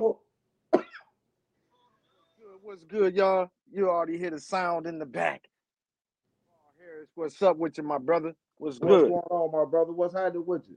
What's 2.62 2.84
good, 2.84 3.14
y'all? 3.16 3.50
You 3.72 3.88
already 3.90 4.18
hear 4.18 4.30
the 4.30 4.40
sound 4.40 4.86
in 4.86 4.98
the 4.98 5.06
back. 5.06 5.42
Harris, 6.78 7.08
what's 7.14 7.40
up 7.42 7.56
with 7.56 7.78
you, 7.78 7.84
my 7.84 7.98
brother? 7.98 8.34
What's 8.58 8.78
good? 8.78 8.88
What's 8.88 9.02
going 9.04 9.22
on, 9.30 9.52
my 9.52 9.64
brother? 9.70 9.92
What's 9.92 10.14
happening 10.14 10.44
with 10.46 10.62
you? 10.68 10.76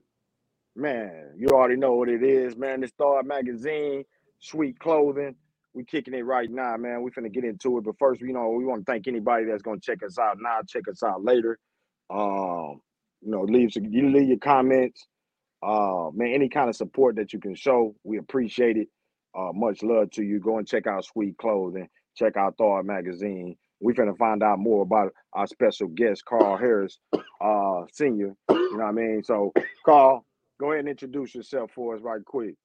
Man, 0.75 1.33
you 1.37 1.49
already 1.49 1.77
know 1.77 1.93
what 1.95 2.09
it 2.09 2.23
is, 2.23 2.57
man. 2.57 2.81
The 2.81 2.87
Star 2.87 3.23
Magazine, 3.23 4.05
sweet 4.39 4.79
clothing. 4.79 5.35
We 5.73 5.85
kicking 5.85 6.15
it 6.15 6.25
right 6.25 6.49
now, 6.51 6.77
man. 6.77 7.03
We 7.03 7.11
finna 7.11 7.33
get 7.33 7.45
into 7.45 7.77
it. 7.79 7.85
But 7.85 7.97
first, 7.99 8.21
you 8.21 8.33
know, 8.33 8.49
we 8.51 8.65
want 8.65 8.85
to 8.85 8.91
thank 8.91 9.07
anybody 9.07 9.45
that's 9.45 9.63
gonna 9.63 9.79
check 9.81 10.03
us 10.03 10.17
out 10.19 10.37
now, 10.41 10.59
check 10.67 10.87
us 10.89 11.03
out 11.03 11.23
later. 11.23 11.59
Um, 12.09 12.81
you 13.21 13.31
know, 13.31 13.43
leave 13.43 13.71
you 13.75 14.09
leave 14.11 14.29
your 14.29 14.39
comments. 14.39 15.05
Uh, 15.63 16.09
man, 16.13 16.33
any 16.33 16.49
kind 16.49 16.69
of 16.69 16.75
support 16.75 17.15
that 17.17 17.33
you 17.33 17.39
can 17.39 17.55
show, 17.55 17.95
we 18.03 18.17
appreciate 18.17 18.77
it. 18.77 18.87
Uh, 19.35 19.51
much 19.53 19.83
love 19.83 20.11
to 20.11 20.23
you. 20.23 20.39
Go 20.39 20.57
and 20.57 20.67
check 20.67 20.87
out 20.87 21.05
Sweet 21.05 21.37
Clothing. 21.37 21.89
Check 22.15 22.37
out 22.37 22.57
Thawed 22.57 22.85
Magazine. 22.85 23.57
We 23.81 23.93
finna 23.93 24.17
find 24.17 24.43
out 24.43 24.59
more 24.59 24.83
about 24.83 25.13
our 25.33 25.47
special 25.47 25.87
guest, 25.87 26.23
Karl 26.25 26.57
Harris, 26.57 26.99
uh, 27.41 27.81
Senior. 27.91 28.35
You 28.49 28.77
know 28.77 28.85
what 28.85 28.89
I 28.89 28.91
mean? 28.91 29.23
So, 29.23 29.51
Karl, 29.85 30.25
go 30.59 30.67
ahead 30.71 30.81
and 30.81 30.89
introduce 30.89 31.35
yourself 31.35 31.71
for 31.71 31.95
us 31.95 32.01
right 32.01 32.23
quick. 32.23 32.55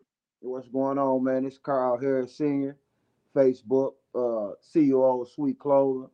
What's 0.41 0.69
going 0.69 0.99
on, 0.99 1.25
man? 1.25 1.47
It's 1.47 1.59
Karl 1.59 1.99
Harris 1.99 2.37
Sr., 2.37 2.77
Facebook, 3.35 3.95
uh, 4.15 4.53
CEO 4.75 5.23
of 5.23 5.29
Sweet 5.31 5.59
Clothing. 5.59 6.11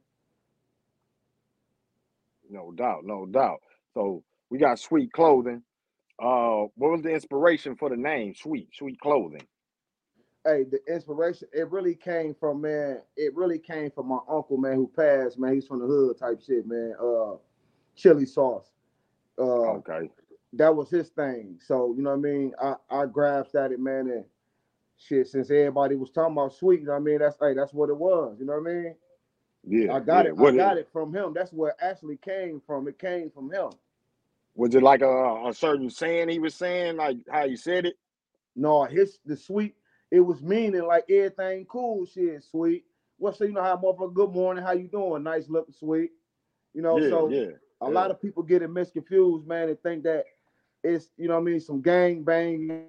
No 2.48 2.72
doubt, 2.72 3.04
no 3.04 3.26
doubt. 3.26 3.60
So 3.94 4.22
we 4.50 4.58
got 4.58 4.78
Sweet 4.78 5.12
Clothing. 5.12 5.62
Uh, 6.18 6.66
what 6.76 6.92
was 6.92 7.02
the 7.02 7.10
inspiration 7.10 7.76
for 7.76 7.90
the 7.90 7.96
name 7.96 8.34
Sweet 8.34 8.68
Sweet 8.74 9.00
Clothing? 9.00 9.46
Hey, 10.44 10.64
the 10.64 10.78
inspiration, 10.92 11.48
it 11.52 11.70
really 11.70 11.94
came 11.94 12.34
from, 12.34 12.60
man, 12.60 13.00
it 13.16 13.34
really 13.34 13.58
came 13.58 13.90
from 13.90 14.08
my 14.08 14.18
uncle, 14.28 14.58
man, 14.58 14.74
who 14.74 14.90
passed, 14.94 15.38
man. 15.38 15.54
He's 15.54 15.66
from 15.66 15.80
the 15.80 15.86
hood 15.86 16.18
type 16.18 16.40
shit, 16.46 16.66
man. 16.66 16.94
Uh, 17.02 17.36
chili 17.96 18.26
sauce. 18.26 18.70
Uh, 19.38 19.78
Okay, 19.78 20.10
that 20.52 20.74
was 20.74 20.90
his 20.90 21.08
thing. 21.08 21.58
So, 21.64 21.94
you 21.96 22.02
know 22.02 22.10
what 22.10 22.18
I 22.18 22.30
mean? 22.30 22.52
I, 22.62 22.74
I 22.90 23.06
grasped 23.06 23.54
at 23.54 23.72
it, 23.72 23.80
man, 23.80 24.10
and 24.10 24.24
shit, 24.98 25.28
since 25.28 25.50
everybody 25.50 25.96
was 25.96 26.10
talking 26.10 26.34
about 26.34 26.54
sweet, 26.54 26.80
you 26.80 26.86
know 26.86 26.92
what 26.92 26.98
I 26.98 27.02
mean? 27.02 27.18
That's 27.18 27.36
hey, 27.40 27.54
that's 27.54 27.72
what 27.72 27.88
it 27.88 27.96
was, 27.96 28.36
you 28.38 28.46
know 28.46 28.60
what 28.60 28.70
I 28.70 28.74
mean? 28.74 28.94
yeah, 29.66 29.94
I 29.94 30.00
got 30.00 30.24
yeah. 30.24 30.30
it. 30.30 30.36
What 30.36 30.54
I 30.54 30.56
got 30.56 30.78
it 30.78 30.88
from 30.92 31.14
him. 31.14 31.32
That's 31.34 31.52
where 31.52 31.70
it 31.70 31.76
actually 31.80 32.18
came 32.18 32.60
from. 32.66 32.86
It 32.88 32.98
came 32.98 33.30
from 33.30 33.50
him. 33.50 33.70
was 34.54 34.74
it 34.74 34.82
like 34.82 35.02
a, 35.02 35.48
a 35.48 35.54
certain 35.54 35.90
saying 35.90 36.28
he 36.28 36.38
was 36.38 36.54
saying, 36.54 36.96
like 36.96 37.18
how 37.30 37.48
he 37.48 37.56
said 37.56 37.86
it? 37.86 37.96
No, 38.56 38.84
his 38.84 39.18
the 39.24 39.36
sweet. 39.36 39.74
It 40.14 40.20
was 40.20 40.40
meaning 40.40 40.86
like 40.86 41.10
everything 41.10 41.66
cool. 41.68 42.06
Shit, 42.06 42.44
sweet. 42.44 42.84
What's 43.18 43.40
you 43.40 43.50
know 43.50 43.64
how 43.64 43.76
motherfucker? 43.76 44.14
Good 44.14 44.30
morning. 44.30 44.62
How 44.62 44.70
you 44.70 44.86
doing? 44.86 45.24
Nice 45.24 45.48
looking, 45.48 45.74
sweet. 45.74 46.12
You 46.72 46.82
know, 46.82 47.00
yeah, 47.00 47.08
so 47.08 47.28
yeah. 47.28 47.40
a 47.80 47.86
yeah. 47.86 47.88
lot 47.88 48.12
of 48.12 48.22
people 48.22 48.44
get 48.44 48.62
it 48.62 48.70
misconfused, 48.70 49.44
man, 49.44 49.70
and 49.70 49.82
think 49.82 50.04
that 50.04 50.22
it's 50.84 51.08
you 51.16 51.26
know 51.26 51.36
I 51.36 51.40
mean 51.40 51.58
some 51.58 51.82
gang 51.82 52.22
bang 52.22 52.84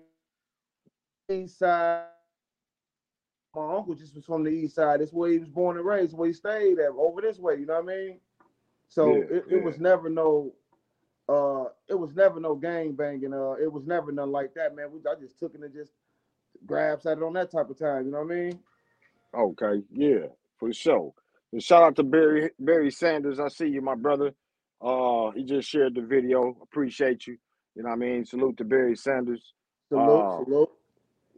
east 1.28 1.58
side. 1.58 2.03
My 3.56 3.73
uncle 3.76 3.96
just 3.96 4.14
was 4.14 4.26
from 4.26 4.44
the 4.44 4.52
east 4.52 4.76
side. 4.76 5.02
That's 5.02 5.12
where 5.12 5.31
he 5.31 5.40
was 5.40 5.50
born 5.50 5.78
and 5.78 5.86
raised, 5.86 6.16
where 6.16 6.28
he 6.28 6.34
stayed 6.34 6.78
at, 6.78 6.92
over 6.96 7.22
this 7.22 7.40
way. 7.40 7.56
You 7.56 7.66
know 7.66 7.81
what 7.81 7.92
I 7.92 7.98
mean? 7.98 8.20
So 8.88 9.08
Yeah, 9.08 9.23
it, 9.31 9.46
it 9.50 9.64
was 9.64 9.80
never 9.80 10.12
no 10.12 10.53
uh 11.28 11.70
it 11.88 11.96
was 11.96 12.14
never 12.14 12.40
no 12.40 12.53
gang 12.53 12.94
banging 12.94 13.34
uh 13.34 13.53
it 13.53 13.72
was 13.72 13.84
never 13.88 14.12
nothing 14.12 14.31
like 14.31 14.53
that 14.53 14.76
man 14.76 14.92
we 14.92 15.00
I 15.09 15.20
just 15.20 15.40
took 15.40 15.56
it 15.56 15.62
and 15.62 15.73
just 15.73 15.92
grabs 16.66 17.05
at 17.05 17.17
it 17.17 17.23
on 17.23 17.33
that 17.33 17.52
type 17.52 17.69
of 17.69 17.77
time 17.77 18.05
you 18.05 18.11
know 18.11 18.23
what 18.23 18.31
I 18.31 18.35
mean 18.35 18.59
Okay, 19.38 19.83
yeah, 19.91 20.27
for 20.59 20.72
sure. 20.73 21.13
And 21.52 21.61
shout 21.61 21.83
out 21.83 21.95
to 21.97 22.03
Barry 22.03 22.52
Barry 22.59 22.91
Sanders. 22.91 23.39
I 23.39 23.49
see 23.49 23.67
you, 23.67 23.81
my 23.81 23.95
brother. 23.95 24.31
Uh, 24.81 25.31
he 25.31 25.44
just 25.44 25.69
shared 25.69 25.95
the 25.95 26.01
video. 26.01 26.57
Appreciate 26.62 27.28
you. 27.28 27.38
You 27.75 27.84
know 27.84 27.90
what 27.90 27.95
I 27.95 28.00
mean? 28.00 28.25
Salute 28.25 28.57
to 28.57 28.63
Barry 28.63 28.95
Sanders. 28.95 29.53
salute 29.90 30.25
Uh, 30.25 30.44
salute 30.44 30.69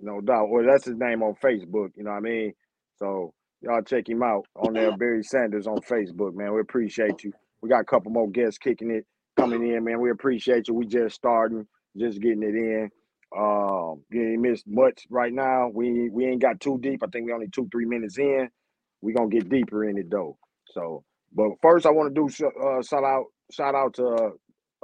No 0.02 0.22
doubt. 0.22 0.50
Well, 0.50 0.66
that's 0.66 0.85
his 0.85 0.97
name 0.97 1.24
on 1.24 1.35
Facebook. 1.44 1.90
You 1.96 2.03
know 2.03 2.12
what 2.12 2.18
I 2.18 2.22
mean? 2.22 2.53
So 3.00 3.34
y'all 3.62 3.81
check 3.81 4.07
him 4.07 4.22
out 4.23 4.46
on 4.56 4.73
there, 4.73 4.96
Barry 4.97 5.23
Sanders 5.23 5.68
on 5.68 5.78
Facebook, 5.79 6.35
man. 6.35 6.53
We 6.53 6.62
appreciate 6.62 7.23
you. 7.23 7.34
We 7.62 7.69
got 7.69 7.81
a 7.81 7.85
couple 7.85 8.12
more 8.12 8.29
guests 8.29 8.59
kicking 8.59 8.91
it, 8.91 9.06
coming 9.35 9.68
in, 9.68 9.84
man. 9.84 10.00
We 10.02 10.12
appreciate 10.12 10.68
you. 10.68 10.75
We 10.75 10.85
just 10.85 11.16
starting, 11.16 11.68
just 11.97 12.22
getting 12.22 12.44
it 12.44 12.56
in. 12.56 12.91
Um, 13.36 14.04
you 14.10 14.22
ain't 14.34 14.42
missed 14.42 14.66
much 14.68 15.06
right 15.10 15.34
now. 15.34 15.70
We 15.74 16.10
we 16.10 16.26
ain't 16.26 16.42
got 16.42 16.60
too 16.60 16.80
deep. 16.82 17.04
I 17.04 17.08
think 17.08 17.26
we 17.26 17.34
only 17.34 17.50
two, 17.50 17.68
three 17.72 17.86
minutes 17.86 18.18
in. 18.18 18.50
We 19.02 19.14
gonna 19.14 19.30
get 19.30 19.50
deeper 19.50 19.86
in 19.88 19.98
it 19.98 20.10
though. 20.10 20.38
So, 20.68 21.04
but 21.34 21.52
first 21.62 21.86
I 21.86 21.92
want 21.92 22.14
to 22.14 22.22
do 22.22 22.30
sh- 22.30 22.42
uh, 22.44 22.82
shout 22.84 23.04
out, 23.04 23.26
shout 23.52 23.76
out 23.76 23.96
to 23.96 24.08
uh, 24.08 24.30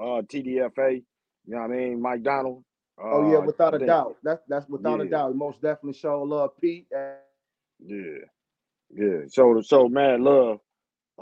uh, 0.01 0.21
TDFA. 0.23 1.03
You 1.45 1.55
know 1.55 1.61
what 1.61 1.71
I 1.71 1.75
mean? 1.75 2.01
Mike 2.01 2.23
Donald. 2.23 2.63
Uh, 2.99 3.07
oh 3.09 3.31
yeah 3.31 3.39
without 3.39 3.73
a 3.73 3.79
think- 3.79 3.87
doubt 3.87 4.17
that's 4.23 4.41
that's 4.47 4.69
without 4.69 5.01
a 5.01 5.05
doubt 5.05 5.35
most 5.35 5.61
definitely 5.61 5.93
show 5.97 6.21
love 6.23 6.51
Pete 6.61 6.87
and 6.91 7.17
Yeah, 7.79 8.25
yeah. 8.95 9.19
So 9.29 9.61
so 9.61 9.89
mad 9.89 10.21
love. 10.21 10.59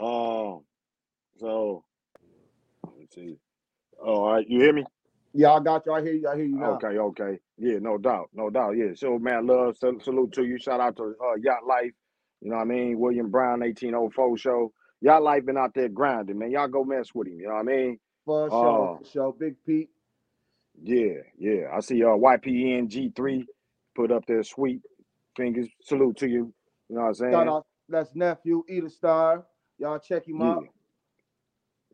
Um. 0.00 0.64
So 1.38 1.84
let 2.84 2.98
me 2.98 3.06
see. 3.14 3.36
Oh, 4.02 4.24
all 4.24 4.32
right. 4.34 4.46
You 4.48 4.60
hear 4.60 4.72
me? 4.74 4.84
Yeah 5.34 5.52
I 5.52 5.60
got 5.60 5.86
you 5.86 5.92
I 5.92 6.02
hear 6.02 6.14
you 6.14 6.28
I 6.28 6.36
hear 6.36 6.46
you 6.46 6.58
now 6.58 6.72
Okay. 6.76 6.98
Okay. 6.98 7.38
Yeah. 7.58 7.78
No 7.80 7.98
doubt. 7.98 8.30
No 8.34 8.50
doubt. 8.50 8.72
Yeah. 8.76 8.94
So 8.94 9.18
man, 9.18 9.46
love. 9.46 9.76
Sal- 9.78 10.00
salute 10.02 10.32
to 10.34 10.44
you. 10.44 10.58
Shout 10.58 10.80
out 10.80 10.96
to 10.98 11.14
uh, 11.22 11.36
Yacht 11.42 11.66
Life. 11.66 11.92
You 12.40 12.50
know 12.50 12.56
what 12.56 12.62
I 12.62 12.66
mean? 12.66 12.98
William 12.98 13.30
Brown, 13.30 13.62
eighteen 13.62 13.94
oh 13.94 14.10
four 14.14 14.36
show. 14.38 14.72
Yacht 15.00 15.22
Life 15.22 15.46
been 15.46 15.58
out 15.58 15.74
there 15.74 15.88
grinding, 15.88 16.38
man. 16.38 16.50
Y'all 16.52 16.68
go 16.68 16.84
mess 16.84 17.08
with 17.14 17.28
him. 17.28 17.40
You 17.40 17.48
know 17.48 17.54
what 17.54 17.60
I 17.60 17.64
mean? 17.64 17.98
for 18.24 18.48
Oh. 18.50 18.62
sure 18.62 18.98
for 18.98 19.04
sure 19.10 19.32
Big 19.38 19.56
Pete 19.66 19.90
Yeah. 20.82 21.22
Yeah. 21.38 21.68
I 21.74 21.80
see. 21.80 22.02
Uh, 22.04 22.08
YPN 22.16 22.88
G 22.88 23.12
three 23.16 23.46
put 23.96 24.12
up 24.12 24.26
their 24.26 24.42
sweet 24.44 24.82
fingers. 25.36 25.68
Salute 25.82 26.18
to 26.18 26.28
you. 26.28 26.54
You 26.88 26.96
know 26.96 27.02
what 27.02 27.08
I'm 27.08 27.14
saying? 27.14 27.32
shout 27.32 27.48
out 27.48 27.66
that's 27.88 28.14
nephew 28.16 28.64
Eater 28.68 28.88
Star 28.90 29.44
y'all 29.78 29.98
check 29.98 30.26
him 30.28 30.40
Yeah. 30.40 30.46
out 30.46 30.64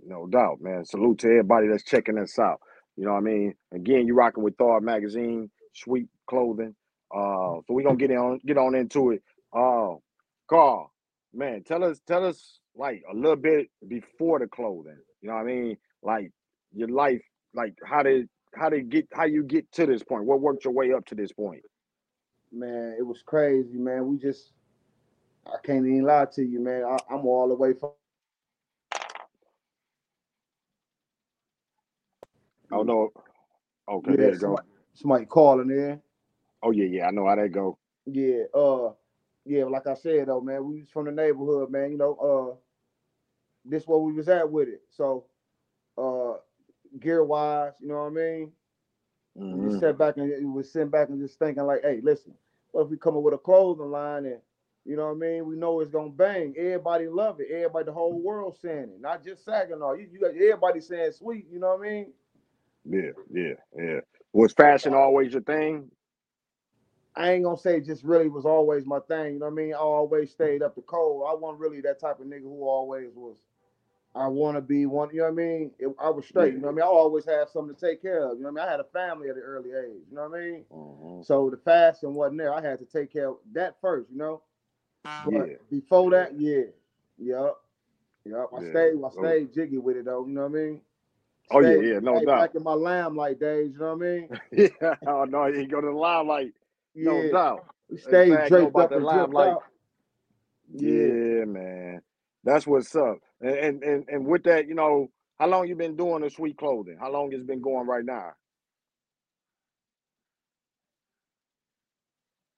No 0.04 0.27
doubt, 0.27 0.60
man. 0.60 0.84
Salute 0.84 1.21
to 1.21 1.28
everybody 1.28 1.69
that's 1.69 1.84
checking 1.84 2.19
us 2.19 2.38
out. 2.38 2.60
You 2.98 3.06
know 3.06 3.12
what 3.12 3.19
I 3.20 3.22
mean? 3.22 3.54
Again, 3.72 4.09
you 4.09 4.14
rocking 4.14 4.44
with 4.44 4.59
Thawed 4.59 4.84
Magazine, 4.84 5.50
sweet 5.75 6.09
clothing. 6.28 6.76
Uh, 7.14 7.62
so 7.66 7.66
we're 7.70 7.84
gonna 7.84 7.97
get 7.97 8.12
on 8.12 8.41
get 8.47 8.59
on 8.59 8.76
into 8.76 9.12
it. 9.12 9.22
Uh 9.54 9.97
Karl, 10.50 10.92
man, 11.34 11.64
tell 11.64 11.84
us 11.84 12.00
tell 12.09 12.26
us 12.26 12.60
like 12.76 13.04
a 13.10 13.14
little 13.16 13.36
bit 13.36 13.70
before 13.88 14.41
the 14.41 14.48
clothing. 14.48 14.98
You 15.22 15.31
know 15.31 15.36
what 15.36 15.42
I 15.42 15.47
mean? 15.47 15.78
Like 16.03 16.32
your 16.75 16.88
life, 16.88 17.22
like 17.54 17.75
how 17.86 18.04
did 18.04 18.28
how 18.54 18.70
did 18.70 18.91
get 18.91 19.09
how 19.15 19.26
you 19.26 19.44
get 19.44 19.72
to 19.75 19.86
this 19.86 20.04
point? 20.04 20.26
What 20.26 20.42
worked 20.42 20.66
your 20.66 20.75
way 20.75 20.92
up 20.92 21.06
to 21.06 21.16
this 21.16 21.32
point? 21.32 21.62
man 22.53 22.97
it 22.98 23.03
was 23.03 23.22
crazy 23.26 23.78
man 23.78 24.06
we 24.09 24.19
just 24.19 24.53
I 25.47 25.56
can't 25.65 25.86
even 25.86 26.04
lie 26.04 26.26
to 26.34 26.44
you 26.44 26.60
man 26.60 26.84
I, 26.84 26.98
I'm 27.15 27.26
all 27.26 27.48
the 27.48 27.56
way 27.56 27.75
from 27.75 27.92
Oh 32.72 32.82
no. 32.82 33.10
Okay, 33.90 34.16
yeah 34.16 34.16
there 34.16 34.32
you 34.32 34.38
go. 34.38 34.56
somebody, 34.56 34.66
somebody 34.94 35.26
calling 35.26 35.70
in 35.70 35.98
Oh 36.62 36.72
yeah, 36.72 36.86
yeah, 36.86 37.06
I 37.08 37.12
know 37.12 37.28
how 37.28 37.36
that 37.36 37.50
go. 37.50 37.78
Yeah, 38.06 38.44
uh, 38.54 38.92
yeah, 39.44 39.64
like 39.64 39.86
I 39.86 39.94
said 39.94 40.28
though, 40.28 40.40
man, 40.40 40.64
we 40.66 40.80
was 40.80 40.90
from 40.90 41.06
the 41.06 41.12
neighborhood, 41.12 41.70
man. 41.70 41.92
You 41.92 41.98
know, 41.98 42.14
uh, 42.16 42.56
this 43.64 43.86
where 43.86 43.98
we 44.00 44.12
was 44.12 44.28
at 44.28 44.50
with 44.50 44.68
it. 44.68 44.82
So, 44.90 45.26
uh, 45.98 46.34
gear 47.00 47.24
wise, 47.24 47.72
you 47.80 47.88
know 47.88 48.04
what 48.04 48.08
I 48.08 48.10
mean. 48.10 48.52
We 49.50 49.60
Mhm. 49.60 49.68
just 49.68 49.80
sat 49.80 49.98
back 49.98 50.16
and 50.18 50.28
we 50.30 50.44
was 50.46 50.72
sitting 50.72 50.90
back 50.90 51.10
and 51.10 51.20
just 51.20 51.38
thinking 51.38 51.64
like, 51.64 51.82
hey, 51.82 52.00
listen, 52.02 52.34
what 52.72 52.84
if 52.84 52.90
we 52.90 52.98
come 52.98 53.16
up 53.16 53.22
with 53.24 53.34
a 53.34 53.38
clothing 53.38 53.90
line 53.90 54.26
and 54.26 54.41
you 54.84 54.97
know 54.97 55.06
what 55.09 55.16
I 55.16 55.18
mean? 55.18 55.47
We 55.47 55.56
know 55.56 55.80
it's 55.80 55.92
gonna 55.92 56.10
bang. 56.10 56.54
Everybody 56.59 57.09
love 57.09 57.41
it. 57.41 57.48
Everybody, 57.50 57.86
the 57.86 57.92
whole 57.92 58.21
world 58.21 58.56
saying 58.60 58.91
it, 58.94 59.00
not 59.00 59.24
just 59.24 59.44
Saginaw. 59.44 59.94
You, 59.94 60.09
you 60.12 60.21
got 60.21 60.30
everybody 60.36 60.80
saying 60.80 61.12
sweet. 61.12 61.47
You 61.50 61.60
know 61.60 61.76
what 61.76 61.86
I 61.86 61.91
mean? 61.91 62.12
Yeah, 62.88 63.12
yeah, 63.32 63.54
yeah. 63.76 64.00
Was 64.34 64.54
fashion 64.54 64.94
always 64.94 65.32
your 65.34 65.42
thing? 65.42 65.90
I 67.16 67.32
ain't 67.32 67.44
gonna 67.44 67.58
say 67.58 67.80
just 67.80 68.04
really 68.04 68.28
was 68.28 68.46
always 68.46 68.86
my 68.86 69.00
thing. 69.00 69.34
You 69.34 69.40
know 69.40 69.46
what 69.46 69.52
I 69.52 69.56
mean? 69.56 69.74
I 69.74 69.78
always 69.78 70.30
stayed 70.32 70.62
up 70.62 70.74
to 70.76 70.82
code. 70.82 71.24
I 71.28 71.34
wasn't 71.34 71.60
really 71.60 71.80
that 71.82 72.00
type 72.00 72.20
of 72.20 72.26
nigga 72.26 72.42
who 72.42 72.64
always 72.68 73.10
was. 73.14 73.38
I 74.14 74.28
want 74.28 74.56
to 74.56 74.62
be 74.62 74.86
one. 74.86 75.10
You 75.12 75.18
know 75.18 75.24
what 75.24 75.32
I 75.32 75.34
mean? 75.36 75.72
It- 75.78 75.94
I 76.00 76.10
was 76.10 76.26
straight. 76.26 76.54
You 76.54 76.60
know 76.60 76.68
what 76.68 76.74
I 76.74 76.76
mean? 76.76 76.84
I 76.84 76.88
always 76.88 77.26
had 77.26 77.48
something 77.48 77.74
to 77.74 77.80
take 77.80 78.02
care 78.02 78.24
of. 78.24 78.38
You 78.38 78.44
know 78.44 78.52
what 78.52 78.62
I 78.62 78.64
mean? 78.64 78.68
I 78.68 78.72
had 78.72 78.80
a 78.80 78.84
family 78.84 79.30
at 79.30 79.36
an 79.36 79.42
early 79.42 79.70
age. 79.72 80.04
You 80.10 80.16
know 80.16 80.28
what 80.28 80.38
I 80.38 80.42
mean? 80.42 80.66
Mhm. 80.70 81.26
So 81.26 81.50
the 81.50 81.58
fashion 81.58 82.14
wasn't 82.14 82.38
there. 82.38 82.54
I 82.54 82.62
had 82.62 82.80
to 82.80 82.86
take 82.86 83.12
care 83.12 83.30
of 83.30 83.38
that 83.52 83.80
first. 83.80 84.10
You 84.10 84.18
know. 84.18 84.42
But 85.18 85.32
Yeah. 85.42 85.56
before 85.70 86.10
that, 86.12 86.38
yeah, 86.40 86.64
yep, 87.18 87.56
yep. 88.24 88.46
I 88.56 88.60
Yeah. 88.60 88.62
stayed. 88.62 88.96
I 89.04 89.10
stayed 89.10 89.52
jiggy 89.52 89.78
with 89.78 89.96
it 89.96 90.06
though. 90.06 90.26
You 90.26 90.32
know 90.34 90.42
what 90.42 90.58
I 90.58 90.62
mean? 90.62 90.82
Oh, 91.53 91.60
yeah, 91.60 91.77
yeah, 91.77 92.00
no 92.00 92.21
doubt. 92.21 92.39
Back 92.39 92.54
in 92.56 92.62
my 92.65 92.74
lamb 92.74 93.16
like 93.16 93.41
days. 93.41 93.72
You 93.74 93.80
know 93.80 93.97
what 93.97 94.06
I 94.06 94.10
mean? 94.10 94.30
yeah, 94.53 94.95
oh 95.06 95.24
no, 95.24 95.47
you 95.47 95.68
go 95.68 95.80
to 95.80 95.89
the 95.89 95.92
limelight, 95.92 96.53
no 97.03 97.22
Yeah. 97.22 97.33
doubt. 97.33 97.66
In 98.09 98.21
stayed 98.21 98.28
fact, 98.28 98.54
know 98.54 98.71
draped 98.71 98.78
up 98.78 98.92
dripped 98.92 99.00
limelight. 99.00 99.59
Yeah. 100.72 101.15
Yeah, 101.15 101.45
man. 101.47 102.03
That's 102.45 102.66
what's 102.66 102.95
up. 102.97 103.18
And, 103.41 103.83
and 103.84 104.04
and 104.09 104.27
with 104.27 104.45
that, 104.45 104.68
you 104.68 104.74
know, 104.74 105.10
how 105.39 105.48
long 105.48 105.68
you 105.68 105.77
been 105.77 105.97
doing 105.97 106.22
the 106.22 106.30
sweet 106.30 106.59
clothing? 106.59 106.98
How 107.00 107.12
long 107.12 107.33
it's 107.33 107.45
been 107.45 107.62
going 107.62 107.86
right 107.89 108.04
now? 108.04 108.33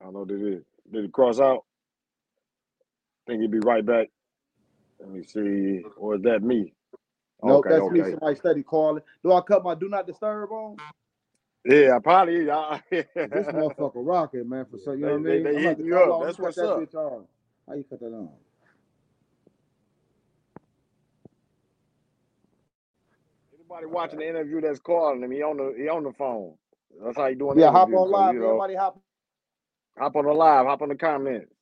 I 0.00 0.06
don't 0.06 0.14
know. 0.14 0.24
Did 0.26 0.42
it 0.42 0.66
did 0.92 1.04
it 1.06 1.12
cross 1.12 1.40
out? 1.40 1.64
think 3.26 3.42
he'd 3.42 3.52
be 3.52 3.60
right 3.60 3.86
back. 3.86 4.08
Let 5.00 5.10
me 5.10 5.24
see. 5.24 5.82
Or 5.96 6.16
is 6.16 6.22
that 6.22 6.42
me? 6.42 6.74
Nope, 7.42 7.66
Okay, 7.66 7.70
that's 7.70 7.82
me. 7.90 8.00
Somebody 8.10 8.36
study 8.36 8.62
calling. 8.62 9.02
Do 9.24 9.32
I 9.32 9.40
cut 9.42 9.64
my 9.64 9.74
do 9.74 9.88
not 9.88 10.06
disturb 10.06 10.50
on? 10.52 10.76
Yeah, 11.64 11.98
probably. 12.00 12.50
I, 12.50 12.82
This 12.90 13.48
motherfucker 13.48 13.92
rocking, 13.96 14.48
man. 14.48 14.66
For 14.70 14.78
so 14.84 14.92
you 14.92 15.06
know 15.06 15.18
They- 15.22 15.40
what 15.40 15.50
I 15.50 15.52
mean. 15.52 15.54
they 15.54 15.56
about 15.70 15.78
you 15.80 15.98
up. 15.98 16.22
That's 16.26 16.38
what's 16.38 16.56
that 16.56 16.70
up. 16.70 16.78
on. 16.94 17.26
How 17.68 17.74
you 17.74 17.84
cut 17.88 18.00
that 18.00 18.06
on? 18.06 18.30
Anybody 23.54 23.86
watching 23.86 24.18
the 24.20 24.28
interview 24.28 24.60
that's 24.60 24.80
calling 24.80 25.22
him, 25.22 25.30
he 25.30 25.42
on 25.42 25.56
the 25.58 25.74
he 25.78 25.88
on 25.88 26.04
the 26.04 26.12
phone. 26.12 26.54
That's 27.04 27.16
how 27.16 27.26
you 27.26 27.36
doing 27.36 27.58
Yeah, 27.58 27.70
hop 27.72 27.88
on 27.94 28.10
live. 28.10 28.34
you 28.34 28.40
know, 28.40 28.46
Everybody 28.48 28.74
hop. 28.76 29.00
hop 29.98 30.16
on 30.16 30.24
the 30.26 30.32
live, 30.32 30.66
hop 30.66 30.82
on 30.82 30.88
the 30.90 30.96
comments. 30.96 31.52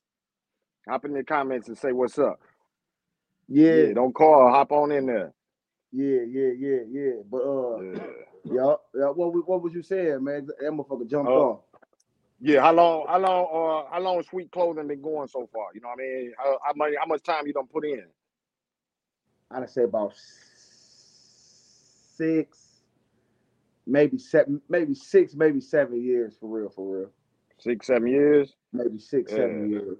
Hop 0.89 1.05
in 1.05 1.13
the 1.13 1.23
comments 1.23 1.67
and 1.69 1.77
say 1.77 1.91
what's 1.93 2.19
up. 2.19 2.39
Yeah, 3.47 3.87
Yeah, 3.87 3.93
don't 3.93 4.13
call, 4.13 4.49
hop 4.51 4.71
on 4.71 4.91
in 4.91 5.05
there. 5.07 5.33
Yeah, 5.91 6.21
yeah, 6.27 6.51
yeah, 6.57 6.79
yeah. 6.89 7.11
But 7.29 7.41
uh, 7.43 7.81
Yeah. 7.81 7.99
yeah, 8.45 8.75
yeah. 8.95 9.09
What 9.09 9.47
what 9.47 9.61
was 9.61 9.73
you 9.73 9.81
saying, 9.83 10.23
man? 10.23 10.45
That 10.47 10.59
motherfucker 10.71 11.07
jumped 11.09 11.29
Uh, 11.31 11.35
off. 11.35 11.61
Yeah, 12.41 12.61
how 12.61 12.71
long 12.73 13.05
how 13.07 13.19
long 13.19 13.45
uh 13.51 13.91
how 13.93 13.99
long 13.99 14.23
sweet 14.23 14.49
clothing 14.51 14.87
been 14.87 15.01
going 15.01 15.27
so 15.27 15.47
far? 15.51 15.67
You 15.73 15.81
know 15.81 15.89
what 15.89 15.99
I 15.99 16.03
mean? 16.03 16.33
How, 16.37 16.57
how 16.63 16.73
much 16.75 16.93
how 16.99 17.05
much 17.05 17.23
time 17.23 17.45
you 17.47 17.53
done 17.53 17.67
put 17.67 17.83
in? 17.85 18.05
I'd 19.51 19.69
say 19.69 19.83
about 19.83 20.13
six, 22.15 22.81
maybe 23.87 24.17
seven, 24.17 24.61
maybe 24.69 24.93
six, 24.93 25.33
maybe 25.35 25.59
seven 25.59 26.01
years 26.01 26.35
for 26.39 26.47
real, 26.47 26.69
for 26.69 26.97
real. 26.99 27.09
Six, 27.57 27.87
seven 27.87 28.07
years? 28.07 28.55
Maybe 28.71 28.99
six, 28.99 29.31
seven 29.31 29.69
years. 29.69 29.97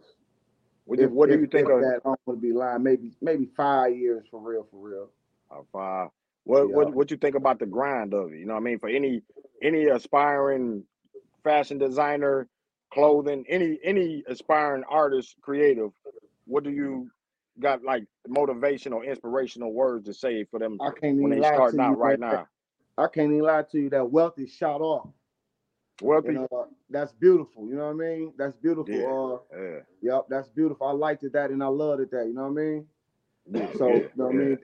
What, 0.85 0.99
do- 0.99 1.05
If- 1.05 1.11
what 1.11 1.29
do 1.29 1.35
if- 1.35 1.41
you 1.41 1.47
think 1.47 1.67
if 1.67 1.73
of 1.75 1.81
that? 1.81 2.01
I 2.05 2.09
don't 2.09 2.19
want 2.25 2.39
to 2.39 2.47
be 2.47 2.53
lying. 2.53 2.83
Maybe 2.83 3.11
maybe 3.21 3.47
five 3.57 3.95
years 3.97 4.27
for 4.31 4.39
real, 4.39 4.65
for 4.71 4.77
real. 4.87 5.09
Uh, 5.51 5.61
five? 5.71 6.09
What 6.45 6.69
Yeah. 6.69 6.73
what 6.73 6.93
what 6.93 7.11
you 7.11 7.17
think 7.17 7.35
about 7.35 7.59
the 7.59 7.65
grind 7.65 8.13
of 8.13 8.33
it? 8.33 8.39
You 8.39 8.45
know 8.45 8.53
what 8.53 8.61
I 8.61 8.63
mean? 8.63 8.79
For 8.79 8.89
any 8.89 9.21
any 9.61 9.85
aspiring 9.85 10.83
fashion 11.43 11.77
designer, 11.77 12.47
clothing, 12.91 13.45
any 13.49 13.79
any 13.83 14.23
aspiring 14.27 14.83
artist, 14.89 15.35
creative, 15.41 15.91
what 16.45 16.63
do 16.63 16.71
you 16.71 17.09
got 17.59 17.83
like 17.83 18.05
motivational, 18.27 19.05
inspirational 19.05 19.73
words 19.73 20.05
to 20.05 20.13
say 20.13 20.43
for 20.45 20.59
them 20.59 20.79
I 20.79 20.91
can't 20.91 21.19
when 21.19 21.31
they 21.31 21.41
lie 21.41 21.51
to 21.51 21.53
starting 21.53 21.79
you, 21.79 21.85
out 21.85 21.97
right 21.97 22.19
now? 22.19 22.47
I 22.97 23.07
can't 23.07 23.31
even 23.31 23.43
lie 23.43 23.63
to 23.63 23.79
you. 23.79 23.89
That 23.89 24.11
wealth 24.11 24.37
is 24.39 24.51
shot 24.53 24.81
off. 24.81 25.09
Wealthy, 26.01 26.33
You 26.33 26.47
know, 26.51 26.67
that's 26.89 27.11
beautiful. 27.13 27.67
You 27.67 27.75
know 27.75 27.85
what 27.85 28.03
I 28.03 28.09
mean? 28.09 28.33
That's 28.37 28.55
beautiful. 28.55 28.93
Yeah. 28.93 29.05
Uh, 29.53 29.57
yeah, 29.57 29.79
yep, 30.01 30.25
that's 30.29 30.49
beautiful. 30.49 30.87
I 30.87 30.91
liked 30.91 31.23
it 31.23 31.33
that, 31.33 31.51
and 31.51 31.63
I 31.63 31.67
loved 31.67 32.01
it 32.01 32.11
that. 32.11 32.27
You 32.27 32.33
know 32.33 32.43
what 32.43 32.59
I 32.59 32.63
mean? 32.63 32.87
So, 33.77 33.87
you 33.87 34.09
know 34.15 34.25
what 34.25 34.35
I 34.35 34.37
mean? 34.37 34.57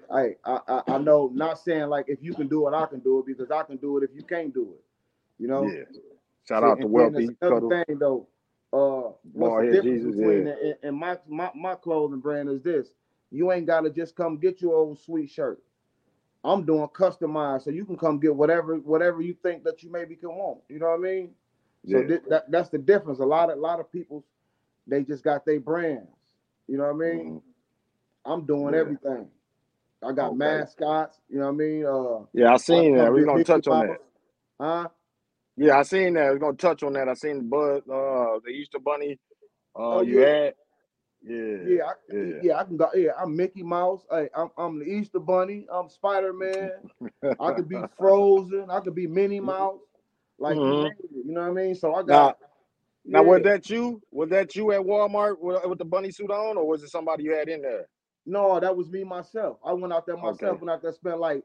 I, 0.46 0.60
I 0.68 0.82
I 0.96 0.98
know, 1.00 1.32
not 1.34 1.60
saying 1.60 1.88
like 1.88 2.06
if 2.08 2.20
you 2.22 2.34
can 2.34 2.48
do 2.48 2.68
it, 2.68 2.74
I 2.74 2.86
can 2.86 3.00
do 3.00 3.20
it 3.20 3.26
because 3.26 3.50
I 3.52 3.64
can 3.64 3.78
do 3.78 3.98
it 3.98 4.04
if 4.04 4.12
you 4.16 4.24
can't 4.24 4.54
do 4.54 4.74
it. 4.74 4.84
You 5.40 5.48
know? 5.48 5.64
Yeah. 5.64 5.84
Shout 6.48 6.64
out 6.64 6.80
to 6.82 6.88
Wealthy. 6.88 7.36
Another 7.42 7.56
Cuddle. 7.56 7.70
thing 7.70 7.98
though, 8.00 8.28
uh, 8.74 9.12
what's 9.34 9.56
the 9.66 9.72
difference 9.72 10.04
Jesus, 10.04 10.16
between 10.16 10.46
yeah. 10.48 10.54
and, 10.64 10.76
and 10.84 10.98
my, 10.98 11.18
my 11.28 11.52
my 11.56 11.76
clothing 11.76 12.20
brand 12.20 12.50
is 12.50 12.62
this? 12.62 12.90
You 13.32 13.52
ain't 13.52 13.66
gotta 13.66 13.90
just 13.90 14.16
come 14.16 14.38
get 14.38 14.62
your 14.62 14.76
old 14.76 15.00
sweet 15.00 15.30
shirt. 15.30 15.62
I'm 16.44 16.64
doing 16.64 16.88
customized, 16.90 17.64
so 17.64 17.72
you 17.72 17.86
can 17.86 17.98
come 17.98 18.20
get 18.20 18.36
whatever 18.36 18.76
whatever 18.76 19.22
you 19.22 19.36
think 19.42 19.64
that 19.64 19.82
you 19.82 19.92
maybe 19.92 20.16
can 20.16 20.30
want. 20.30 20.60
You 20.70 20.78
know 20.80 20.88
what 20.90 21.00
I 21.00 21.02
mean? 21.02 21.32
So 21.90 22.00
Yeah. 22.00 22.08
thi- 22.08 22.30
that 22.30 22.52
that's 22.52 22.70
the 22.70 22.78
difference. 22.78 23.20
A 23.20 23.26
lot 23.26 23.50
of 23.50 23.58
a 23.58 23.62
lot 23.62 23.80
of 23.80 23.92
people, 23.92 24.24
they 24.86 25.04
just 25.04 25.24
got 25.24 25.44
their 25.46 25.60
brands. 25.60 26.08
You 26.68 26.78
know 26.78 26.84
what 26.84 27.06
I 27.06 27.10
mean? 27.10 27.26
Mhm. 27.26 27.42
I'm 28.26 28.46
doing 28.46 28.76
Yeah. 28.76 28.76
everything. 28.76 29.30
I 30.04 30.14
got 30.14 30.36
Okay. 30.36 30.38
mascots. 30.38 31.20
You 31.30 31.40
know 31.40 31.46
what 31.48 31.54
I 31.54 31.56
mean? 31.56 31.86
Uh, 31.86 32.26
Yeah, 32.34 32.54
I 32.54 32.58
I 32.72 32.84
seen 32.84 32.96
that. 32.98 33.12
We're 33.14 33.26
gonna 33.26 33.42
Mickey 33.42 33.44
touch 33.44 33.68
on 33.68 33.80
that. 33.82 34.00
Huh? 34.62 34.90
Yeah, 35.58 35.80
I 35.80 35.84
seen 35.84 36.16
that. 36.16 36.32
We're 36.34 36.40
gonna 36.40 36.58
touch 36.58 36.84
on 36.84 36.94
that. 36.94 37.10
I 37.10 37.16
seen 37.16 37.38
the 37.40 37.44
bud, 37.44 37.90
uh, 37.90 38.40
the 38.46 38.52
Easter 38.52 38.80
Bunny. 38.80 39.20
Uh, 39.80 40.00
Oh, 40.00 40.02
you 40.02 40.20
yeah. 40.20 40.22
had. 40.22 40.56
Yeah. 41.24 41.58
Yeah, 41.62 41.84
I, 41.86 41.94
Yeah. 42.10 42.42
yeah, 42.42 42.58
I 42.60 42.64
can 42.66 42.78
go. 42.78 42.90
Yeah, 42.96 43.12
I'm 43.20 43.36
Mickey 43.36 43.64
Mouse. 43.64 44.06
Hey, 44.12 44.30
I'm 44.36 44.50
I'm 44.58 44.80
the 44.80 44.86
Easter 44.86 45.20
Bunny. 45.20 45.68
I'm 45.72 45.90
Spider 45.90 46.34
Man. 46.34 46.72
I 47.40 47.52
could 47.52 47.70
be 47.70 47.86
Frozen. 47.98 48.70
I 48.72 48.82
could 48.82 48.96
be 48.96 49.08
Minnie 49.08 49.42
Mouse. 49.42 49.82
Like 50.40 50.62
you 50.64 50.78
Mhm. 50.78 50.92
you 51.12 51.34
know 51.34 51.42
what 51.42 51.50
I 51.50 51.54
mean? 51.54 51.76
So 51.76 51.96
I 51.96 52.04
Now, 52.06 52.28
got. 52.28 52.38
now 53.06 53.24
was 53.24 53.44
that 53.44 53.70
you? 53.70 54.02
Was 54.12 54.30
that 54.32 54.56
you 54.56 54.72
at 54.74 54.82
Walmart 54.82 55.40
with, 55.40 55.66
with 55.66 55.80
the 55.80 55.86
bunny 55.86 56.12
suit 56.12 56.32
on, 56.32 56.58
or 56.58 56.68
was 56.68 56.84
it 56.84 56.90
somebody 56.90 57.24
you 57.26 57.36
had 57.36 57.50
in 57.50 57.62
there? 57.62 57.88
No, 58.26 58.60
that 58.60 58.76
was 58.76 58.90
me 58.90 59.04
myself. 59.04 59.58
I 59.66 59.74
went 59.74 59.94
out 59.94 60.06
there 60.06 60.18
myself. 60.18 60.42
Okay. 60.42 60.60
Went 60.66 60.70
out 60.72 60.82
there, 60.82 60.92
spent 60.94 61.20
like 61.20 61.44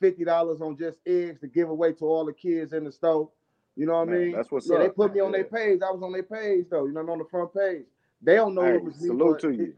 fifty 0.00 0.24
dollars 0.24 0.60
on 0.60 0.76
just 0.76 0.98
eggs 1.06 1.40
to 1.40 1.46
give 1.46 1.68
away 1.70 1.92
to 1.94 2.04
all 2.04 2.24
the 2.26 2.32
kids 2.32 2.72
in 2.72 2.84
the 2.84 2.92
store. 2.92 3.30
You 3.76 3.86
know 3.86 3.98
what 3.98 4.08
Man, 4.08 4.16
I 4.16 4.20
mean? 4.20 4.32
that's 4.32 4.50
what's 4.50 4.68
yeah, 4.68 4.78
they 4.78 4.88
put 4.88 5.14
me 5.14 5.20
on 5.20 5.32
Yeah. 5.32 5.38
their 5.38 5.44
page. 5.44 5.80
I 5.86 5.90
was 5.92 6.02
on 6.02 6.12
their 6.12 6.22
page 6.22 6.66
though. 6.70 6.86
You 6.86 6.92
know, 6.92 7.00
on 7.10 7.18
the 7.18 7.24
front 7.26 7.52
page. 7.54 7.84
They 8.22 8.36
don't 8.36 8.54
know 8.54 8.62
Hey, 8.62 8.76
it 8.76 8.82
was 8.84 9.00
me. 9.00 9.08
salute 9.08 9.38
to 9.40 9.50
you. 9.52 9.74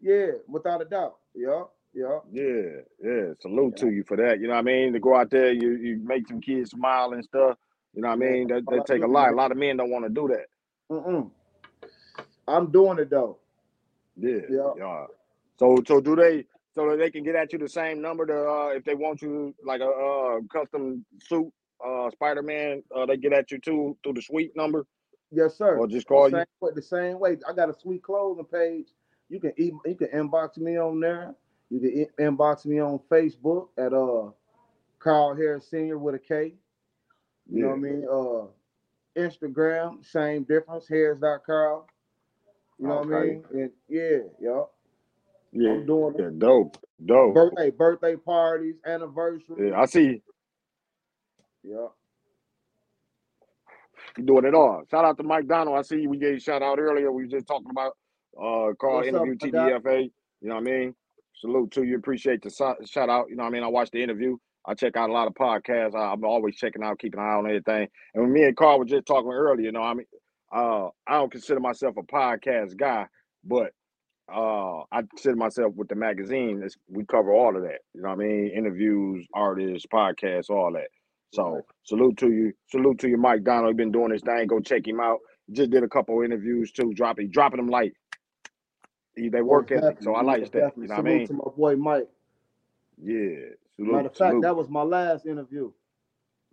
yeah, 0.00 0.32
without 0.46 0.82
a 0.82 0.84
doubt. 0.84 1.16
Yeah, 1.34 1.62
yeah. 1.94 2.18
Yeah, 2.30 2.80
yeah. 3.02 3.32
Salute 3.40 3.76
to 3.78 3.90
you 3.90 4.04
for 4.04 4.16
that. 4.18 4.40
You 4.40 4.48
know 4.48 4.54
what 4.54 4.60
I 4.60 4.62
mean? 4.62 4.92
To 4.92 5.00
go 5.00 5.16
out 5.16 5.30
there, 5.30 5.52
you 5.52 5.72
you 5.76 5.98
make 6.04 6.28
some 6.28 6.40
kids 6.40 6.70
smile 6.70 7.12
and 7.14 7.24
stuff. 7.24 7.56
You 7.94 8.02
know 8.02 8.08
what 8.08 8.14
I 8.14 8.30
mean? 8.30 8.48
That 8.48 8.64
that 8.70 8.86
take 8.86 9.02
a 9.02 9.06
lot. 9.06 9.32
A 9.32 9.36
lot 9.36 9.50
of 9.50 9.56
men 9.58 9.78
don't 9.78 9.90
want 9.90 10.04
to 10.04 10.10
do 10.10 10.28
that. 10.28 10.46
Mm-mm. 10.92 11.30
I'm 12.46 12.70
doing 12.70 12.98
it 12.98 13.10
though. 13.10 13.38
Yeah, 14.16 14.40
Yeah. 14.48 15.06
Yeah. 15.60 15.66
So 15.66 15.82
so 15.86 16.00
do 16.00 16.16
they 16.16 16.44
so 16.74 16.90
that 16.90 16.98
they 16.98 17.10
can 17.10 17.24
get 17.24 17.34
at 17.34 17.52
you 17.52 17.58
the 17.58 17.68
same 17.68 18.00
number 18.00 18.26
to 18.26 18.34
uh 18.34 18.68
if 18.68 18.84
they 18.84 18.94
want 18.94 19.22
you 19.22 19.54
like 19.64 19.80
a 19.80 19.88
uh 19.88 20.40
custom 20.52 21.04
suit 21.20 21.52
uh 21.84 22.10
Spider 22.10 22.42
Man 22.42 22.82
uh 22.94 23.06
they 23.06 23.16
get 23.16 23.32
at 23.32 23.50
you 23.50 23.58
too 23.58 23.96
through 24.02 24.14
the 24.14 24.22
suite 24.22 24.52
number 24.56 24.86
Yes, 25.30 25.58
sir. 25.58 25.76
or 25.76 25.86
just 25.86 26.06
call 26.06 26.30
you. 26.30 26.36
same 26.36 26.46
way, 26.60 26.70
the 26.74 26.82
same 26.82 27.18
way. 27.18 27.36
I 27.48 27.52
got 27.52 27.68
a 27.68 27.74
sweet 27.78 28.02
clothing 28.02 28.46
page. 28.46 28.88
You 29.28 29.40
can 29.40 29.52
e- 29.58 29.72
you 29.84 29.94
can 29.94 30.08
inbox 30.08 30.56
me 30.56 30.78
on 30.78 31.00
there. 31.00 31.34
You 31.70 31.80
can 31.80 31.90
in- 32.18 32.34
inbox 32.36 32.64
me 32.64 32.80
on 32.80 32.98
Facebook 33.10 33.68
at 33.76 33.92
uh 33.92 34.30
Karl 35.00 35.36
Harris 35.36 35.68
Senior 35.70 35.98
with 35.98 36.14
a 36.14 36.18
K. 36.18 36.54
You 37.50 37.62
know 37.62 37.68
what 37.68 37.74
I 37.74 37.78
mean? 37.78 38.06
Uh 38.10 38.46
Instagram, 39.20 40.04
same 40.04 40.44
difference, 40.44 40.88
Harris.Karl. 40.88 41.86
You 42.78 42.86
know 42.86 42.94
what 43.00 43.14
I 43.14 43.20
mean? 43.24 43.44
And 43.52 43.70
yeah, 43.88 44.18
yeah. 44.40 44.62
Yeah, 45.52 45.70
I'm 45.70 45.86
doing 45.86 46.14
yeah, 46.18 46.28
dope, 46.36 46.76
dope. 47.04 47.34
birthday, 47.34 47.70
birthday 47.70 48.16
parties, 48.16 48.74
anniversaries. 48.86 49.70
Yeah, 49.70 49.80
I 49.80 49.86
see 49.86 50.22
Yeah. 51.62 51.86
you 54.16 54.24
doing 54.24 54.44
it 54.44 54.54
all. 54.54 54.82
Shout 54.90 55.04
out 55.04 55.16
to 55.18 55.22
Mike 55.22 55.46
Donald. 55.46 55.76
I 55.78 55.82
see 55.82 56.06
we 56.06 56.18
gave 56.18 56.36
a 56.36 56.40
shout 56.40 56.62
out 56.62 56.78
earlier. 56.78 57.10
We 57.12 57.22
were 57.24 57.28
just 57.30 57.46
talking 57.46 57.70
about 57.70 57.92
uh 58.36 58.72
Karl 58.80 58.96
What's 58.96 59.08
up, 59.08 59.26
interview 59.26 59.36
my? 59.52 59.70
TDFA. 59.70 60.10
You 60.40 60.48
know 60.48 60.54
what 60.56 60.60
I 60.68 60.70
mean? 60.70 60.94
Salute 61.40 61.70
to 61.72 61.82
you. 61.84 61.96
Appreciate 61.96 62.42
the 62.42 62.50
so- 62.50 62.76
shout 62.84 63.08
out. 63.08 63.26
You 63.30 63.36
know 63.36 63.44
what 63.44 63.48
I 63.50 63.52
mean? 63.52 63.62
I 63.62 63.68
watched 63.68 63.92
the 63.92 64.02
interview. 64.02 64.36
I 64.66 64.74
check 64.74 64.96
out 64.96 65.08
a 65.08 65.12
lot 65.12 65.28
of 65.28 65.34
podcasts. 65.34 65.94
I, 65.94 66.12
I'm 66.12 66.24
always 66.24 66.56
checking 66.56 66.82
out, 66.82 66.98
keeping 66.98 67.20
an 67.20 67.26
eye 67.26 67.32
on 67.34 67.46
everything. 67.46 67.88
And 68.14 68.24
when 68.24 68.32
me 68.32 68.42
and 68.44 68.56
Karl 68.56 68.78
were 68.78 68.84
just 68.84 69.06
talking 69.06 69.30
earlier, 69.32 69.64
you 69.66 69.72
know, 69.72 69.82
I 69.82 69.94
mean, 69.94 70.06
uh, 70.52 70.88
I 71.06 71.14
don't 71.14 71.32
consider 71.32 71.60
myself 71.60 71.96
a 71.96 72.02
podcast 72.02 72.76
guy, 72.76 73.06
but 73.44 73.72
uh, 74.32 74.80
I 74.92 75.02
consider 75.02 75.36
myself 75.36 75.74
with 75.74 75.88
the 75.88 75.94
magazine. 75.94 76.62
It's, 76.64 76.76
we 76.88 77.04
cover 77.04 77.32
all 77.32 77.56
of 77.56 77.62
that. 77.62 77.80
You 77.94 78.02
know 78.02 78.10
what 78.10 78.20
I 78.20 78.24
mean? 78.28 78.50
Interviews, 78.56 79.26
artists, 79.34 79.86
podcasts, 79.92 80.50
all 80.50 80.72
that. 80.74 80.88
So 81.32 81.56
Right. 81.56 81.64
salute 81.84 82.16
to 82.18 82.30
you. 82.30 82.52
Salute 82.70 82.98
to 83.00 83.08
you, 83.08 83.16
Mike 83.18 83.44
Donald. 83.44 83.72
He 83.72 83.76
been 83.76 83.92
doing 83.92 84.10
this 84.10 84.22
thing. 84.22 84.46
Go 84.46 84.60
check 84.60 84.86
him 84.86 85.00
out. 85.00 85.18
Just 85.52 85.70
did 85.70 85.82
a 85.82 85.88
couple 85.88 86.22
interviews 86.22 86.72
too. 86.72 86.92
Dropping, 86.94 87.30
dropping 87.30 87.58
them 87.58 87.68
light. 87.68 87.92
He, 89.16 89.28
they 89.28 89.42
work 89.42 89.70
ethic. 89.72 90.02
So 90.02 90.14
I 90.14 90.22
like 90.22 90.50
that. 90.52 90.72
You 90.76 90.88
know 90.88 90.88
what 90.88 90.92
I 90.92 90.96
Salute 90.96 91.04
mean? 91.04 91.26
to 91.28 91.32
my 91.34 91.44
boy 91.56 91.76
Mike. 91.76 92.08
Yeah. 93.02 93.36
Salute. 93.76 93.92
Matter 93.92 94.08
of 94.08 94.16
fact, 94.16 94.30
salute. 94.30 94.42
that 94.42 94.56
was 94.56 94.68
my 94.68 94.82
last 94.82 95.26
interview. 95.26 95.70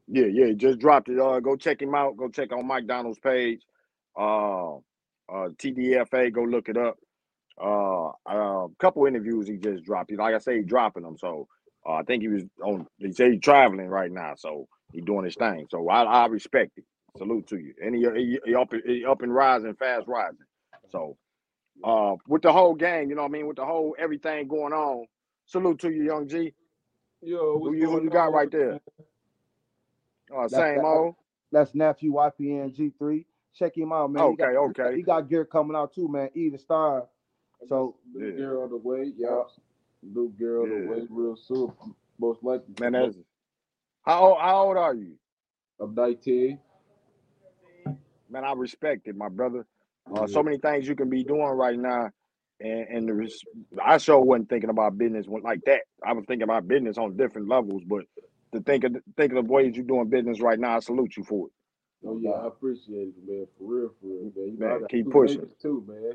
Yeah, 0.07 0.25
yeah, 0.27 0.53
just 0.53 0.79
dropped 0.79 1.09
it. 1.09 1.19
Uh, 1.19 1.39
go 1.39 1.55
check 1.55 1.81
him 1.81 1.95
out. 1.95 2.15
Go 2.17 2.29
check 2.29 2.51
on 2.51 2.67
Mike 2.67 2.85
Donald's 2.87 3.19
page. 3.19 3.61
Uh, 4.17 4.75
uh, 4.75 5.49
TDFA. 5.57 6.31
Go 6.31 6.43
look 6.43 6.69
it 6.69 6.77
up. 6.77 6.97
Uh, 7.61 8.11
a 8.27 8.67
couple 8.79 9.05
interviews 9.05 9.47
he 9.47 9.57
just 9.57 9.83
dropped. 9.83 10.09
He, 10.09 10.17
like 10.17 10.35
I 10.35 10.39
say, 10.39 10.57
he 10.57 10.63
dropping 10.63 11.03
them. 11.03 11.17
So 11.17 11.47
uh, 11.87 11.93
I 11.93 12.03
think 12.03 12.21
he 12.21 12.27
was 12.27 12.43
on. 12.63 12.85
He 12.97 13.11
say 13.13 13.31
he's 13.31 13.41
traveling 13.41 13.87
right 13.87 14.11
now, 14.11 14.33
so 14.37 14.67
he 14.91 15.01
doing 15.01 15.25
his 15.25 15.35
thing. 15.35 15.67
So 15.69 15.87
I, 15.89 16.03
I 16.03 16.25
respect 16.27 16.77
it. 16.77 16.83
salute 17.17 17.47
to 17.47 17.57
you. 17.57 17.73
And 17.81 17.95
he, 17.95 18.01
he, 18.15 18.39
he 18.45 18.55
up 18.55 18.73
he 18.85 19.05
up 19.05 19.21
and 19.21 19.33
rising, 19.33 19.73
fast 19.75 20.07
rising. 20.07 20.37
So 20.89 21.17
uh 21.83 22.15
with 22.27 22.41
the 22.41 22.51
whole 22.51 22.73
game, 22.75 23.09
you 23.09 23.15
know 23.15 23.23
what 23.23 23.29
I 23.29 23.31
mean, 23.31 23.47
with 23.47 23.57
the 23.57 23.65
whole 23.65 23.95
everything 23.97 24.47
going 24.47 24.73
on. 24.73 25.05
Salute 25.45 25.79
to 25.79 25.91
you, 25.91 26.03
young 26.03 26.27
G. 26.27 26.53
Yo, 27.21 27.59
Who 27.59 27.73
you 27.75 27.89
who 27.89 28.03
you 28.03 28.09
got 28.09 28.33
right 28.33 28.51
there? 28.51 28.79
Uh, 30.33 30.41
That's 30.43 30.53
same 30.53 30.77
that- 30.77 30.85
old. 30.85 31.15
That's 31.51 31.73
nephew 31.73 32.13
YPNG3. 32.13 33.25
Check 33.53 33.77
him 33.77 33.93
out, 33.93 34.11
man. 34.11 34.31
He 34.31 34.35
got- 34.35 34.49
Okay, 34.55 34.81
okay. 34.81 34.95
He 34.97 35.01
got 35.03 35.29
gear 35.29 35.45
coming 35.45 35.77
out 35.77 35.93
too, 35.93 36.09
man. 36.09 36.29
Even 36.33 36.59
Star. 36.59 37.07
So 37.67 37.95
Blue 38.13 38.35
Yeah. 38.37 38.47
On 38.63 38.69
the 38.69 38.77
way, 38.77 39.13
yeah. 39.17 39.43
Blue 40.03 40.29
Gear 40.37 40.61
on 40.61 40.69
Yeah. 40.71 40.79
the 40.81 40.87
way 41.01 41.07
real 41.09 41.35
soon. 41.35 41.71
Most 42.19 42.43
likely. 42.43 42.73
Man, 42.79 42.93
that's 42.93 43.17
how 44.03 44.25
old, 44.27 44.39
how 44.39 44.67
old 44.67 44.77
are 44.77 44.93
you? 44.93 45.17
I'm 45.79 45.93
19. 45.95 46.59
Man, 48.29 48.43
I 48.43 48.53
respect 48.53 49.07
it, 49.07 49.15
my 49.15 49.29
brother. 49.29 49.65
Uh, 50.13 50.27
so 50.27 50.43
many 50.43 50.57
things 50.57 50.87
you 50.87 50.95
can 50.95 51.09
be 51.09 51.23
doing 51.23 51.41
right 51.41 51.77
now, 51.77 52.09
and 52.59 52.87
and 52.89 53.09
the 53.09 53.13
res- 53.13 53.43
I 53.83 53.97
sure 53.97 54.19
wasn't 54.19 54.49
thinking 54.49 54.69
about 54.69 54.97
business 54.97 55.25
like 55.27 55.61
that. 55.65 55.81
I 56.05 56.13
was 56.13 56.25
thinking 56.27 56.43
about 56.43 56.67
business 56.67 56.97
on 56.97 57.17
different 57.17 57.47
levels, 57.47 57.83
but 57.87 58.05
to 58.53 58.61
think 58.61 58.83
of 58.83 58.95
think 59.17 59.33
of 59.33 59.45
the 59.45 59.51
ways 59.51 59.75
you're 59.75 59.85
doing 59.85 60.07
business 60.09 60.41
right 60.41 60.59
now, 60.59 60.77
I 60.77 60.79
salute 60.79 61.17
you 61.17 61.23
for 61.23 61.47
it. 61.47 61.53
Oh 62.07 62.17
yeah, 62.17 62.31
I 62.31 62.47
appreciate 62.47 63.09
it, 63.09 63.27
man. 63.27 63.47
For 63.57 63.63
real, 63.63 63.89
for 63.99 64.07
real, 64.07 64.31
man. 64.35 64.47
You 64.53 64.57
Man, 64.59 64.85
keep 64.89 65.09
pushing. 65.09 65.49
too, 65.61 65.83
man. 65.87 66.13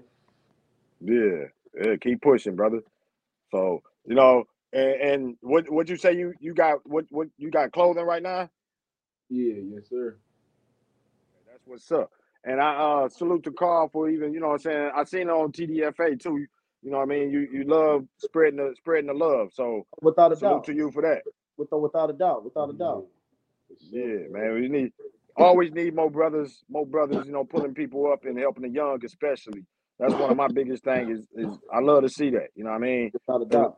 Yeah, 1.01 1.45
yeah, 1.81 1.97
keep 1.97 2.21
pushing, 2.21 2.57
brother. 2.57 2.81
So 3.51 3.83
you 4.07 4.15
know, 4.15 4.45
and, 4.73 5.01
and 5.01 5.37
what 5.41 5.71
what 5.71 5.89
you 5.89 5.97
say 5.97 6.13
you 6.13 6.35
you 6.41 6.55
got 6.55 6.87
what 6.87 7.07
what 7.11 7.29
you 7.39 7.51
got 7.51 7.73
clothing 7.73 8.05
right 8.05 8.23
now? 8.23 8.49
Yeah, 9.29 9.55
yes, 9.75 9.89
sir. 9.89 10.17
That's 11.47 11.67
what's 11.67 11.91
up. 11.93 12.11
And 12.45 12.61
I 12.61 12.75
uh 12.75 13.09
salute 13.09 13.45
to 13.45 13.53
Karl 13.53 13.89
for 13.89 14.09
even, 14.09 14.33
you 14.33 14.41
know 14.41 14.49
what 14.49 14.55
I'm 14.55 14.59
saying? 14.61 14.91
I 14.95 15.05
seen 15.05 15.23
it 15.23 15.31
on 15.31 15.53
TDFA 15.53 16.21
too. 16.21 16.47
You 16.83 16.91
know 16.91 16.99
what 16.99 17.05
I 17.05 17.07
mean? 17.07 17.31
You 17.31 17.49
you 17.53 17.65
love 17.65 18.07
spreading 18.19 18.57
the 18.57 18.75
spreading 18.77 19.09
the 19.09 19.15
love. 19.15 19.51
So 19.53 19.87
without 20.01 20.33
a 20.33 20.37
salute 20.37 20.53
doubt. 20.53 20.65
to 20.65 20.75
you 20.75 20.91
for 20.91 21.03
that. 21.03 21.23
Without, 21.57 21.81
without 21.81 22.11
a 22.11 22.15
doubt. 22.15 22.45
Without 22.45 22.71
a 22.71 22.73
doubt. 22.73 23.07
Yeah, 23.91 24.29
man. 24.31 24.55
We 24.55 24.69
need 24.69 24.93
always 25.37 25.73
need 25.73 25.95
more 25.95 26.11
brothers, 26.11 26.65
more 26.69 26.87
brothers, 26.87 27.27
you 27.27 27.33
know, 27.33 27.45
pulling 27.45 27.75
people 27.75 28.11
up 28.11 28.25
and 28.25 28.39
helping 28.39 28.63
the 28.63 28.71
young 28.71 29.05
especially. 29.05 29.65
That's 30.01 30.17
one 30.17 30.33
of 30.33 30.39
my 30.39 30.49
biggest 30.49 30.85
things 30.85 31.21
is, 31.21 31.29
is 31.37 31.59
I 31.75 31.81
love 31.81 32.05
to 32.05 32.11
see 32.11 32.31
that. 32.33 32.49
You 32.57 32.65
know 32.65 32.73
what 32.73 32.79
I 32.79 32.81
mean? 32.81 33.15
Without 33.15 33.43
a 33.43 33.47
doubt. 33.47 33.77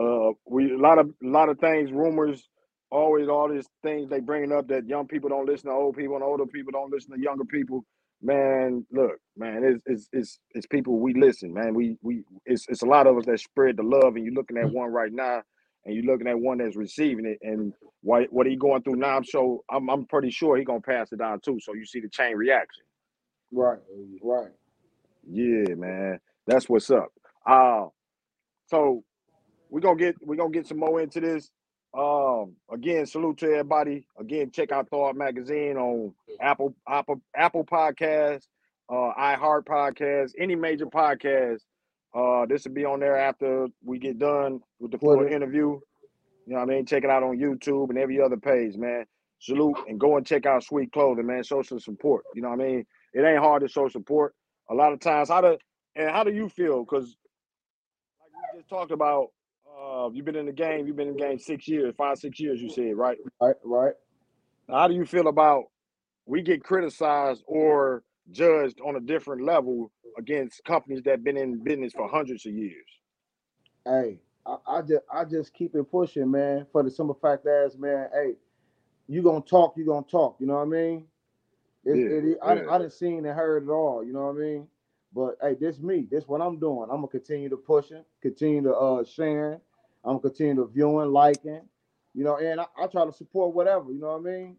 uh 0.00 0.30
we 0.46 0.72
a 0.74 0.78
lot 0.78 0.98
of 0.98 1.08
a 1.24 1.28
lot 1.28 1.50
of 1.50 1.60
things 1.60 1.92
rumors 1.92 2.48
always 2.90 3.28
all 3.28 3.50
these 3.50 3.66
things 3.84 4.10
they 4.10 4.20
bringing 4.20 4.52
up 4.52 4.68
that 4.68 4.86
young 4.88 5.08
people 5.08 5.30
don't 5.30 5.46
listen 5.46 5.70
to 5.70 5.76
old 5.76 5.96
people 5.96 6.16
and 6.16 6.24
older 6.24 6.46
people 6.46 6.72
don't 6.72 6.92
listen 6.92 7.12
to 7.14 7.20
younger 7.22 7.44
people 7.46 7.84
man 8.22 8.86
look 8.92 9.18
man 9.36 9.64
it's 9.64 9.82
it's 9.86 10.08
it's, 10.14 10.40
it's 10.54 10.66
people 10.68 10.98
we 11.00 11.14
listen 11.14 11.54
man 11.54 11.74
we 11.74 11.98
we 12.02 12.24
it's, 12.46 12.66
it's 12.70 12.82
a 12.84 12.86
lot 12.86 13.08
of 13.08 13.18
us 13.18 13.26
that 13.26 13.40
spread 13.40 13.76
the 13.78 13.84
love 13.84 14.16
and 14.16 14.24
you're 14.26 14.34
looking 14.34 14.58
at 14.58 14.70
one 14.70 14.92
right 14.92 15.12
now 15.12 15.42
and 15.84 15.96
you're 15.96 16.04
looking 16.04 16.28
at 16.28 16.38
one 16.40 16.58
that's 16.58 16.76
receiving 16.76 17.26
it 17.26 17.38
and 17.42 17.74
what 18.02 18.32
what 18.32 18.46
he 18.46 18.56
going 18.56 18.82
through 18.82 18.96
now 18.96 19.16
i'm 19.18 19.24
so 19.24 19.64
i'm, 19.70 19.90
I'm 19.90 20.06
pretty 20.06 20.30
sure 20.30 20.56
he 20.56 20.64
gonna 20.64 20.80
pass 20.80 21.12
it 21.12 21.18
down 21.20 21.40
too 21.40 21.58
so 21.62 21.74
you 21.74 21.86
see 21.86 22.00
the 22.00 22.10
chain 22.10 22.36
reaction 22.36 22.84
Right. 23.52 23.78
Right. 24.22 24.50
Yeah, 25.26 25.74
man. 25.76 26.20
That's 26.46 26.68
what's 26.68 26.90
up. 26.90 27.08
Uh 27.46 27.86
so 28.66 29.04
we're 29.70 29.80
gonna 29.80 29.96
get 29.98 30.16
we're 30.22 30.36
gonna 30.36 30.50
get 30.50 30.66
some 30.66 30.78
more 30.78 31.00
into 31.00 31.20
this. 31.20 31.50
Um 31.96 32.56
again, 32.72 33.06
salute 33.06 33.38
to 33.38 33.46
everybody. 33.46 34.06
Again, 34.20 34.50
check 34.52 34.72
out 34.72 34.90
Thawed 34.90 35.16
Magazine 35.16 35.76
on 35.76 36.14
Apple 36.40 36.74
Apple 36.88 37.20
Apple 37.36 37.64
Podcasts, 37.64 38.46
uh 38.90 39.12
iHeart 39.18 39.64
Podcasts, 39.64 40.32
any 40.38 40.54
major 40.56 40.86
podcast. 40.86 41.60
Uh 42.16 42.46
this 42.46 42.64
will 42.66 42.74
be 42.74 42.84
on 42.84 43.00
there 43.00 43.18
after 43.18 43.68
we 43.84 43.98
get 43.98 44.18
done 44.18 44.60
with 44.80 44.92
the 44.92 44.98
full 44.98 45.26
interview. 45.26 45.80
You 46.46 46.54
know 46.54 46.60
what 46.60 46.70
I 46.70 46.74
mean? 46.74 46.86
Check 46.86 47.04
it 47.04 47.10
out 47.10 47.24
on 47.24 47.38
YouTube 47.38 47.90
and 47.90 47.98
every 47.98 48.20
other 48.20 48.36
page, 48.36 48.76
man. 48.76 49.06
Salute 49.40 49.78
and 49.88 50.00
go 50.00 50.16
and 50.16 50.26
check 50.26 50.46
out 50.46 50.64
Sweet 50.64 50.92
Clothing, 50.92 51.26
man. 51.26 51.42
Show 51.42 51.62
some 51.62 51.80
support. 51.80 52.24
You 52.34 52.42
know 52.42 52.50
what 52.50 52.60
I 52.60 52.64
mean? 52.64 52.86
It 53.14 53.22
ain't 53.22 53.40
hard 53.40 53.62
to 53.62 53.68
show 53.68 53.88
support. 53.88 54.34
A 54.70 54.74
lot 54.74 54.92
of 54.92 55.00
times, 55.00 55.28
how 55.28 55.40
do 55.40 55.58
and 55.94 56.10
how 56.10 56.24
do 56.24 56.32
you 56.32 56.48
feel? 56.48 56.84
Because 56.84 57.16
like 58.20 58.54
we 58.54 58.58
just 58.60 58.68
talked 58.68 58.90
about, 58.90 59.28
uh, 59.80 60.10
you've 60.12 60.24
been 60.24 60.36
in 60.36 60.46
the 60.46 60.52
game. 60.52 60.86
You've 60.86 60.96
been 60.96 61.08
in 61.08 61.16
the 61.16 61.22
game 61.22 61.38
six 61.38 61.68
years, 61.68 61.94
five, 61.96 62.18
six 62.18 62.40
years. 62.40 62.60
You 62.60 62.68
said 62.68 62.96
right. 62.96 63.18
Right. 63.40 63.56
Right. 63.64 63.94
How 64.68 64.88
do 64.88 64.94
you 64.94 65.04
feel 65.04 65.28
about 65.28 65.64
we 66.26 66.42
get 66.42 66.64
criticized 66.64 67.42
or 67.46 68.02
judged 68.32 68.80
on 68.84 68.96
a 68.96 69.00
different 69.00 69.44
level 69.44 69.92
against 70.18 70.64
companies 70.64 71.02
that 71.04 71.22
been 71.22 71.36
in 71.36 71.62
business 71.62 71.92
for 71.92 72.08
hundreds 72.08 72.44
of 72.46 72.52
years? 72.52 72.86
Hey, 73.84 74.18
I, 74.44 74.56
I 74.66 74.80
just 74.82 75.02
I 75.12 75.24
just 75.24 75.54
keep 75.54 75.74
it 75.74 75.84
pushing, 75.90 76.30
man. 76.30 76.66
For 76.72 76.82
the 76.82 76.90
simple 76.90 77.18
fact 77.20 77.44
that 77.44 77.66
is, 77.66 77.78
man, 77.78 78.08
hey, 78.12 78.34
you 79.06 79.22
gonna 79.22 79.40
talk, 79.40 79.74
you 79.76 79.86
gonna 79.86 80.04
talk. 80.10 80.36
You 80.40 80.46
know 80.46 80.54
what 80.54 80.62
I 80.62 80.66
mean? 80.66 81.06
It, 81.86 82.00
Yeah, 82.00 82.08
it, 82.08 82.38
I, 82.42 82.54
yeah. 82.54 82.62
I 82.68 82.78
done 82.78 82.90
seen 82.90 83.26
and 83.26 83.36
heard 83.36 83.64
it 83.64 83.70
all. 83.70 84.04
You 84.04 84.14
know 84.14 84.26
what 84.28 84.36
I 84.36 84.40
mean? 84.40 84.68
But 85.14 85.36
hey, 85.42 85.56
this 85.60 85.80
me. 85.80 86.08
This 86.10 86.28
what 86.28 86.42
I'm 86.42 86.60
doing. 86.60 86.88
I'm 86.90 86.98
gonna 86.98 87.08
continue 87.08 87.50
to 87.50 87.58
pushing, 87.58 88.04
continue 88.22 88.62
to 88.64 88.74
uh 88.76 89.04
sharing. 89.04 89.60
I'm 90.04 90.18
gonna 90.18 90.20
continue 90.22 90.56
to 90.56 90.66
viewing, 90.72 91.12
liking. 91.12 91.62
You 92.14 92.24
know, 92.24 92.38
and 92.38 92.60
I, 92.60 92.66
I 92.78 92.88
try 92.88 93.06
to 93.06 93.12
support 93.14 93.54
whatever. 93.56 93.92
You 93.92 94.00
know 94.00 94.18
what 94.18 94.30
I 94.30 94.32
mean? 94.36 94.58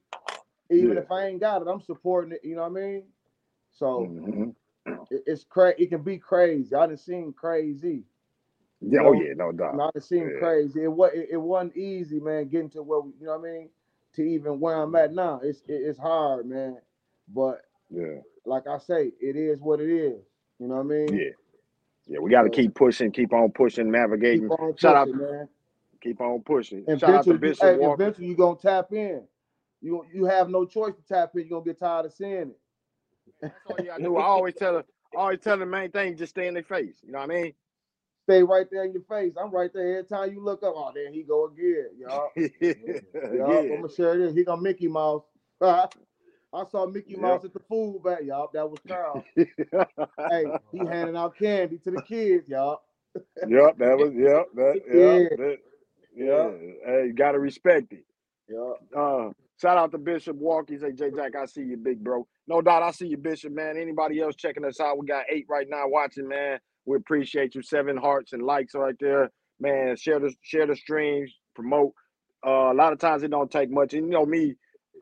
Even 0.72 0.98
Yeah. 0.98 1.04
if 1.04 1.12
I 1.12 1.28
ain't 1.28 1.42
got 1.42 1.62
it, 1.64 1.70
I'm 1.70 1.82
supporting 1.82 2.34
it. 2.34 2.42
You 2.44 2.56
know 2.58 2.64
what 2.70 2.80
I 2.80 2.86
mean? 2.86 3.04
So 3.74 4.14
Mhm. 4.22 4.56
it, 5.12 5.24
it's 5.28 5.46
crazy. 5.46 5.84
It 5.86 5.90
can 5.90 6.04
be 6.04 6.20
crazy. 6.20 6.76
I 6.76 6.88
didn't 6.88 7.02
seen 7.02 7.34
crazy. 7.34 8.06
Yeah. 8.82 9.00
You 9.00 9.06
Oh 9.06 9.14
yeah. 9.14 9.34
No 9.36 9.52
doubt. 9.54 9.78
No, 9.78 9.92
it 9.96 10.04
seemed 10.04 10.34
Yeah. 10.34 10.40
crazy. 10.40 10.84
It 10.84 10.92
was 10.92 11.12
it, 11.14 11.30
it 11.34 11.38
wasn't 11.38 11.78
easy, 11.78 12.20
man. 12.20 12.50
Getting 12.50 12.72
to 12.72 12.84
where 12.84 13.02
we, 13.02 13.12
you 13.20 13.28
know 13.28 13.38
what 13.38 13.50
I 13.50 13.54
mean, 13.54 13.70
to 14.16 14.24
even 14.24 14.60
where 14.60 14.82
I'm 14.82 14.96
at 14.96 15.14
now. 15.14 15.42
It's 15.44 15.62
it, 15.68 15.74
it's 15.76 16.00
hard, 16.00 16.48
man. 16.48 16.78
But 17.28 17.62
Yeah. 17.90 18.22
like 18.46 18.68
I 18.68 18.78
say, 18.80 19.12
it 19.20 19.36
is 19.36 19.60
what 19.62 19.80
it 19.82 19.90
is. 19.90 20.22
You 20.60 20.68
know 20.68 20.76
what 20.76 20.82
I 20.82 20.84
mean? 20.84 21.20
Yeah. 21.20 21.30
Yeah. 22.08 22.20
We 22.20 22.32
got 22.32 22.44
to 22.44 22.50
keep 22.50 22.76
pushing, 22.76 23.12
keep 23.12 23.34
on 23.34 23.52
pushing, 23.52 23.92
navigating. 23.92 24.50
Keep 24.50 24.60
on 24.60 24.78
Shout 24.78 24.96
out, 24.96 25.08
pushing, 25.08 25.22
man. 25.34 25.50
keep 26.02 26.22
on 26.22 26.42
pushing. 26.42 26.86
And 26.88 27.00
Shout 27.00 27.14
out 27.16 27.28
to 27.28 27.36
eventually, 27.36 27.38
you, 27.38 27.40
Bishop 27.40 27.62
hey, 27.62 27.78
Walker. 27.78 28.04
eventually, 28.04 28.28
you 28.28 28.36
gonna 28.36 28.58
tap 28.58 28.94
in. 28.94 29.24
You 29.82 30.06
you 30.14 30.26
have 30.26 30.50
no 30.50 30.66
choice 30.66 30.96
to 30.96 31.04
tap 31.14 31.32
in. 31.36 31.42
You're 31.42 31.50
gonna 31.60 31.66
get 31.66 31.80
tired 31.80 32.06
of 32.08 32.14
seeing 32.14 32.34
it. 32.34 32.60
That's 33.42 33.66
all 33.66 33.80
you 33.80 33.88
gotta 33.88 34.04
do. 34.04 34.18
I 34.18 34.24
always 34.24 34.56
tell 34.56 34.76
her, 34.76 34.86
I 35.16 35.20
always 35.22 35.40
tell 35.40 35.58
them 35.58 35.70
the 35.72 35.78
main 35.78 35.92
thing, 35.92 36.18
just 36.18 36.32
stay 36.32 36.48
in 36.48 36.54
their 36.56 36.64
face. 36.64 36.98
You 37.04 37.12
know 37.12 37.20
what 37.20 37.32
I 37.32 37.36
mean? 37.36 37.54
Stay 38.26 38.44
right 38.44 38.68
there 38.72 38.86
in 38.86 38.94
your 38.94 39.04
face. 39.04 39.34
I'm 39.42 39.52
right 39.52 39.72
there 39.74 40.00
every 40.00 40.06
time 40.06 40.34
you 40.34 40.44
look 40.44 40.64
up. 40.64 40.74
Oh, 40.76 40.92
there 40.94 41.12
he 41.12 41.24
go 41.24 41.46
again, 41.48 41.90
y'all. 42.00 42.30
yeah. 42.36 42.74
Y'all, 43.32 43.60
I'm 43.60 43.82
gonna 43.82 43.94
share 43.94 44.18
this. 44.18 44.36
He 44.36 44.44
got 44.44 44.62
Mickey 44.62 44.88
Mouse. 44.88 45.24
I 46.54 46.64
saw 46.72 46.86
Mickey 46.88 47.16
Yep. 47.16 47.22
Mouse 47.22 47.46
at 47.46 47.54
the 47.54 47.60
food 47.70 48.02
bag, 48.04 48.26
y'all. 48.28 48.50
That 48.54 48.70
was 48.70 48.80
Karl. 48.88 49.24
hey, 49.36 50.46
he 50.72 50.86
handing 50.86 51.18
out 51.18 51.38
candy 51.38 51.78
to 51.80 51.92
the 51.92 52.02
kids, 52.02 52.48
y'all. 52.50 52.80
yep, 53.48 53.78
that 53.78 53.98
was 53.98 54.14
yep, 54.16 54.48
that 54.56 54.82
Yeah. 54.88 55.20
yeah, 55.20 55.30
that, 55.38 55.58
yeah. 56.16 56.52
Hey, 56.86 57.12
gotta 57.16 57.40
respect 57.40 57.94
it. 57.94 58.06
Yeah. 58.50 58.74
Uh 59.00 59.32
shout 59.62 59.78
out 59.78 59.92
to 59.92 59.98
Bishop 59.98 60.38
Walker. 60.38 60.74
He 60.74 60.80
say, 60.80 60.92
J 60.94 61.12
Jack, 61.16 61.36
I 61.36 61.46
see 61.46 61.62
you, 61.64 61.78
big 61.78 62.04
bro. 62.04 62.28
No 62.48 62.62
doubt 62.62 62.84
I 62.84 62.92
see 62.92 63.08
you, 63.08 63.18
Bishop, 63.18 63.54
man. 63.54 63.78
Anybody 63.78 64.22
else 64.22 64.36
checking 64.36 64.66
us 64.66 64.80
out? 64.80 64.98
We 64.98 65.08
got 65.08 65.26
eight 65.32 65.46
right 65.50 65.68
now 65.70 65.88
watching, 65.88 66.28
man. 66.28 66.60
We 66.86 66.98
appreciate 66.98 67.56
you. 67.56 67.62
Seven 67.62 67.98
hearts 67.98 68.34
and 68.34 68.42
likes 68.44 68.74
right 68.76 68.96
there. 69.00 69.32
Man, 69.60 69.96
share 69.98 70.20
the 70.20 70.34
share 70.42 70.68
the 70.68 70.76
streams, 70.76 71.34
promote. 71.56 71.94
Uh, 72.46 72.72
a 72.72 72.76
lot 72.76 72.94
of 72.94 73.00
times 73.00 73.24
it 73.24 73.32
don't 73.32 73.52
take 73.52 73.72
much. 73.72 73.94
And 73.94 74.06
you 74.06 74.12
know 74.12 74.26
me, 74.26 74.56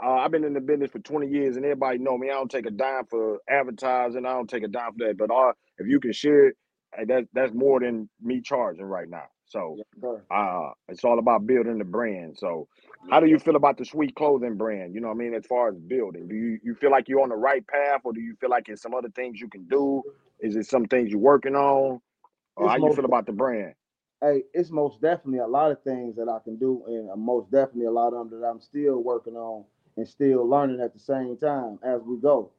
uh, 0.04 0.16
I've 0.16 0.32
been 0.32 0.44
in 0.44 0.54
the 0.54 0.62
business 0.62 0.92
for 0.92 1.00
20 1.00 1.28
years 1.28 1.56
and 1.56 1.66
everybody 1.66 2.00
know 2.00 2.18
me. 2.18 2.30
I 2.30 2.34
don't 2.34 2.52
take 2.52 2.66
a 2.66 2.72
dime 2.72 3.06
for 3.06 3.40
advertising. 3.50 4.26
I 4.26 4.34
don't 4.34 4.50
take 4.50 4.64
a 4.64 4.68
dime 4.68 4.94
for 4.98 5.08
that. 5.08 5.18
But 5.18 5.32
uh, 5.32 5.54
if 5.78 5.88
you 5.88 6.00
can 6.00 6.14
share 6.14 6.48
it, 6.50 6.58
that, 7.08 7.28
that's 7.34 7.54
more 7.54 7.80
than 7.80 8.10
me 8.22 8.42
charging 8.42 8.86
right 8.86 9.10
now. 9.10 9.26
So 9.48 9.78
uh 10.32 10.72
it's 10.90 11.04
all 11.04 11.20
about 11.20 11.46
building 11.46 11.78
the 11.78 11.86
brand. 11.86 12.38
So 12.38 12.68
how 13.12 13.20
do 13.20 13.28
you 13.28 13.38
feel 13.40 13.56
about 13.56 13.78
the 13.78 13.86
sweet 13.86 14.16
clothing 14.16 14.56
brand? 14.58 14.96
You 14.96 15.02
know 15.02 15.10
what 15.10 15.16
I 15.16 15.18
mean, 15.18 15.36
as 15.36 15.46
far 15.46 15.70
as 15.70 15.76
building. 15.78 16.28
Do 16.28 16.36
you, 16.36 16.60
you 16.64 16.76
feel 16.76 16.92
like 16.92 17.08
you're 17.08 17.22
on 17.22 17.30
the 17.30 17.36
right 17.36 17.66
path 17.68 18.02
or 18.06 18.14
do 18.14 18.22
you 18.22 18.36
feel 18.42 18.50
like 18.50 18.66
there's 18.68 18.82
some 18.82 18.96
other 18.96 19.10
things 19.10 19.40
you 19.40 19.50
can 19.50 19.68
do? 19.68 20.04
Is 20.40 20.56
it 20.56 20.66
some 20.66 20.86
things 20.86 21.12
you're 21.12 21.20
working 21.20 21.56
on? 21.56 22.02
Or 22.58 22.66
It's 22.66 22.72
how 22.72 22.78
you 22.78 22.92
feel 22.96 23.06
about 23.06 23.26
the 23.28 23.34
brand? 23.34 23.74
Hey, 24.22 24.44
it's 24.54 24.72
most 24.72 25.02
definitely 25.02 25.40
a 25.40 25.48
lot 25.48 25.72
of 25.72 25.84
things 25.84 26.16
that 26.16 26.30
I 26.30 26.40
can 26.44 26.58
do, 26.58 26.84
and 26.88 27.12
uh, 27.12 27.16
most 27.16 27.52
definitely 27.52 27.86
a 27.86 27.92
lot 27.92 28.14
of 28.14 28.30
them 28.30 28.42
that 28.42 28.48
I'm 28.48 28.62
still 28.62 29.04
working 29.04 29.36
on 29.36 29.66
and 29.98 30.08
still 30.08 30.48
learning 30.48 30.82
at 30.82 30.94
the 30.94 31.00
same 31.00 31.38
time 31.38 31.80
as 31.84 32.02
we 32.02 32.18
go. 32.18 32.52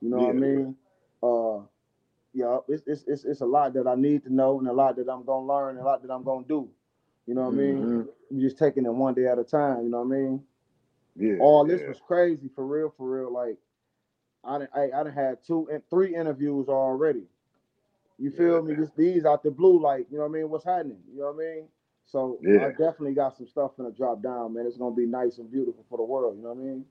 You 0.00 0.10
know 0.10 0.18
what 0.18 0.30
I 0.30 0.32
mean? 0.32 0.76
Uh, 1.22 1.66
yeah, 2.34 2.58
it's, 2.68 2.82
it's 2.86 3.04
it's 3.06 3.24
it's 3.24 3.40
a 3.40 3.46
lot 3.46 3.74
that 3.74 3.86
I 3.86 3.94
need 3.94 4.24
to 4.24 4.32
know, 4.34 4.58
and 4.58 4.68
a 4.68 4.72
lot 4.72 4.96
that 4.96 5.08
I'm 5.08 5.24
gonna 5.24 5.46
learn, 5.46 5.70
and 5.76 5.80
a 5.80 5.84
lot 5.84 6.02
that 6.02 6.10
I'm 6.12 6.24
gonna 6.24 6.46
do. 6.46 6.68
You 7.26 7.34
know 7.34 7.42
what 7.42 7.54
I 7.54 7.56
mean? 7.56 7.76
Mhm. 7.84 8.08
We're 8.30 8.40
just 8.42 8.58
taking 8.58 8.84
it 8.84 8.92
one 8.92 9.14
day 9.14 9.26
at 9.26 9.38
a 9.38 9.44
time. 9.44 9.84
You 9.84 9.90
know 9.90 10.02
what 10.02 10.14
I 10.14 10.18
mean? 10.18 10.44
Yeah. 11.14 11.36
all 11.40 11.64
this 11.64 11.82
yeah. 11.82 11.88
was 11.88 12.00
crazy 12.00 12.48
for 12.54 12.66
real, 12.66 12.92
for 12.96 13.08
real. 13.20 13.32
Like 13.32 13.58
I 14.44 14.58
done, 14.58 14.68
I, 14.74 14.84
I 14.84 15.02
done 15.04 15.12
had 15.12 15.44
two 15.44 15.68
and 15.70 15.82
three 15.90 16.14
interviews 16.14 16.68
already. 16.68 17.24
You 18.18 18.30
feel 18.30 18.56
Yeah, 18.56 18.60
me? 18.60 18.76
Just 18.76 18.96
these 18.96 19.24
out 19.24 19.42
the 19.42 19.50
blue, 19.50 19.80
like 19.80 20.06
you 20.10 20.16
know 20.16 20.24
what 20.24 20.30
I 20.30 20.32
mean. 20.40 20.50
What's 20.50 20.64
happening? 20.64 20.98
You 21.12 21.20
know 21.20 21.32
what 21.32 21.44
I 21.44 21.54
mean? 21.54 21.68
So 22.06 22.38
Yeah. 22.42 22.66
I 22.66 22.68
definitely 22.70 23.14
got 23.14 23.36
some 23.36 23.46
stuff 23.46 23.76
gonna 23.76 23.90
drop 23.90 24.22
down, 24.22 24.54
man. 24.54 24.66
It's 24.66 24.76
gonna 24.76 24.94
be 24.94 25.06
nice 25.06 25.38
and 25.38 25.50
beautiful 25.50 25.84
for 25.88 25.98
the 25.98 26.04
world. 26.04 26.36
You 26.36 26.42
know 26.42 26.52
what 26.52 26.62
I 26.62 26.64
mean? 26.64 26.86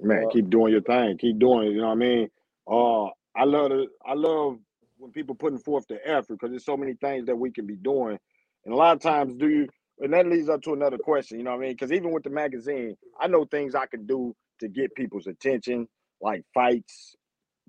Man, 0.00 0.24
Uh, 0.24 0.28
keep 0.28 0.48
doing 0.50 0.72
your 0.72 0.82
thing. 0.82 1.18
Keep 1.18 1.38
doing 1.38 1.68
it. 1.68 1.70
You 1.72 1.80
know 1.80 1.88
what 1.88 1.92
I 1.92 1.96
mean? 1.96 2.30
Uh, 2.66 3.06
I 3.34 3.44
love 3.44 3.72
it. 3.72 3.88
I 4.04 4.14
love 4.14 4.58
when 4.96 5.12
people 5.12 5.34
putting 5.34 5.58
forth 5.58 5.86
the 5.88 6.06
effort 6.06 6.34
because 6.34 6.50
there's 6.50 6.64
so 6.64 6.76
many 6.76 6.94
things 6.94 7.26
that 7.26 7.36
we 7.36 7.50
can 7.50 7.66
be 7.66 7.76
doing, 7.76 8.18
and 8.64 8.74
a 8.74 8.76
lot 8.76 8.96
of 8.96 9.02
times, 9.02 9.34
do 9.36 9.48
you? 9.48 9.68
And 10.00 10.12
that 10.12 10.26
leads 10.26 10.48
up 10.48 10.62
to 10.62 10.72
another 10.72 10.98
question. 10.98 11.38
You 11.38 11.44
know 11.44 11.50
what 11.50 11.58
I 11.58 11.62
mean? 11.62 11.72
Because 11.72 11.92
even 11.92 12.12
with 12.12 12.22
the 12.22 12.30
magazine, 12.30 12.96
I 13.18 13.26
know 13.26 13.44
things 13.44 13.74
I 13.74 13.86
can 13.86 14.06
do 14.06 14.34
to 14.60 14.68
get 14.68 14.94
people's 14.94 15.26
attention, 15.26 15.88
like 16.20 16.44
fights, 16.54 17.16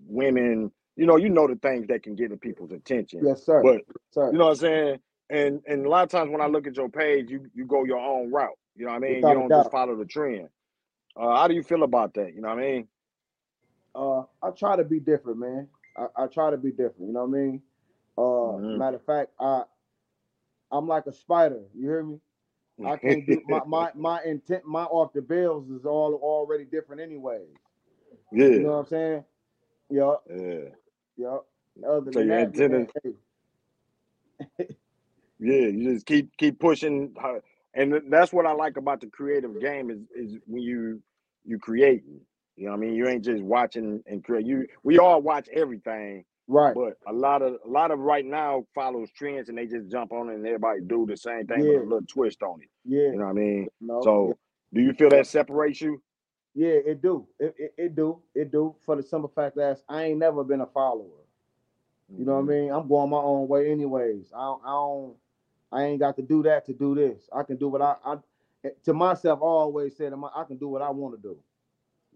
women. 0.05 0.71
You 0.95 1.05
know, 1.05 1.15
you 1.15 1.29
know 1.29 1.47
the 1.47 1.55
things 1.55 1.87
that 1.87 2.03
can 2.03 2.15
get 2.15 2.29
the 2.29 2.37
people's 2.37 2.71
attention. 2.71 3.25
Yes, 3.25 3.45
sir. 3.45 3.63
But 3.63 3.81
sir. 4.11 4.31
you 4.31 4.37
know 4.37 4.45
what 4.45 4.51
I'm 4.51 4.57
saying? 4.57 4.99
And 5.29 5.61
and 5.67 5.85
a 5.85 5.89
lot 5.89 6.03
of 6.03 6.09
times 6.09 6.31
when 6.31 6.41
I 6.41 6.47
look 6.47 6.67
at 6.67 6.77
your 6.77 6.89
page, 6.89 7.29
you 7.31 7.49
you 7.53 7.65
go 7.65 7.83
your 7.85 7.99
own 7.99 8.31
route. 8.31 8.57
You 8.75 8.85
know 8.85 8.91
what 8.91 8.97
I 8.97 8.99
mean? 8.99 9.25
Without 9.25 9.27
you 9.27 9.33
don't 9.33 9.53
just 9.53 9.71
follow 9.71 9.95
the 9.95 10.05
trend. 10.05 10.49
Uh, 11.15 11.35
how 11.35 11.47
do 11.47 11.55
you 11.55 11.63
feel 11.63 11.83
about 11.83 12.13
that? 12.15 12.33
You 12.33 12.41
know 12.41 12.49
what 12.49 12.59
I 12.59 12.61
mean? 12.61 12.87
uh, 13.95 14.21
I 14.41 14.51
try 14.57 14.75
to 14.75 14.83
be 14.83 14.99
different, 14.99 15.39
man. 15.39 15.67
I, 15.97 16.23
I 16.23 16.27
try 16.27 16.51
to 16.51 16.57
be 16.57 16.71
different. 16.71 17.07
You 17.07 17.13
know 17.13 17.25
what 17.25 17.37
I 17.37 17.41
mean? 17.41 17.61
Uh, 18.17 18.57
Mhm. 18.61 18.77
matter 18.77 18.97
of 18.97 19.05
fact, 19.05 19.31
I 19.39 19.63
I'm 20.71 20.87
like 20.87 21.05
a 21.07 21.13
spider. 21.13 21.61
You 21.75 21.87
hear 21.89 22.03
me? 22.03 22.19
I 22.83 22.97
can't 22.97 23.25
do 23.25 23.41
my 23.45 23.63
my 23.65 23.91
my 23.95 24.21
intent. 24.23 24.65
My 24.65 24.83
off 24.83 25.13
the 25.13 25.21
bills 25.21 25.69
is 25.69 25.85
all 25.85 26.13
already 26.21 26.65
different, 26.65 27.01
anyways. 27.01 27.47
yeah, 28.31 28.47
You 28.55 28.61
know 28.61 28.69
what 28.69 28.77
I'm 28.79 28.85
saying? 28.87 29.23
Yup, 29.89 30.23
yeah, 30.29 30.69
yup. 31.17 31.47
Other 31.87 32.11
So 32.11 32.19
than 32.19 32.25
your 32.25 32.47
that, 32.47 32.55
man, 32.55 32.87
hey, 33.03 33.13
yeah. 35.39 35.67
You 35.67 35.93
just 35.93 36.05
keep 36.05 36.35
keep 36.37 36.59
pushing, 36.59 37.13
her- 37.21 37.41
and 37.73 38.01
that's 38.09 38.33
what 38.33 38.45
I 38.45 38.51
like 38.51 38.77
about 38.77 39.01
the 39.01 39.07
creative 39.07 39.59
game 39.61 39.89
is 39.89 39.99
is 40.15 40.37
when 40.45 40.61
you 40.61 41.01
you 41.45 41.59
creating. 41.59 42.21
You 42.55 42.65
know 42.65 42.71
what 42.71 42.77
I 42.77 42.81
mean? 42.81 42.95
You 42.95 43.07
ain't 43.07 43.23
just 43.23 43.41
watching 43.41 44.03
and 44.05 44.23
create. 44.23 44.45
You 44.45 44.67
we 44.83 44.99
all 44.99 45.21
watch 45.21 45.47
everything, 45.53 46.25
right? 46.47 46.75
but 46.75 46.97
a 47.07 47.13
lot 47.13 47.41
of 47.41 47.57
a 47.65 47.69
lot 47.69 47.91
of 47.91 47.99
right 47.99 48.25
now 48.25 48.65
follows 48.75 49.09
trends 49.15 49.49
and 49.49 49.57
they 49.57 49.65
just 49.65 49.89
jump 49.89 50.11
on 50.11 50.29
it 50.29 50.35
and 50.35 50.45
everybody 50.45 50.81
do 50.85 51.05
the 51.05 51.15
same 51.15 51.47
thing 51.47 51.63
Yeah. 51.63 51.73
with 51.73 51.81
a 51.81 51.83
little 51.83 52.07
twist 52.07 52.43
on 52.43 52.61
it. 52.61 52.69
Yeah. 52.83 53.11
You 53.11 53.17
know 53.17 53.25
what 53.25 53.31
I 53.31 53.33
mean? 53.33 53.67
No. 53.79 54.01
So 54.03 54.37
do 54.73 54.81
you 54.81 54.93
feel 54.93 55.09
that 55.09 55.27
separates 55.27 55.79
you? 55.81 56.01
yeah, 56.55 56.75
it 56.85 57.01
do. 57.01 57.27
It, 57.39 57.55
it 57.57 57.73
it 57.77 57.95
do. 57.95 58.21
It 58.35 58.51
do. 58.51 58.75
For 58.85 58.95
the 58.95 59.03
simple 59.03 59.31
fact 59.33 59.55
that 59.55 59.79
I 59.87 60.05
ain't 60.05 60.19
never 60.19 60.43
been 60.43 60.61
a 60.61 60.65
follower. 60.65 61.05
You 62.09 62.25
know 62.25 62.33
what 62.33 62.39
I 62.39 62.41
mm-hmm. 62.41 62.49
mean? 62.49 62.71
I'm 62.71 62.87
going 62.87 63.09
my 63.09 63.17
own 63.17 63.47
way 63.47 63.71
anyways. 63.71 64.31
I 64.35 64.41
don't, 64.41 64.61
I 64.65 64.69
don't 64.71 65.15
I 65.71 65.83
ain't 65.83 65.99
got 65.99 66.15
to 66.17 66.21
do 66.21 66.43
that 66.43 66.65
to 66.65 66.73
do 66.73 66.95
this. 66.95 67.29
I 67.33 67.43
can 67.43 67.57
do 67.57 67.67
what 67.69 67.81
I, 67.81 67.95
I 68.05 68.17
to 68.83 68.93
myself 68.93 69.39
I 69.41 69.45
always 69.45 69.95
said 69.95 70.13
I 70.13 70.43
can 70.43 70.57
do 70.57 70.67
what 70.67 70.81
I 70.81 70.89
want 70.89 71.15
to 71.15 71.21
do. 71.21 71.37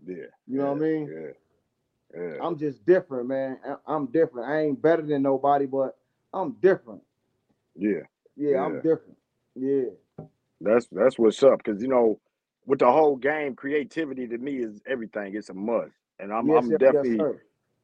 Yeah. 0.05 0.25
You 0.47 0.57
know 0.59 0.73
what 0.73 0.77
I 0.77 0.79
mean? 0.81 1.09
Yeah. 1.11 2.21
Yeah. 2.21 2.37
I'm 2.41 2.57
just 2.57 2.85
different, 2.85 3.27
man. 3.27 3.59
I- 3.67 3.93
I'm 3.93 4.07
different. 4.07 4.49
I 4.49 4.61
ain't 4.61 4.81
better 4.81 5.01
than 5.01 5.21
nobody, 5.21 5.65
but 5.65 5.97
I'm 6.33 6.53
different. 6.53 7.01
yeah. 7.75 8.01
Yeah, 8.35 8.65
I'm 8.65 8.75
different. 8.81 9.17
Yeah. 9.55 9.83
That's 10.61 10.87
that's 10.91 11.19
what's 11.19 11.41
up. 11.43 11.63
Cause 11.63 11.81
you 11.81 11.87
know, 11.87 12.19
with 12.65 12.79
the 12.79 12.91
whole 12.91 13.15
game, 13.15 13.55
creativity 13.55 14.27
to 14.27 14.37
me 14.37 14.57
is 14.57 14.81
everything. 14.87 15.35
It's 15.35 15.49
a 15.49 15.53
must. 15.53 15.91
And 16.19 16.33
I'm 16.33 16.47
yes, 16.47 16.63
I'm 16.63 16.69
yes, 16.71 16.79
definitely 16.79 17.17
yes, 17.17 17.35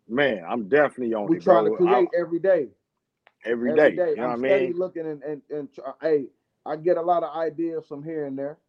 man, 0.07 0.43
I'm 0.47 0.67
definitely 0.67 1.13
on 1.13 1.27
We 1.27 1.37
it, 1.37 1.43
trying 1.43 1.65
to 1.65 1.71
bro. 1.71 1.87
I- 1.87 1.93
create 1.93 2.09
every 2.17 2.39
day. 2.39 2.69
Every 3.45 3.73
every 3.73 3.91
day. 3.91 3.91
day. 3.91 4.15
You 4.15 4.21
know 4.21 4.27
I'm 4.27 4.35
what 4.35 4.39
I 4.39 4.41
mean? 4.41 4.75
looking 4.75 5.07
and 5.07 5.23
and, 5.23 5.41
and 5.49 5.73
try, 5.73 5.91
hey, 6.01 6.27
I 6.65 6.77
get 6.77 6.97
a 6.97 7.01
lot 7.01 7.23
of 7.23 7.35
ideas 7.35 7.85
from 7.87 8.03
here 8.03 8.25
and 8.25 8.37
there. 8.37 8.59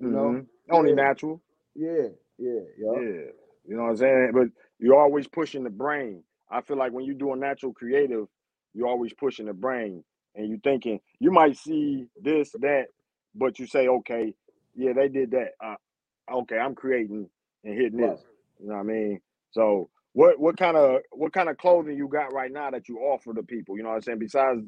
You 0.00 0.10
know, 0.10 0.40
Mhm. 0.40 0.46
Only 0.70 0.92
Yeah. 0.92 0.96
natural. 0.96 1.42
yeah, 1.74 2.08
yeah, 2.38 2.60
yeah. 2.78 3.00
Yeah. 3.00 3.32
You 3.66 3.76
know 3.76 3.84
what 3.84 3.90
I'm 3.90 3.96
saying? 3.96 4.30
But 4.34 4.48
you're 4.78 5.00
always 5.00 5.28
pushing 5.28 5.64
the 5.64 5.70
brain. 5.70 6.24
I 6.50 6.62
feel 6.62 6.76
like 6.78 6.92
when 6.92 7.04
you 7.04 7.14
do 7.14 7.32
a 7.32 7.36
natural 7.36 7.72
creative, 7.74 8.26
you're 8.74 8.88
always 8.88 9.12
pushing 9.14 9.46
the 9.46 9.54
brain 9.54 10.04
and 10.34 10.48
you're 10.48 10.58
thinking 10.64 11.00
you 11.20 11.30
might 11.32 11.56
see 11.56 12.06
this, 12.22 12.52
that, 12.60 12.86
but 13.34 13.58
you 13.58 13.66
say, 13.66 13.88
okay, 13.88 14.34
yeah, 14.74 14.92
they 14.94 15.08
did 15.08 15.32
that. 15.32 15.50
Uh, 15.64 15.76
okay, 16.40 16.58
I'm 16.58 16.74
creating 16.74 17.28
and 17.64 17.74
hitting 17.74 17.98
Right. 17.98 18.10
this. 18.10 18.20
You 18.60 18.68
know 18.68 18.74
what 18.74 18.80
I 18.80 18.84
mean? 18.84 19.20
So 19.52 19.90
what 20.14 20.40
what 20.40 20.56
kind 20.58 20.76
of 20.76 21.00
what 21.12 21.32
kind 21.32 21.48
of 21.48 21.58
clothing 21.58 21.96
you 21.96 22.08
got 22.08 22.32
right 22.34 22.52
now 22.52 22.70
that 22.70 22.88
you 22.88 22.98
offer 23.00 23.34
to 23.34 23.42
people? 23.42 23.76
You 23.76 23.84
know 23.84 23.90
what 23.90 23.96
I'm 23.96 24.02
saying? 24.02 24.18
Besides 24.20 24.60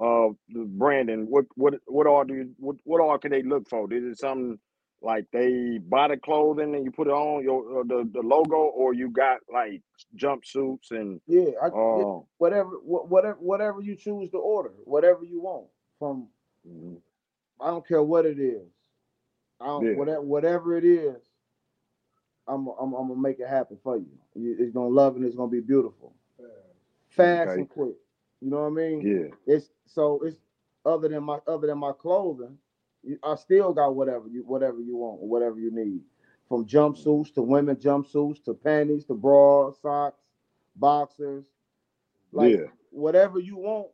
uh 0.00 0.28
the 0.50 0.64
branding, 0.66 1.26
what 1.30 1.46
what 1.56 1.74
what 1.86 2.06
all 2.06 2.24
do 2.24 2.34
you 2.34 2.50
what 2.58 2.76
what 2.84 3.00
all 3.00 3.18
can 3.18 3.32
they 3.32 3.42
look 3.42 3.68
for? 3.68 3.92
Is 3.92 4.04
it 4.04 4.18
something 4.18 4.58
like 5.02 5.26
they 5.32 5.78
buy 5.78 6.08
the 6.08 6.18
clothing 6.18 6.74
and 6.74 6.84
you 6.84 6.90
put 6.92 7.08
it 7.08 7.12
on 7.12 7.42
your 7.44 7.80
uh, 7.80 7.84
the 7.84 8.10
the 8.12 8.20
logo, 8.22 8.56
or 8.56 8.94
you 8.94 9.10
got 9.10 9.38
like 9.52 9.82
jumpsuits 10.16 10.90
and 10.92 11.20
Yeah, 11.26 11.50
I, 11.62 11.70
yeah, 11.92 12.04
uh, 12.04 12.20
whatever, 12.38 12.70
wha- 12.84 13.04
whatever, 13.06 13.38
whatever 13.40 13.82
you 13.82 13.96
choose 13.96 14.30
to 14.32 14.38
order, 14.38 14.72
whatever 14.84 15.24
you 15.24 15.40
want 15.42 15.66
from. 15.98 16.28
mhm, 16.68 16.98
I 17.60 17.68
don't 17.68 17.86
care 17.88 18.02
what 18.02 18.26
it 18.26 18.38
is. 18.40 18.68
I 19.60 19.66
don't, 19.66 19.88
Yeah. 19.88 19.94
whatever, 19.94 20.22
whatever 20.22 20.76
it 20.78 20.84
is, 20.84 21.16
I'm, 22.48 22.68
I'm, 22.80 22.92
I'm 22.94 23.08
gonna 23.08 23.16
make 23.20 23.40
it 23.40 23.48
happen 23.48 23.78
for 23.82 23.96
you. 23.96 24.06
You- 24.34 24.56
It's 24.58 24.72
gonna 24.72 24.88
love 24.88 25.16
and 25.16 25.24
it's 25.24 25.36
gonna 25.36 25.50
be 25.50 25.60
beautiful, 25.60 26.14
fast 27.08 27.52
Okay. 27.52 27.60
and 27.60 27.68
quick. 27.68 27.96
You 28.40 28.50
know 28.50 28.60
what 28.62 28.66
I 28.66 28.70
mean? 28.70 29.06
yeah, 29.06 29.28
It's 29.46 29.70
so 29.86 30.20
it's 30.24 30.36
other 30.84 31.08
than 31.08 31.24
my 31.24 31.38
other 31.46 31.66
than 31.68 31.78
my 31.78 31.92
clothing, 31.92 32.58
I 33.22 33.34
still 33.36 33.72
got 33.72 33.94
whatever 33.94 34.28
you 34.28 34.42
whatever 34.44 34.80
you 34.80 34.96
want 34.96 35.20
or 35.22 35.28
whatever 35.28 35.58
you 35.60 35.70
need, 35.72 36.02
from 36.48 36.66
jumpsuits 36.66 37.34
to 37.34 37.42
women 37.42 37.76
jumpsuits 37.76 38.42
to 38.44 38.54
panties 38.54 39.04
to 39.06 39.14
bras, 39.14 39.80
socks, 39.80 40.20
boxers, 40.76 41.44
like 42.32 42.56
yeah, 42.56 42.66
whatever 42.90 43.38
you 43.38 43.56
want, 43.56 43.88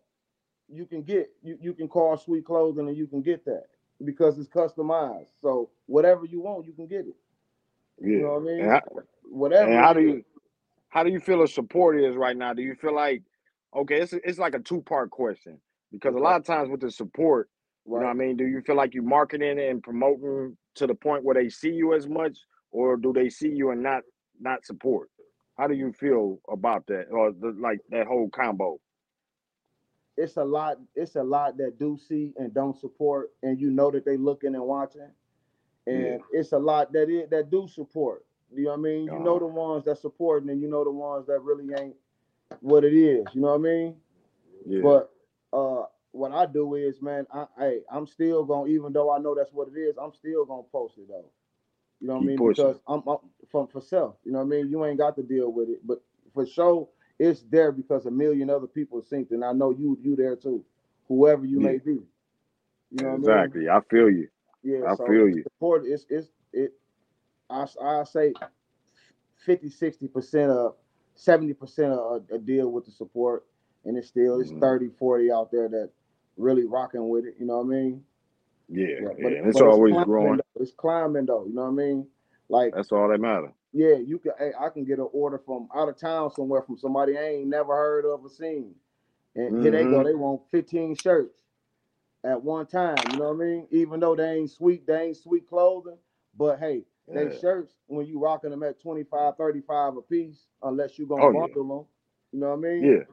you 0.68 0.86
can 0.86 1.02
get. 1.02 1.30
You 1.42 1.58
you 1.60 1.74
can 1.74 1.88
call 1.88 2.16
Sweet 2.16 2.44
Clothing 2.44 2.88
and 2.88 2.96
you 2.96 3.06
can 3.06 3.22
get 3.22 3.44
that 3.46 3.66
because 4.04 4.38
it's 4.38 4.48
customized. 4.48 5.40
So 5.40 5.70
whatever 5.86 6.24
you 6.24 6.40
want, 6.40 6.66
you 6.66 6.72
can 6.72 6.86
get 6.86 7.06
it. 7.06 7.16
Yeah. 8.00 8.08
You 8.08 8.22
know 8.22 8.34
what 8.34 8.42
I 8.42 8.44
mean? 8.44 8.64
How, 8.68 8.80
Whatever. 9.30 9.70
and 9.70 9.84
how 9.84 9.92
do 9.92 10.00
you 10.00 10.24
how 10.88 11.02
do 11.02 11.10
you 11.10 11.20
feel 11.20 11.42
a 11.42 11.48
support 11.48 12.00
is 12.00 12.16
right 12.16 12.36
now? 12.36 12.54
Do 12.54 12.62
you 12.62 12.74
feel 12.74 12.94
like 12.94 13.22
okay, 13.76 14.00
it's 14.00 14.12
it's 14.12 14.38
like 14.38 14.54
a 14.54 14.60
two 14.60 14.82
part 14.82 15.10
question 15.10 15.60
because 15.92 16.14
a 16.14 16.18
lot 16.18 16.36
of 16.36 16.44
times 16.44 16.70
with 16.70 16.80
the 16.80 16.90
support, 16.90 17.48
you 17.86 17.92
know 17.94 18.00
what 18.00 18.10
I 18.10 18.14
mean? 18.14 18.36
Do 18.36 18.46
you 18.46 18.60
feel 18.62 18.76
like 18.76 18.94
you 18.94 19.02
marketing 19.02 19.58
and 19.58 19.82
promoting 19.82 20.56
to 20.76 20.86
the 20.86 20.94
point 20.94 21.24
where 21.24 21.34
they 21.34 21.48
see 21.48 21.70
you 21.70 21.94
as 21.94 22.08
much, 22.08 22.38
or 22.70 22.96
do 22.96 23.12
they 23.12 23.28
see 23.28 23.48
you 23.48 23.70
and 23.70 23.82
not 23.82 24.02
not 24.40 24.64
support? 24.64 25.10
How 25.56 25.66
do 25.66 25.74
you 25.74 25.92
feel 25.92 26.38
about 26.48 26.86
that, 26.86 27.06
or 27.10 27.32
the, 27.32 27.56
like 27.60 27.80
that 27.90 28.06
whole 28.06 28.30
combo? 28.30 28.78
it's 30.18 30.36
a 30.36 30.44
lot 30.44 30.78
it's 30.96 31.14
a 31.14 31.22
lot 31.22 31.56
that 31.56 31.78
do 31.78 31.96
see 31.96 32.32
and 32.36 32.52
don't 32.52 32.78
support 32.78 33.30
and 33.44 33.60
you 33.60 33.70
know 33.70 33.90
that 33.90 34.04
they 34.04 34.16
looking 34.16 34.54
and 34.54 34.64
watching 34.64 35.08
and 35.88 36.06
Yeah. 36.06 36.18
it's 36.32 36.52
a 36.52 36.58
lot 36.58 36.92
that 36.92 37.08
is 37.10 37.28
that 37.30 37.50
do 37.50 37.66
support. 37.68 38.24
You 38.54 38.64
know 38.64 38.70
what 38.70 38.78
i 38.78 38.82
mean? 38.82 39.10
You 39.12 39.20
know 39.20 39.38
Uh-huh. 39.38 39.40
the 39.40 39.46
ones 39.46 39.84
that 39.84 39.98
supporting 39.98 40.50
and 40.50 40.60
you 40.60 40.68
know 40.68 40.84
the 40.84 40.90
ones 40.90 41.26
that 41.26 41.40
really 41.40 41.66
ain't 41.74 41.96
what 42.60 42.84
it 42.84 42.94
is. 42.94 43.34
You 43.34 43.42
know 43.42 43.48
what 43.48 43.54
i 43.56 43.58
mean? 43.58 43.96
Yeah, 44.66 44.80
but 44.80 45.10
uh 45.52 45.82
what 46.12 46.32
i 46.32 46.46
do 46.46 46.74
is 46.74 47.00
man 47.02 47.26
i 47.32 47.46
hey 47.58 47.80
i'm 47.90 48.06
still 48.06 48.44
gonna 48.44 48.68
even 48.70 48.92
though 48.92 49.10
i 49.12 49.18
know 49.18 49.34
that's 49.34 49.52
what 49.52 49.68
it 49.68 49.78
is 49.78 49.96
i'm 50.00 50.12
still 50.12 50.44
gonna 50.44 50.62
post 50.72 50.98
it 50.98 51.08
though. 51.08 51.30
You 52.00 52.08
know 52.08 52.14
what 52.14 52.22
i 52.22 52.24
mean? 52.26 52.42
because 52.42 52.80
I'm, 52.86 53.02
I'm 53.06 53.18
from 53.50 53.68
for 53.68 53.80
self. 53.80 54.16
You 54.24 54.32
know 54.32 54.38
what 54.38 54.44
i 54.46 54.48
mean? 54.48 54.68
You 54.68 54.84
ain't 54.84 54.98
got 54.98 55.16
to 55.16 55.22
deal 55.22 55.52
with 55.52 55.68
it. 55.68 55.86
But 55.86 56.02
for 56.32 56.46
sure 56.46 56.88
it's 57.18 57.42
there 57.50 57.72
because 57.72 58.06
a 58.06 58.10
million 58.10 58.50
other 58.50 58.66
people 58.66 59.00
synced 59.02 59.30
and 59.32 59.44
i 59.44 59.52
know 59.52 59.70
you 59.70 59.98
you 60.02 60.16
there 60.16 60.36
too 60.36 60.64
whoever 61.08 61.44
you 61.44 61.60
may 61.60 61.78
be. 61.78 62.00
You 62.90 63.00
know 63.00 63.08
what 63.10 63.14
I 63.14 63.18
mean? 63.34 63.52
exactly. 63.52 63.68
I 63.68 63.80
feel 63.90 64.10
you. 64.10 64.28
Yeah, 64.62 64.90
I 64.92 64.96
so 64.96 65.06
feel 65.06 65.28
you. 65.28 65.42
support 65.44 65.86
is 65.86 66.06
it's 66.08 66.28
it 66.52 66.72
I 67.50 67.66
I 67.82 68.04
say 68.04 68.34
50 69.44 69.68
60 69.70 70.08
percent 70.08 70.50
of 70.50 70.74
70 71.14 71.54
percent 71.54 71.92
of 71.92 72.22
a, 72.30 72.38
deal 72.38 72.70
with 72.70 72.84
the 72.84 72.90
support 72.92 73.46
and 73.84 73.96
it's 73.96 74.08
still 74.08 74.40
it's 74.40 74.50
Mhm. 74.52 74.60
30 74.60 74.88
40 74.98 75.30
out 75.32 75.50
there 75.50 75.68
that 75.68 75.90
really 76.36 76.64
rocking 76.64 77.08
with 77.08 77.24
it 77.24 77.34
you 77.38 77.46
know 77.46 77.58
what 77.58 77.66
I 77.66 77.80
mean 77.80 78.04
Yeah, 78.68 78.86
yeah 78.88 78.94
yeah. 79.00 79.08
but, 79.22 79.32
and 79.32 79.46
it's 79.48 79.60
always 79.60 79.92
climbing, 79.92 80.06
growing. 80.06 80.36
though. 80.36 80.62
it's 80.62 80.72
climbing 80.72 81.26
though 81.26 81.44
you 81.46 81.54
know 81.54 81.62
what 81.62 81.68
I 81.68 81.86
mean 81.86 82.06
like 82.48 82.74
That's 82.74 82.92
all 82.92 83.08
that 83.08 83.20
matters. 83.20 83.52
yeah 83.72 83.94
you 83.96 84.18
can 84.18 84.32
hey, 84.38 84.52
I 84.58 84.68
can 84.70 84.84
get 84.84 84.98
an 84.98 85.08
order 85.12 85.38
from 85.38 85.68
out 85.74 85.88
of 85.88 85.96
town 85.98 86.30
somewhere 86.32 86.62
from 86.62 86.76
somebody 86.78 87.16
I 87.16 87.22
ain't 87.26 87.48
never 87.48 87.74
heard 87.74 88.04
of 88.04 88.24
or 88.24 88.28
seen 88.30 88.74
and 89.34 89.62
here 89.62 89.70
they 89.72 89.84
go 89.84 89.98
Mhm. 90.00 90.04
they 90.04 90.14
want 90.14 90.42
15 90.50 90.94
shirts 90.96 91.42
at 92.28 92.42
one 92.42 92.66
time 92.66 92.96
you 93.12 93.18
know 93.18 93.32
what 93.32 93.42
I 93.44 93.46
mean 93.46 93.68
even 93.72 94.00
though 94.00 94.16
they 94.16 94.32
ain't 94.34 94.50
sweet 94.52 94.86
they 94.86 95.02
ain't 95.06 95.18
sweet 95.18 95.48
clothing 95.48 95.98
but 96.38 96.60
hey 96.60 96.84
they 97.14 97.28
shirts 97.40 97.74
when 97.88 98.06
you 98.06 98.20
rocking 98.20 98.50
them 98.50 98.62
at 98.64 98.80
25, 98.80 99.36
35 99.38 99.94
a 99.98 100.02
piece, 100.02 100.46
unless 100.62 100.98
you 100.98 101.06
gonna 101.06 101.24
Oh, 101.24 101.32
yeah. 101.32 101.46
them. 101.70 101.86
You 102.32 102.40
know 102.40 102.50
what 102.50 102.58
I 102.58 102.60
mean? 102.60 102.84
Yeah, 102.84 103.04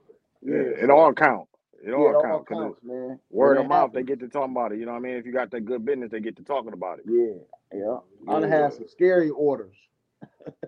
yeah, 0.43 0.84
it 0.84 0.89
all 0.91 1.13
count. 1.13 1.47
It 1.86 1.93
yeah, 1.95 1.95
all 1.95 2.12
it 2.12 2.15
all 2.15 2.23
count. 2.23 2.47
'cause 2.47 2.58
counts, 2.58 2.84
man. 2.84 3.19
Word 3.32 3.58
of 3.58 3.67
mouth, 3.67 3.91
they 3.93 4.04
get 4.04 4.19
to 4.21 4.30
talking 4.30 4.51
about 4.54 4.73
it. 4.73 4.80
You 4.80 4.86
know 4.86 4.93
what 4.93 4.99
I 4.99 5.01
mean? 5.01 5.15
If 5.15 5.25
you 5.25 5.34
got 5.34 5.51
that 5.51 5.62
good 5.65 5.86
business, 5.86 6.12
they 6.12 6.19
get 6.21 6.38
to 6.38 6.43
talking 6.43 6.73
about 6.73 6.99
it. 6.99 7.06
Yeah, 7.06 7.36
yeah. 7.73 7.97
I 8.28 8.39
done 8.39 8.49
Yeah. 8.49 8.58
had 8.63 8.73
some 8.73 8.88
scary 8.88 9.30
orders. 9.32 9.78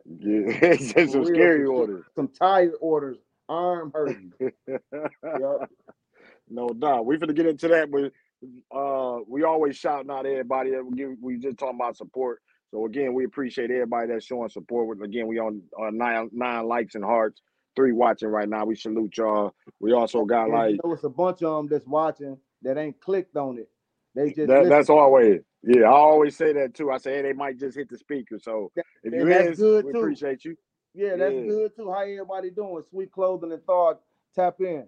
Yeah, 0.05 0.75
some 1.07 1.25
real, 1.25 1.25
scary 1.25 1.65
some- 1.75 1.75
orders. 1.75 2.05
Some 2.15 2.27
tired 2.29 2.73
orders, 2.81 3.17
arm 3.49 3.91
hurting. 3.93 4.33
yeah. 5.33 5.57
no 6.49 6.69
doubt. 6.69 7.05
We 7.05 7.17
finna 7.17 7.35
get 7.35 7.47
into 7.47 7.67
that, 7.69 7.91
but 7.91 8.13
we 9.37 9.43
always 9.43 9.77
shouting 9.77 10.09
out 10.09 10.25
everybody 10.25 10.71
that 10.71 10.83
we 10.83 10.97
give. 10.97 11.11
We 11.21 11.37
just 11.37 11.59
talking 11.59 11.77
about 11.79 11.95
support. 11.95 12.41
So 12.71 12.85
again, 12.87 13.13
we 13.13 13.23
appreciate 13.23 13.69
everybody 13.69 14.07
that's 14.11 14.25
showing 14.25 14.49
support. 14.49 14.87
With 14.87 15.03
again, 15.03 15.27
we 15.27 15.37
on 15.37 15.61
uh, 15.79 15.91
nine 15.91 16.31
nine 16.33 16.67
likes 16.67 16.95
and 16.95 17.03
hearts, 17.03 17.43
three 17.75 17.91
watching 17.91 18.29
right 18.29 18.49
now. 18.49 18.65
We 18.65 18.75
salute 18.75 19.15
y'all. 19.15 19.53
We 19.79 19.93
also 19.93 20.25
got 20.25 20.49
like 20.49 20.71
you 20.71 20.79
know, 20.83 20.91
it's 20.91 21.03
a 21.03 21.09
bunch 21.09 21.43
of 21.43 21.55
them 21.55 21.67
that's 21.69 21.85
watching 21.85 22.35
that 22.63 22.79
ain't 22.79 22.99
clicked 22.99 23.37
on 23.37 23.59
it. 23.59 23.69
They 24.15 24.29
just 24.31 24.47
that, 24.47 24.69
that's 24.69 24.89
always 24.89 25.41
yeah. 25.61 25.83
I 25.83 25.91
always 25.91 26.35
say 26.35 26.51
that 26.53 26.73
too. 26.73 26.89
I 26.89 26.97
say 26.97 27.17
hey, 27.17 27.21
they 27.21 27.33
might 27.33 27.59
just 27.59 27.77
hit 27.77 27.89
the 27.89 27.97
speaker. 27.99 28.39
So 28.41 28.71
if 29.03 29.13
you 29.13 29.27
is, 29.27 29.59
good, 29.59 29.85
we 29.85 29.91
too. 29.91 29.99
appreciate 29.99 30.45
you. 30.45 30.55
Yeah, 30.95 31.15
that's 31.15 31.35
Yeah. 31.35 31.41
good 31.41 31.75
too. 31.75 31.91
How 31.91 32.01
everybody 32.01 32.49
doing? 32.49 32.81
Sweet 32.89 33.11
clothing 33.11 33.51
and 33.51 33.63
Thawed. 33.67 33.97
Tap 34.35 34.55
in. 34.61 34.87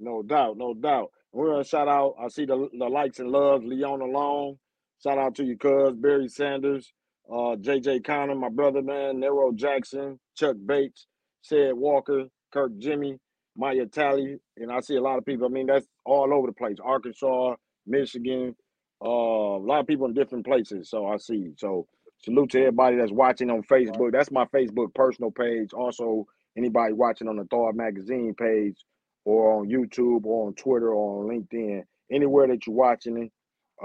No 0.00 0.22
doubt, 0.24 0.56
no 0.56 0.74
doubt. 0.74 1.12
We're 1.38 1.52
gonna 1.52 1.62
shout 1.62 1.86
out. 1.86 2.16
I 2.20 2.26
see 2.26 2.46
the 2.46 2.68
the 2.76 2.86
likes 2.86 3.20
and 3.20 3.30
loves. 3.30 3.64
Leona 3.64 4.06
Long. 4.06 4.58
Shout 5.04 5.18
out 5.18 5.36
to 5.36 5.44
you, 5.44 5.56
cuz 5.56 5.94
Barry 5.94 6.28
Sanders, 6.28 6.92
uh, 7.30 7.54
JJ 7.54 8.02
Connor, 8.02 8.34
my 8.34 8.48
brother, 8.48 8.82
man, 8.82 9.20
Nero 9.20 9.52
Jackson, 9.52 10.18
Chuck 10.34 10.56
Bates, 10.66 11.06
Said 11.42 11.74
Walker, 11.74 12.24
Kirk 12.52 12.76
Jimmy, 12.78 13.20
Maya 13.56 13.86
Tally, 13.86 14.40
and 14.56 14.72
I 14.72 14.80
see 14.80 14.96
a 14.96 15.00
lot 15.00 15.18
of 15.18 15.24
people. 15.24 15.46
I 15.46 15.50
mean, 15.50 15.68
that's 15.68 15.86
all 16.04 16.34
over 16.34 16.48
the 16.48 16.52
place. 16.52 16.78
Arkansas, 16.82 17.54
Michigan, 17.86 18.56
uh, 19.00 19.08
a 19.08 19.62
lot 19.64 19.78
of 19.78 19.86
people 19.86 20.06
in 20.06 20.14
different 20.14 20.44
places. 20.44 20.90
So 20.90 21.06
I 21.06 21.18
see. 21.18 21.52
So 21.56 21.86
salute 22.24 22.50
to 22.50 22.58
everybody 22.62 22.96
that's 22.96 23.12
watching 23.12 23.48
on 23.48 23.62
Facebook. 23.62 24.10
That's 24.10 24.32
my 24.32 24.46
Facebook 24.46 24.92
personal 24.92 25.30
page. 25.30 25.72
Also, 25.72 26.26
anybody 26.56 26.94
watching 26.94 27.28
on 27.28 27.36
the 27.36 27.44
Thawed 27.44 27.76
Magazine 27.76 28.34
page 28.34 28.84
or 29.28 29.60
on 29.60 29.68
YouTube 29.68 30.24
or 30.26 30.48
on 30.48 30.54
Twitter 30.54 30.92
or 30.94 31.22
on 31.24 31.28
LinkedIn, 31.30 31.82
anywhere 32.12 32.48
that 32.48 32.66
you're 32.66 32.76
watching 32.76 33.18
it, 33.24 33.32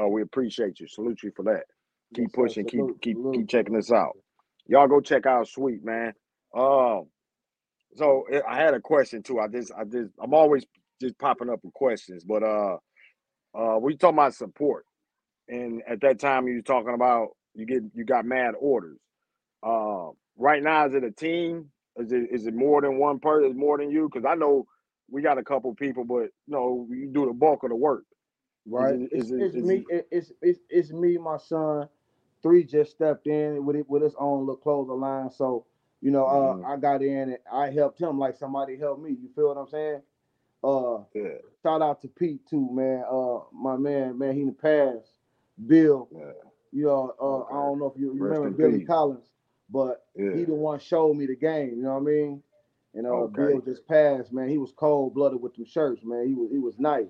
uh, 0.02 0.08
we 0.08 0.24
appreciate 0.24 0.80
you. 0.80 0.88
Salute 0.88 1.24
you 1.24 1.32
for 1.36 1.44
that. 1.44 1.66
Keep 2.16 2.34
Yes, 2.38 2.58
pushing, 2.58 2.66
keep 2.66 2.88
keep 3.02 3.20
keep 3.34 3.50
checking 3.50 3.78
us 3.78 3.92
out. 3.92 4.18
Y'all 4.68 4.88
go 4.88 5.02
check 5.02 5.26
out 5.28 5.48
Sweet 5.48 5.86
man. 5.86 6.14
Um, 6.56 7.08
so 7.96 8.26
eh, 8.32 8.42
I 8.48 8.58
had 8.58 8.74
a 8.76 8.82
question 8.82 9.24
too. 9.24 9.40
I 9.40 9.48
just 9.48 9.72
I 9.78 9.86
just 9.86 10.12
I'm 10.22 10.34
always 10.34 10.66
just 11.02 11.18
popping 11.20 11.50
up 11.50 11.62
with 11.64 11.74
questions, 11.74 12.24
but 12.26 12.44
uh, 12.44 12.78
uh, 13.58 13.80
we 13.80 13.98
talking 13.98 14.18
about 14.20 14.36
support, 14.36 14.86
and 15.50 15.82
at 15.90 16.02
that 16.02 16.20
time 16.20 16.48
you 16.48 16.62
talking 16.64 16.96
about 16.96 17.30
you 17.56 17.66
get 17.66 17.84
you 17.96 18.06
got 18.06 18.26
mad 18.26 18.54
orders. 18.60 19.00
Uh, 19.66 20.10
right 20.38 20.64
now 20.64 20.88
is 20.88 20.94
it 20.96 21.04
a 21.04 21.12
team? 21.12 21.72
Is 21.98 22.12
it 22.12 22.30
is 22.32 22.48
it 22.48 22.56
more 22.56 22.82
than 22.82 23.00
one 23.00 23.20
person? 23.20 23.52
Is 23.52 23.58
more 23.58 23.78
than 23.78 23.92
you? 23.92 24.10
Because 24.12 24.26
I 24.30 24.36
know 24.36 24.66
we 25.10 25.22
got 25.22 25.38
a 25.38 25.44
couple 25.44 25.74
people, 25.76 26.04
but 26.04 26.24
you 26.48 26.50
know 26.50 26.88
you 26.90 27.08
do 27.12 27.26
the 27.26 27.34
bulk 27.34 27.64
of 27.64 27.70
the 27.70 27.76
work. 27.76 28.06
Right. 28.66 28.96
it- 28.96 29.10
it's 29.12 29.26
is 29.26 29.32
it- 29.32 29.42
it's 29.42 29.56
is 29.56 29.64
me. 29.64 29.86
It, 29.90 30.08
it's 30.12 30.32
it's 30.42 30.60
it's 30.70 30.92
me, 30.92 31.18
my 31.18 31.38
son. 31.38 31.90
Three 32.42 32.64
just 32.64 32.92
stepped 32.92 33.28
in 33.28 33.66
with 33.66 33.76
it 33.78 33.90
with 33.90 34.02
his 34.02 34.16
own 34.16 34.42
little 34.42 34.58
clothing 34.58 35.00
line. 35.00 35.30
So 35.32 35.66
you 36.02 36.12
know, 36.12 36.26
uh, 36.26 36.56
Mhm. 36.56 36.66
I 36.66 36.78
got 36.78 37.02
in 37.02 37.30
and 37.30 37.38
I 37.52 37.70
helped 37.70 38.00
him 38.00 38.20
like 38.20 38.36
somebody 38.36 38.76
helped 38.78 39.02
me. 39.02 39.12
You 39.12 39.30
feel 39.36 39.48
what 39.48 39.58
I'm 39.58 39.68
saying? 39.68 40.02
Uh, 40.64 41.04
Yeah, 41.14 41.38
shout 41.62 41.82
out 41.82 42.02
to 42.02 42.08
Pete 42.10 42.46
too, 42.48 42.70
man. 42.72 43.04
Uh, 43.10 43.42
my 43.54 43.78
man, 43.78 44.18
man, 44.18 44.34
he 44.36 44.42
in 44.42 44.48
the 44.48 44.54
past. 44.54 45.10
Bill, 45.68 46.10
yeah, 46.12 46.32
you 46.72 46.86
know, 46.86 47.14
uh, 47.20 47.24
Okay. 47.24 47.54
I 47.54 47.58
don't 47.58 47.80
know 47.80 47.86
if 47.88 47.98
you, 47.98 48.14
you 48.14 48.24
remember 48.24 48.50
Billy. 48.50 48.84
Collins, 48.86 49.32
but 49.70 50.06
he 50.16 50.46
the 50.46 50.54
one 50.54 50.80
showed 50.80 51.16
me 51.16 51.26
the 51.26 51.36
game. 51.36 51.76
You 51.78 51.84
know 51.84 51.94
what 51.94 52.02
I 52.02 52.04
mean? 52.04 52.44
And 52.96 53.08
uh, 53.08 53.12
Okay. 53.12 53.36
Bill 53.36 53.62
just 53.62 53.88
passed, 53.88 54.32
man. 54.34 54.50
He 54.50 54.58
was 54.58 54.72
cold 54.76 55.14
blooded 55.16 55.42
with 55.42 55.56
them 55.56 55.66
shirts, 55.66 56.04
man. 56.04 56.28
He 56.28 56.34
was 56.36 56.52
he 56.52 56.60
was 56.60 56.78
nice. 56.80 57.10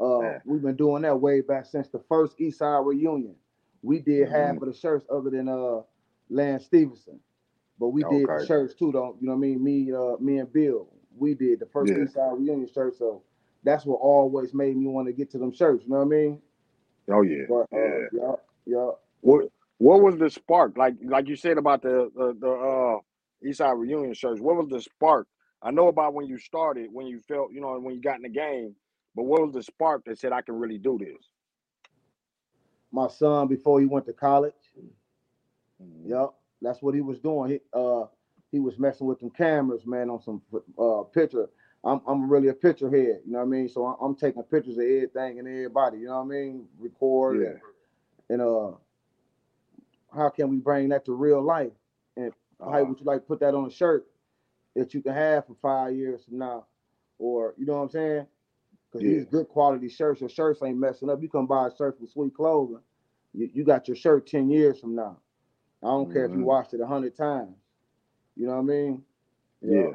Uh, 0.00 0.20
Yeah. 0.20 0.38
we've 0.46 0.62
been 0.62 0.76
doing 0.76 1.02
that 1.02 1.20
way 1.20 1.40
back 1.40 1.66
since 1.66 1.88
the 1.88 2.00
first 2.08 2.40
East 2.40 2.58
Side 2.58 2.84
reunion. 2.86 3.34
We 3.82 3.98
did 4.00 4.28
half 4.28 4.56
Mhm. 4.56 4.62
of 4.62 4.68
the 4.68 4.74
shirts 4.74 5.06
other 5.10 5.30
than 5.30 5.48
uh 5.48 5.82
Lance 6.30 6.64
Stevenson, 6.66 7.20
but 7.78 7.88
we 7.88 8.02
did 8.04 8.28
the 8.28 8.44
shirts 8.46 8.74
too. 8.74 8.92
Don't 8.92 9.20
you 9.20 9.26
know 9.28 9.34
what 9.34 9.38
I 9.38 9.40
mean? 9.48 9.64
Me, 9.64 9.92
uh, 9.92 10.16
me 10.20 10.38
and 10.38 10.52
Bill, 10.52 10.88
we 11.16 11.34
did 11.34 11.60
the 11.60 11.66
first 11.66 11.92
Yeah. 11.92 12.04
East 12.04 12.14
Side 12.14 12.32
reunion 12.32 12.68
shirt. 12.68 12.96
So 12.96 13.22
that's 13.64 13.84
what 13.84 13.96
always 13.96 14.54
made 14.54 14.76
me 14.76 14.86
want 14.86 15.08
to 15.08 15.12
get 15.12 15.30
to 15.32 15.38
them 15.38 15.52
shirts. 15.52 15.84
You 15.84 15.90
know 15.90 15.98
what 15.98 16.04
I 16.06 16.08
mean? 16.08 16.42
Oh 17.10 17.22
yeah, 17.22 17.44
But 17.48 17.66
uh, 17.72 17.78
yeah. 17.78 18.06
yeah, 18.12 18.32
yeah. 18.66 18.90
What 19.22 19.48
what 19.78 20.02
was 20.02 20.16
the 20.18 20.30
spark? 20.30 20.76
Like 20.76 20.94
like 21.04 21.28
you 21.28 21.36
said 21.36 21.58
about 21.58 21.82
the 21.82 22.10
the, 22.14 22.36
the 22.38 22.50
uh 22.50 22.98
Eastside 23.44 23.78
reunion 23.78 24.14
Church, 24.14 24.40
What 24.40 24.56
was 24.56 24.68
the 24.68 24.80
spark? 24.80 25.26
I 25.62 25.70
know 25.70 25.88
about 25.88 26.14
when 26.14 26.26
you 26.26 26.38
started, 26.38 26.88
when 26.92 27.06
you 27.06 27.20
felt, 27.20 27.52
you 27.52 27.60
know, 27.60 27.78
when 27.78 27.94
you 27.94 28.00
got 28.00 28.16
in 28.16 28.22
the 28.22 28.28
game, 28.28 28.74
but 29.14 29.24
what 29.24 29.42
was 29.42 29.52
the 29.52 29.62
spark 29.62 30.04
that 30.06 30.18
said 30.18 30.32
I 30.32 30.42
can 30.42 30.54
really 30.58 30.78
do 30.78 30.98
this? 30.98 31.30
My 32.92 33.08
son 33.08 33.48
before 33.48 33.80
he 33.80 33.86
went 33.86 34.06
to 34.06 34.12
college. 34.12 34.54
Yep, 36.04 36.34
that's 36.62 36.82
what 36.82 36.94
he 36.94 37.00
was 37.00 37.18
doing. 37.20 37.50
He 37.52 37.60
uh 37.72 38.04
he 38.52 38.58
was 38.60 38.78
messing 38.78 39.06
with 39.06 39.20
them 39.20 39.30
cameras, 39.30 39.86
man, 39.86 40.10
on 40.10 40.20
some 40.20 40.42
uh 40.78 41.02
picture. 41.04 41.48
I'm 41.84 42.00
I'm 42.06 42.30
really 42.30 42.48
a 42.48 42.54
picture 42.54 42.90
head, 42.90 43.20
you 43.24 43.32
know 43.32 43.38
what 43.38 43.44
I 43.44 43.48
mean? 43.48 43.68
So 43.68 43.86
I'm, 43.86 43.96
I'm 44.00 44.14
taking 44.16 44.42
pictures 44.42 44.76
of 44.76 44.84
everything 44.84 45.38
and 45.38 45.48
everybody, 45.48 45.98
you 45.98 46.06
know 46.06 46.16
what 46.22 46.34
I 46.34 46.38
mean? 46.38 46.66
Record 46.78 47.40
Yeah. 47.40 47.48
and, 48.28 48.40
and 48.40 48.42
uh 48.42 48.72
how 50.14 50.28
can 50.28 50.50
we 50.50 50.56
bring 50.58 50.88
that 50.90 51.04
to 51.06 51.14
real 51.14 51.42
life? 51.42 51.72
How 52.60 52.82
Uh, 52.82 52.84
would 52.84 53.00
you 53.00 53.06
like 53.06 53.20
to 53.20 53.26
put 53.26 53.40
that 53.40 53.54
on 53.54 53.66
a 53.66 53.70
shirt 53.70 54.06
that 54.76 54.94
you 54.94 55.02
can 55.02 55.14
have 55.14 55.46
for 55.46 55.54
five 55.62 55.94
years 55.94 56.24
from 56.24 56.38
now? 56.38 56.66
Or 57.18 57.54
you 57.58 57.66
know 57.66 57.76
what 57.76 57.82
I'm 57.82 57.90
saying? 57.90 58.26
Because 58.90 59.06
Yeah. 59.06 59.10
these 59.10 59.24
good 59.26 59.48
quality 59.48 59.88
shirts, 59.88 60.20
your 60.20 60.30
shirts 60.30 60.62
ain't 60.62 60.78
messing 60.78 61.10
up. 61.10 61.22
You 61.22 61.28
come 61.28 61.46
buy 61.46 61.68
a 61.68 61.76
shirt 61.76 61.98
from 61.98 62.08
Sweet 62.08 62.34
Clothing, 62.34 62.80
you, 63.34 63.50
you 63.52 63.64
got 63.64 63.88
your 63.88 63.96
shirt 63.96 64.26
10 64.26 64.50
years 64.50 64.80
from 64.80 64.94
now. 64.96 65.18
I 65.82 65.88
don't 65.88 66.10
care 66.12 66.24
if 66.26 66.34
you 66.34 66.42
Mhm. 66.42 66.44
washed 66.44 66.74
it 66.74 66.80
a 66.80 66.86
hundred 66.86 67.16
times. 67.16 67.56
You 68.36 68.46
know 68.46 68.54
what 68.54 68.60
I 68.60 68.62
mean? 68.62 69.02
yeah. 69.62 69.90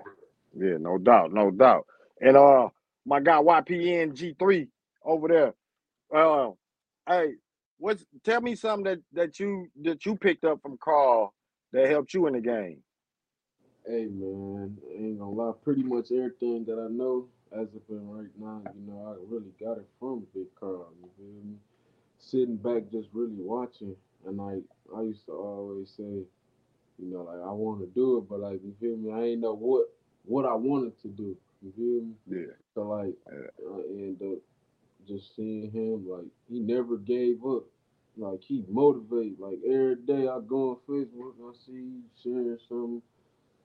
Yeah, 0.58 0.78
no 0.80 0.98
doubt, 0.98 1.34
no 1.34 1.52
doubt. 1.52 1.86
And 2.22 2.38
uh 2.38 2.70
my 3.06 3.20
guy 3.20 3.42
YPN 3.42 4.14
G3 4.14 4.68
over 5.04 5.28
there. 5.28 5.54
Uh 6.16 6.52
hey, 7.08 7.34
what's 7.78 8.06
tell 8.24 8.42
me 8.42 8.56
something 8.56 8.86
that 8.86 9.00
that 9.14 9.40
you 9.40 9.68
that 9.84 10.06
you 10.06 10.16
picked 10.16 10.46
up 10.46 10.62
from 10.62 10.78
Karl 10.78 11.34
that 11.76 11.90
helped 11.90 12.14
you 12.14 12.26
in 12.28 12.34
the 12.34 12.42
game. 12.42 12.80
Hey 13.86 14.06
man, 14.06 14.78
I 14.90 14.94
ain't 14.98 15.20
gonna 15.20 15.32
lie, 15.32 15.54
pretty 15.64 15.84
much 15.84 16.12
everything 16.12 16.66
that 16.66 16.80
I 16.80 16.92
know 16.92 17.28
as 17.52 17.68
of 17.76 17.82
right 17.90 18.32
now, 18.40 18.62
you 18.74 18.82
know, 18.92 19.06
I 19.08 19.34
really 19.34 19.52
got 19.60 19.78
it 19.78 19.88
from 20.00 20.26
Big 20.34 20.48
Karl, 20.60 20.90
you 21.02 21.10
feel 21.18 21.44
me? 21.52 21.58
Sitting 22.20 22.56
back 22.58 22.90
just 22.92 23.10
really 23.14 23.36
watching 23.38 23.96
and 24.26 24.38
like 24.38 24.64
I 24.96 25.02
used 25.02 25.26
to 25.28 25.34
always 25.34 25.90
say, 25.92 26.04
you 26.04 26.26
know, 27.00 27.24
like 27.24 27.42
I 27.46 27.52
wanna 27.52 27.86
do 27.88 28.18
it, 28.20 28.30
but 28.30 28.40
like 28.40 28.62
you 28.64 28.74
feel 28.80 28.98
me, 28.98 29.12
I 29.12 29.32
ain't 29.32 29.42
know 29.42 29.54
what 29.54 29.88
what 30.26 30.46
I 30.46 30.56
wanted 30.56 31.00
to 31.02 31.10
do. 31.10 31.38
You 31.62 31.74
feel 31.78 32.02
me? 32.08 32.42
Yeah. 32.48 32.54
So 32.74 32.84
like 32.84 33.14
Yeah. 33.32 33.74
I 33.74 33.80
end 33.92 34.22
up 34.22 34.40
just 35.08 35.36
seeing 35.36 35.72
him 35.72 36.10
like 36.10 36.26
he 36.50 36.60
never 36.60 36.98
gave 36.98 37.46
up. 37.46 37.64
Like 38.18 38.42
he 38.42 38.66
motivate. 38.70 39.40
Like 39.40 39.60
every 39.66 39.96
day 39.98 40.28
I 40.28 40.40
go 40.48 40.72
on 40.72 40.78
Facebook 40.90 41.34
I 41.42 41.54
see 41.66 41.72
you 41.74 42.02
sharing 42.24 42.58
something 42.70 43.02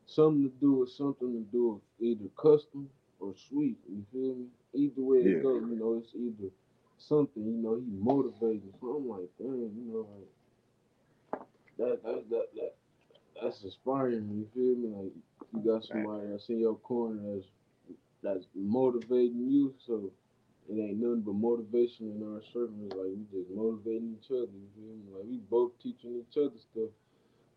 something 0.07 0.45
to 0.45 0.51
do 0.61 0.73
with 0.75 0.91
something 0.91 1.33
to 1.33 1.45
do 1.53 1.81
with 2.01 2.09
either 2.09 2.29
custom 2.37 2.89
or 3.21 3.35
sweet. 3.49 3.79
You 3.89 4.05
feel 4.13 4.35
me? 4.37 4.47
Either 4.75 5.03
way 5.03 5.19
Yeah. 5.21 5.37
it 5.39 5.43
goes, 5.43 5.63
you 5.69 5.77
know, 5.77 5.95
it's 6.03 6.15
either 6.15 6.51
something, 6.99 7.45
you 7.45 7.53
know, 7.63 7.77
he 7.77 7.87
motivating. 7.93 8.73
So 8.81 8.89
I'm 8.97 9.09
like, 9.09 9.31
damn, 9.39 9.73
you 9.77 9.85
know, 9.93 10.09
like 10.19 10.29
that 11.79 12.03
that 12.05 12.31
that 12.31 12.47
that 12.55 12.75
that's 13.43 13.65
inspiring, 13.65 14.29
you 14.31 14.49
feel 14.55 14.77
me? 14.77 14.89
Like 14.89 15.13
you 15.65 15.73
got 15.73 15.85
somebody 15.85 16.29
that's 16.31 16.49
in 16.49 16.61
your 16.61 16.77
corner 16.77 17.21
that's 17.35 17.47
that's 18.23 18.47
motivating 18.55 19.49
you, 19.49 19.75
so 19.87 20.11
it 20.71 20.81
ain't 20.81 21.01
nothing 21.03 21.23
but 21.23 21.35
motivation 21.35 22.15
in 22.15 22.23
our 22.23 22.43
circles. 22.55 22.93
Like 22.95 23.11
we 23.13 23.27
just 23.35 23.51
motivating 23.51 24.17
each 24.19 24.31
other. 24.31 24.55
You 24.55 24.71
feel 24.77 24.95
me? 24.95 25.11
Like 25.13 25.27
we 25.29 25.39
both 25.51 25.73
teaching 25.83 26.23
each 26.23 26.39
other 26.39 26.59
stuff. 26.59 26.91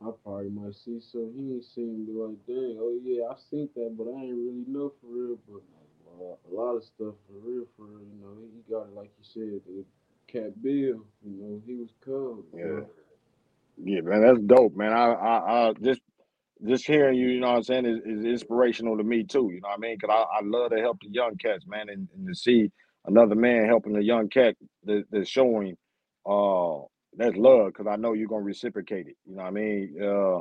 I 0.02 0.12
probably 0.24 0.50
might 0.50 0.76
see 0.76 1.00
some 1.00 1.32
he 1.38 1.54
ain't 1.56 1.66
seen 1.66 2.06
be 2.06 2.14
like, 2.14 2.38
dang, 2.48 2.78
oh 2.82 2.98
yeah, 3.04 3.30
I 3.32 3.36
seen 3.50 3.70
that, 3.76 3.96
but 3.98 4.10
I 4.10 4.22
ain't 4.24 4.36
really 4.36 4.66
know 4.68 4.94
for 5.02 5.08
real. 5.08 5.38
But 5.48 5.64
uh, 6.20 6.36
a 6.36 6.52
lot 6.52 6.76
of 6.76 6.84
stuff 6.84 7.16
for 7.28 7.38
real, 7.42 7.66
for 7.78 7.86
real. 7.86 8.02
You 8.02 8.20
know, 8.22 8.36
he 8.52 8.72
got 8.72 8.88
it 8.90 8.96
like 8.96 9.12
you 9.18 9.26
said. 9.26 9.62
The 9.68 9.86
Cat 10.28 10.62
Bill, 10.64 11.06
you 11.24 11.38
know, 11.38 11.62
he 11.66 11.76
was 11.76 11.90
cold. 12.04 12.46
Yeah. 12.56 12.82
Yeah, 13.78 14.02
man, 14.02 14.22
that's 14.22 14.40
dope, 14.40 14.76
man. 14.76 14.94
I, 14.94 15.14
I, 15.14 15.70
I 15.70 15.74
just, 15.82 16.02
just 16.66 16.86
hearing 16.88 17.18
you, 17.18 17.30
you 17.30 17.40
know 17.40 17.50
what 17.50 17.58
I'm 17.58 17.64
saying, 17.64 17.86
is, 17.86 18.00
is 18.06 18.26
inspirational 18.26 18.98
to 18.98 19.04
me 19.04 19.24
too. 19.24 19.50
You 19.54 19.62
know 19.62 19.70
what 19.70 19.78
I 19.78 19.82
mean? 19.82 19.98
Because 20.00 20.16
I, 20.16 20.38
I 20.38 20.42
love 20.44 20.72
to 20.72 20.78
help 20.80 21.00
the 21.02 21.10
young 21.10 21.36
cats, 21.38 21.66
man, 21.68 21.90
and, 21.90 22.08
and 22.16 22.28
to 22.28 22.36
see 22.36 22.72
another 23.06 23.36
man 23.36 23.66
helping 23.68 23.96
a 23.96 24.02
young 24.02 24.30
cat 24.30 24.56
that, 24.86 25.06
that's 25.12 25.30
showing, 25.30 25.78
uh, 26.26 26.80
that's 27.18 27.36
love. 27.38 27.68
Because 27.68 27.88
I 27.88 27.96
know 27.98 28.14
you're 28.14 28.28
gonna 28.28 28.44
reciprocate 28.44 29.08
it. 29.08 29.18
You 29.26 29.36
know 29.36 29.44
what 29.44 29.50
I 29.50 29.52
mean? 29.52 29.96
Uh, 30.02 30.40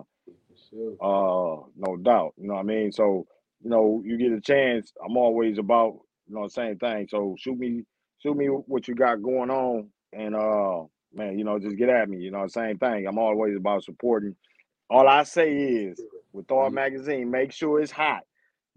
uh, 1.03 1.63
no 1.77 1.97
doubt. 2.03 2.35
You 2.37 2.49
know 2.49 2.55
what 2.55 2.61
I 2.61 2.65
mean? 2.65 2.93
So, 2.93 3.27
you 3.63 3.71
know, 3.71 4.03
you 4.05 4.19
get 4.19 4.33
a 4.33 4.41
chance. 4.41 4.93
I'm 5.05 5.17
always 5.17 5.59
about, 5.59 5.99
you 6.29 6.35
know, 6.35 6.45
the 6.45 6.51
same 6.51 6.79
thing. 6.79 7.09
So 7.11 7.37
shoot 7.39 7.59
me, 7.59 7.85
shoot 8.23 8.37
me 8.37 8.47
what 8.47 8.89
you 8.89 8.95
got 8.95 9.23
going 9.23 9.51
on, 9.51 9.89
and 10.13 10.35
uh, 10.35 10.85
man, 11.15 11.39
you 11.39 11.45
know, 11.45 11.59
just 11.59 11.77
get 11.77 11.89
at 11.89 12.09
me. 12.09 12.19
You 12.19 12.31
know, 12.31 12.45
the 12.45 12.51
same 12.51 12.79
thing. 12.79 13.07
I'm 13.07 13.19
always 13.19 13.57
about 13.57 13.85
supporting. 13.85 14.37
All 14.91 15.09
I 15.09 15.25
say 15.25 15.53
is, 15.55 16.05
with 16.33 16.47
Thawed 16.49 16.73
Mhm. 16.73 16.75
magazine, 16.75 17.31
make 17.31 17.53
sure 17.53 17.81
it's 17.81 17.93
hot 17.93 18.23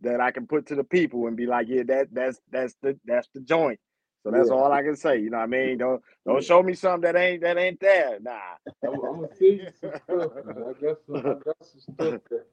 that 0.05 0.21
I 0.21 0.31
can 0.31 0.47
put 0.47 0.67
to 0.67 0.75
the 0.75 0.83
people 0.83 1.27
and 1.27 1.37
be 1.37 1.45
like, 1.45 1.67
yeah, 1.69 1.83
that 1.87 2.13
that's 2.13 2.41
that's 2.51 2.75
the 2.81 2.97
that's 3.05 3.29
the 3.33 3.41
joint. 3.41 3.79
So 4.23 4.31
that's 4.31 4.49
Yeah. 4.49 4.55
all 4.55 4.71
I 4.71 4.83
can 4.83 4.95
say. 4.95 5.19
You 5.19 5.29
know 5.29 5.37
what 5.37 5.43
I 5.43 5.47
mean? 5.47 5.77
Don't 5.77 6.01
don't 6.25 6.43
show 6.43 6.63
me 6.63 6.73
something 6.73 7.01
that 7.01 7.15
ain't 7.19 7.41
that 7.41 7.57
ain't 7.57 7.79
there. 7.79 8.19
Nah. 8.21 8.39
I'm, 8.83 8.93
I'm 8.93 8.99
gonna 9.21 9.27
send 9.37 9.59
you 9.59 9.67
some 9.79 9.91
stuff. 10.03 10.31
I 10.37 10.73
got 10.83 10.97
some, 11.05 11.15
I 11.17 11.33
got 11.43 11.57
some 11.61 11.81
stuff 11.81 12.15
that 12.29 12.45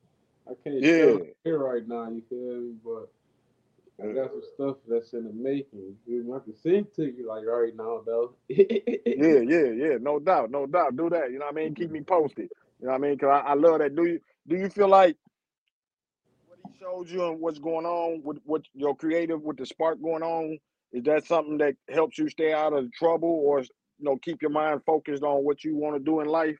I 0.48 0.52
can't 0.64 0.84
Yeah. 0.84 1.16
show 1.16 1.26
here 1.44 1.58
right 1.58 1.86
now. 1.86 2.08
You 2.10 2.22
feel 2.28 2.60
me? 2.60 2.74
But 2.84 3.10
I 4.02 4.12
got 4.12 4.30
some 4.30 4.42
stuff 4.54 4.76
that's 4.88 5.12
in 5.12 5.24
the 5.24 5.32
making. 5.32 5.80
You 5.80 5.96
feel 6.06 6.24
me? 6.24 6.32
I 6.36 6.44
can 6.44 6.56
send 6.56 6.92
to 6.96 7.04
you 7.04 7.28
like 7.28 7.44
right 7.46 7.74
now, 7.76 8.02
though. 8.04 8.34
Yeah, 8.48 9.40
yeah, 9.46 9.70
yeah. 9.70 9.96
No 10.00 10.18
doubt, 10.18 10.50
no 10.50 10.66
doubt. 10.66 10.96
Do 10.96 11.10
that. 11.10 11.30
You 11.30 11.38
know 11.38 11.46
what 11.46 11.54
I 11.54 11.56
mean? 11.56 11.74
Keep 11.74 11.90
me 11.90 12.00
posted. 12.02 12.50
You 12.80 12.86
know 12.86 12.92
what 12.92 12.94
I 12.94 12.98
mean? 13.08 13.18
Cause 13.18 13.30
I, 13.30 13.50
I 13.50 13.54
love 13.54 13.78
that. 13.78 13.94
Do 13.94 14.04
you 14.04 14.20
do 14.48 14.56
you 14.56 14.68
feel 14.68 14.88
like 14.88 15.16
showed 16.82 17.10
you 17.10 17.26
and 17.28 17.40
what's 17.40 17.58
going 17.58 17.86
on 17.86 18.22
with 18.24 18.38
what 18.44 18.62
your 18.74 18.96
creative 18.96 19.42
with 19.42 19.58
the 19.58 19.66
spark 19.66 20.02
going 20.02 20.22
on? 20.22 20.58
Is 20.92 21.04
that 21.04 21.26
something 21.26 21.58
that 21.58 21.76
helps 21.88 22.18
you 22.18 22.28
stay 22.28 22.52
out 22.52 22.72
of 22.74 22.92
trouble 22.92 23.30
or 23.46 23.60
you 23.60 23.68
know 24.00 24.16
keep 24.16 24.42
your 24.42 24.50
mind 24.50 24.82
focused 24.86 25.22
on 25.22 25.44
what 25.44 25.64
you 25.64 25.76
want 25.76 25.96
to 25.96 26.00
do 26.02 26.20
in 26.20 26.28
life? 26.28 26.58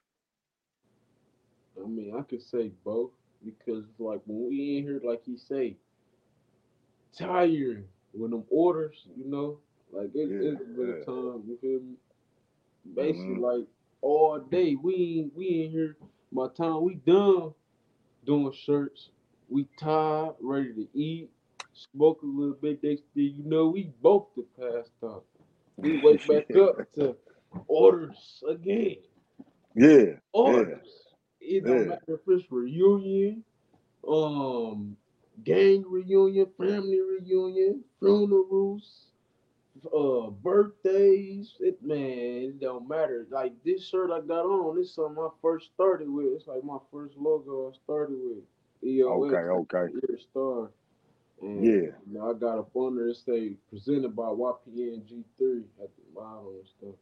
I 1.83 1.87
mean, 1.87 2.15
I 2.17 2.23
could 2.23 2.43
say 2.43 2.73
both 2.85 3.13
because 3.45 3.85
like 3.99 4.23
when 4.27 4.49
we 4.49 4.79
in 4.79 4.85
here, 4.85 5.01
like 5.05 5.23
he 5.25 5.37
say, 5.37 5.77
tired 7.13 7.89
when 8.13 8.31
them 8.31 8.45
orders, 8.51 9.07
you 9.17 9.25
know, 9.27 9.59
like 9.93 10.11
it, 10.15 10.33
Yeah, 10.33 10.41
it's 10.41 10.63
been 10.77 10.89
yeah. 10.89 10.95
a 11.01 11.05
time. 11.05 11.43
You 11.47 11.59
feel 11.61 11.81
me? 11.81 11.97
Basically, 12.95 13.35
Mhm. 13.35 13.41
like 13.41 13.67
all 14.01 14.39
day 14.41 14.75
we 14.77 15.21
ain't 15.21 15.35
we 15.35 15.65
in 15.65 15.71
here. 15.71 15.97
My 16.31 16.49
time 16.49 16.83
we 16.83 16.95
done 16.97 17.55
doing 18.25 18.53
shirts. 18.53 19.11
We 19.53 19.69
tired, 19.79 20.37
ready 20.41 20.73
to 20.75 20.89
eat, 20.99 21.31
smoke 21.75 22.23
a 22.23 22.27
little 22.27 22.55
bit. 22.55 22.83
Next 22.83 23.03
thing 23.15 23.35
you 23.37 23.45
know, 23.45 23.69
we 23.69 23.93
both 24.01 24.29
the 24.37 24.45
passed 24.59 24.93
out. 25.05 25.25
We 25.77 26.01
wake 26.03 26.27
back 26.29 26.57
up 26.57 26.91
to 26.95 27.17
orders 27.69 28.43
again. 28.49 28.97
Yeah, 29.75 29.89
yeah, 29.89 30.13
Orders. 30.33 30.89
It 31.41 31.65
don't 31.67 31.79
yeah. 31.81 31.85
matter 31.85 32.15
if 32.15 32.21
it's 32.29 32.51
reunion, 32.51 33.45
um, 34.09 34.97
gang 35.45 35.85
reunion, 35.87 36.47
family 36.59 37.01
reunion, 37.01 37.85
funerals, 38.01 39.07
uh, 39.95 40.31
birthdays. 40.31 41.57
It 41.61 41.83
man, 41.83 41.99
it 41.99 42.61
don't 42.61 42.89
matter. 42.89 43.27
Like 43.31 43.53
this 43.65 43.87
shirt 43.89 44.11
I 44.11 44.21
got 44.21 44.45
on, 44.47 44.77
this 44.77 44.89
is 44.89 44.95
something 44.95 45.23
I 45.23 45.29
first 45.43 45.71
started 45.75 46.09
with. 46.09 46.27
It's 46.37 46.47
like 46.47 46.65
my 46.65 46.79
first 46.91 47.17
logo 47.19 47.71
I 47.71 47.77
started 47.85 48.17
with. 48.19 48.45
EOS, 48.85 49.33
Okay, 49.35 49.37
okay. 49.77 49.93
Year 49.93 50.19
Star. 50.19 50.71
And 51.43 51.65
Yeah. 51.65 51.73
you 51.73 52.15
know, 52.15 52.31
I 52.31 52.35
got 52.35 52.59
a 52.59 52.79
under 52.79 53.09
it 53.09 53.17
say 53.17 53.57
presented 53.71 54.15
by 54.15 54.25
YPN 54.29 55.03
G3 55.07 55.65
at 55.83 55.91
the 55.97 56.03
bottom 56.15 56.47
and 56.49 56.67
stuff. 56.69 56.95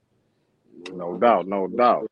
You 0.86 0.96
know, 0.96 1.12
No 1.12 1.16
I 1.16 1.18
doubt, 1.18 1.46
no 1.48 1.62
looked 1.64 1.76
doubt. 1.76 2.10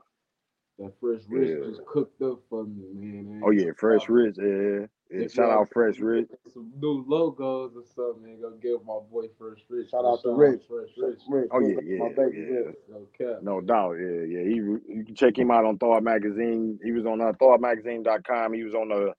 That 0.79 0.93
fresh 1.01 1.23
wrist 1.29 1.55
Yeah. 1.61 1.67
just 1.71 1.85
cooked 1.87 2.21
up 2.23 2.41
for 2.49 2.65
me, 2.65 2.93
man. 2.95 3.43
I 3.43 3.47
Oh 3.47 3.51
yeah, 3.51 3.73
Fresh 3.77 4.09
lie. 4.09 4.15
Rich. 4.17 4.37
Yeah, 4.39 4.47
yeah. 4.47 4.87
If 5.11 5.33
Shout 5.33 5.51
out 5.51 5.71
Fresh 5.73 6.01
Rich. 6.01 6.29
some 6.53 6.71
new 6.79 7.05
logos 7.09 7.75
or 7.77 7.85
something, 7.85 8.23
man, 8.25 8.41
go 8.43 8.51
give 8.61 8.85
my 8.85 8.99
boy 9.11 9.29
Fresh 9.39 9.65
Rich. 9.71 9.91
Shout 9.91 10.03
man. 10.05 10.13
out 10.13 10.23
to 10.23 10.33
Rich. 10.35 10.63
Fresh 10.69 10.91
Shout- 10.95 11.05
Rich. 11.05 11.21
Rich, 11.29 11.49
Oh 11.53 11.61
yeah, 11.61 11.77
Rich, 11.77 11.99
my 11.99 12.09
yeah, 12.09 12.13
baby, 12.15 12.39
yeah. 12.39 12.59
Rich. 12.59 12.77
No 12.89 13.07
cap. 13.17 13.43
No 13.43 13.61
doubt, 13.63 13.93
yeah, 13.95 14.23
yeah. 14.23 14.43
He 14.45 14.55
you 14.57 15.05
can 15.07 15.15
check 15.15 15.39
him 15.39 15.51
out 15.51 15.65
on 15.65 15.79
Thawed 15.79 16.05
Magazine. 16.05 16.79
He 16.85 16.93
was 16.93 17.07
on 17.07 17.21
uh, 17.23 17.33
ThawedMagazine.com. 17.33 18.53
He 18.53 18.63
was 18.65 18.75
on 18.75 18.89
the 18.89 19.15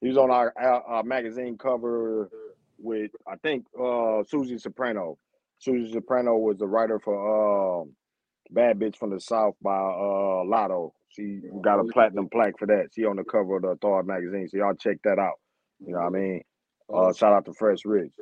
he 0.00 0.08
was 0.08 0.16
on 0.16 0.30
our, 0.30 0.52
our, 0.56 0.82
our 0.82 1.02
magazine 1.02 1.56
cover 1.58 2.30
with 2.78 3.10
I 3.26 3.36
think 3.36 3.66
uh 3.80 4.22
Susie 4.28 4.58
Soprano. 4.58 5.18
Susie 5.58 5.92
Soprano 5.92 6.36
was 6.36 6.58
the 6.58 6.66
writer 6.66 6.98
for 6.98 7.80
um 7.82 7.92
Bad 8.50 8.78
Bitch 8.78 8.96
from 8.96 9.10
the 9.10 9.20
South 9.20 9.54
by 9.62 9.76
uh 9.76 10.44
Lotto. 10.44 10.92
She 11.08 11.40
got 11.62 11.80
a 11.80 11.84
platinum 11.84 12.28
plaque 12.28 12.58
for 12.58 12.66
that. 12.66 12.88
She 12.94 13.04
on 13.06 13.16
the 13.16 13.24
cover 13.24 13.56
of 13.56 13.62
the 13.62 13.76
Thawed 13.80 14.06
magazine. 14.06 14.48
So 14.48 14.58
y'all 14.58 14.74
check 14.74 14.98
that 15.04 15.18
out. 15.18 15.40
You 15.84 15.92
know 15.92 16.00
what 16.00 16.06
I 16.06 16.10
mean? 16.10 16.42
Uh 16.92 17.12
shout 17.12 17.32
out 17.32 17.46
to 17.46 17.54
Fresh 17.54 17.84
Rich. 17.84 18.12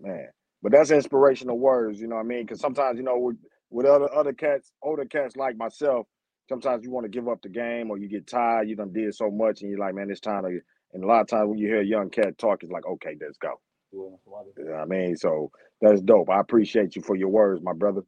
Man. 0.00 0.28
But 0.62 0.72
that's 0.72 0.90
inspirational 0.90 1.58
words, 1.58 2.00
you 2.00 2.06
know 2.06 2.16
what 2.16 2.22
I 2.24 2.28
mean? 2.28 2.42
Because 2.42 2.60
sometimes, 2.60 2.98
you 2.98 3.02
know, 3.04 3.18
with, 3.18 3.36
with 3.70 3.86
other 3.86 4.12
other 4.14 4.32
cats, 4.32 4.72
older 4.82 5.04
cats 5.06 5.36
like 5.36 5.56
myself, 5.56 6.06
sometimes 6.48 6.84
you 6.84 6.90
want 6.90 7.04
to 7.04 7.10
give 7.10 7.28
up 7.28 7.40
the 7.42 7.48
game 7.48 7.90
or 7.90 7.98
you 7.98 8.08
get 8.08 8.26
tired, 8.26 8.68
you 8.68 8.76
done 8.76 8.92
did 8.92 9.14
so 9.14 9.30
much 9.30 9.62
and 9.62 9.70
you're 9.70 9.80
like, 9.80 9.94
man, 9.94 10.10
it's 10.10 10.20
time 10.20 10.44
to 10.44 10.60
and 10.92 11.04
a 11.04 11.06
lot 11.06 11.20
of 11.20 11.28
times 11.28 11.48
when 11.48 11.58
you 11.58 11.68
hear 11.68 11.80
a 11.80 11.84
young 11.86 12.10
cat 12.10 12.38
talk, 12.38 12.62
it's 12.62 12.72
like, 12.72 12.86
okay, 12.86 13.16
let's 13.20 13.38
go. 13.38 13.60
You 13.92 14.18
know 14.58 14.72
what 14.72 14.80
I 14.82 14.84
mean? 14.84 15.16
So 15.16 15.50
that's 15.80 16.00
dope. 16.00 16.30
I 16.30 16.40
appreciate 16.40 16.96
you 16.96 17.02
for 17.02 17.16
your 17.16 17.28
words, 17.28 17.62
my 17.62 17.72
brother. 17.72 18.02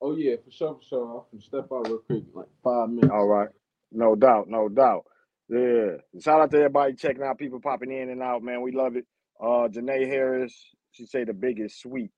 Oh 0.00 0.16
yeah, 0.16 0.36
for 0.44 0.50
sure, 0.50 0.74
for 0.74 0.82
sure. 0.88 1.26
I'm 1.32 1.38
gonna 1.38 1.42
step 1.42 1.66
out 1.72 1.86
real 1.88 1.98
quick, 1.98 2.24
like 2.34 2.46
five 2.62 2.88
minutes. 2.88 3.10
All 3.12 3.26
right. 3.26 3.48
No 3.90 4.14
doubt, 4.14 4.48
no 4.48 4.68
doubt. 4.68 5.04
Yeah. 5.48 5.96
Shout 6.20 6.40
out 6.40 6.50
to 6.52 6.56
everybody 6.58 6.94
checking 6.94 7.22
out, 7.22 7.38
people 7.38 7.60
popping 7.60 7.90
in 7.90 8.10
and 8.10 8.22
out, 8.22 8.42
man. 8.42 8.62
We 8.62 8.72
love 8.72 8.96
it. 8.96 9.06
Uh 9.40 9.68
Janae 9.68 10.06
Harris, 10.06 10.54
she 10.92 11.06
say 11.06 11.24
the 11.24 11.32
biggest 11.32 11.80
sweet. 11.80 12.10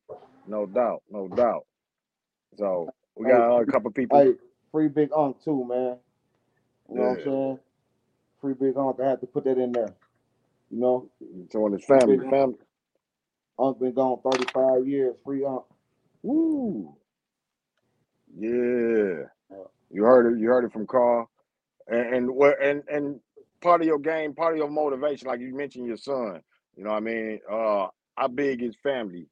No 0.47 0.67
doubt, 0.67 1.03
no 1.11 1.29
doubt. 1.29 1.67
So 2.57 2.89
we 3.17 3.29
got 3.29 3.51
uh, 3.51 3.61
a 3.63 3.67
couple 3.67 3.91
people. 3.93 4.19
Hey, 4.19 4.33
free 4.73 4.89
Big 4.89 5.11
Unk 5.17 5.43
too, 5.43 5.65
man. 5.65 5.97
You 6.89 6.97
know 6.97 7.03
what 7.03 7.19
I'm 7.19 7.25
saying? 7.25 7.59
Free 8.41 8.55
Big 8.55 8.77
Unk. 8.77 8.99
I 9.01 9.09
had 9.11 9.21
to 9.21 9.27
put 9.27 9.45
that 9.45 9.59
in 9.59 9.73
there. 9.73 9.95
You 10.71 10.81
know, 10.81 11.11
So 11.51 11.67
in 11.67 11.73
his 11.73 11.85
family, 11.85 12.19
family. 12.31 12.57
Unk 13.59 13.79
been 13.79 13.93
gone 13.93 14.21
35 14.25 14.87
years. 14.87 15.15
Free 15.25 15.45
Unk. 15.45 15.65
Woo. 16.23 16.95
Yeah. 18.39 19.25
You 19.91 20.05
heard 20.05 20.33
it. 20.33 20.39
You 20.41 20.49
heard 20.49 20.65
it 20.65 20.73
from 20.73 20.87
Karl. 20.87 21.29
And 21.89 22.15
and 22.15 22.31
what 22.31 22.63
and 22.63 22.83
and 22.89 23.21
part 23.61 23.81
of 23.81 23.87
your 23.87 23.99
game, 23.99 24.35
part 24.35 24.55
of 24.55 24.59
your 24.59 24.71
motivation, 24.71 25.29
like 25.29 25.41
you 25.41 25.55
mentioned 25.55 25.87
your 25.87 25.97
son. 25.97 26.41
You 26.77 26.85
know 26.85 26.91
what 26.91 26.97
I 26.97 27.01
mean? 27.01 27.41
Uh 27.51 27.89
how 28.17 28.29
big 28.29 28.63
is 28.63 28.77
family? 28.83 29.27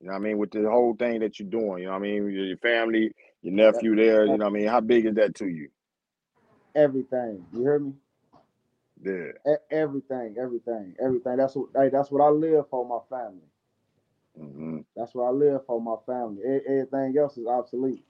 You 0.00 0.08
know 0.08 0.12
what 0.12 0.18
I 0.18 0.22
mean? 0.22 0.38
With 0.38 0.50
the 0.50 0.68
whole 0.68 0.94
thing 0.96 1.20
that 1.20 1.38
you're 1.38 1.48
doing, 1.48 1.82
you 1.82 1.86
know 1.86 1.92
what 1.92 1.98
I 1.98 2.02
mean? 2.02 2.14
Your 2.14 2.30
your 2.30 2.56
family, 2.58 3.12
your 3.42 3.54
nephew 3.54 3.94
there, 3.94 4.26
you 4.26 4.36
know 4.36 4.44
what 4.44 4.46
I 4.46 4.58
mean? 4.58 4.66
How 4.66 4.80
big 4.80 5.06
is 5.06 5.14
that 5.14 5.36
to 5.36 5.46
you? 5.46 5.68
Everything. 6.74 7.46
You 7.52 7.60
hear 7.60 7.78
me? 7.78 7.92
Yeah. 9.04 9.32
Everything, 9.70 10.36
everything, 10.40 10.94
everything. 11.00 11.36
That's 11.38 11.56
what. 11.56 11.70
Hey, 11.76 11.90
that's 11.90 12.10
what 12.10 12.22
I 12.22 12.30
live 12.30 12.68
for. 12.70 12.86
My 12.86 13.00
family. 13.10 13.48
hmm 14.36 14.78
That's 14.96 15.14
what 15.14 15.24
I 15.26 15.30
live 15.30 15.66
for. 15.66 15.80
My 15.80 15.96
family. 16.06 16.42
Everything 16.68 17.16
else 17.18 17.38
is 17.38 17.46
obsolete. 17.46 18.04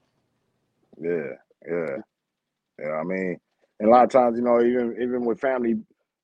Yeah. 0.99 1.33
Yeah. 1.67 1.97
Yeah. 2.79 2.91
I 2.93 3.03
mean, 3.03 3.37
and 3.79 3.89
a 3.89 3.91
lot 3.91 4.05
of 4.05 4.11
times, 4.11 4.37
you 4.37 4.43
know, 4.43 4.61
even 4.61 4.97
even 5.01 5.25
with 5.25 5.39
family, 5.39 5.75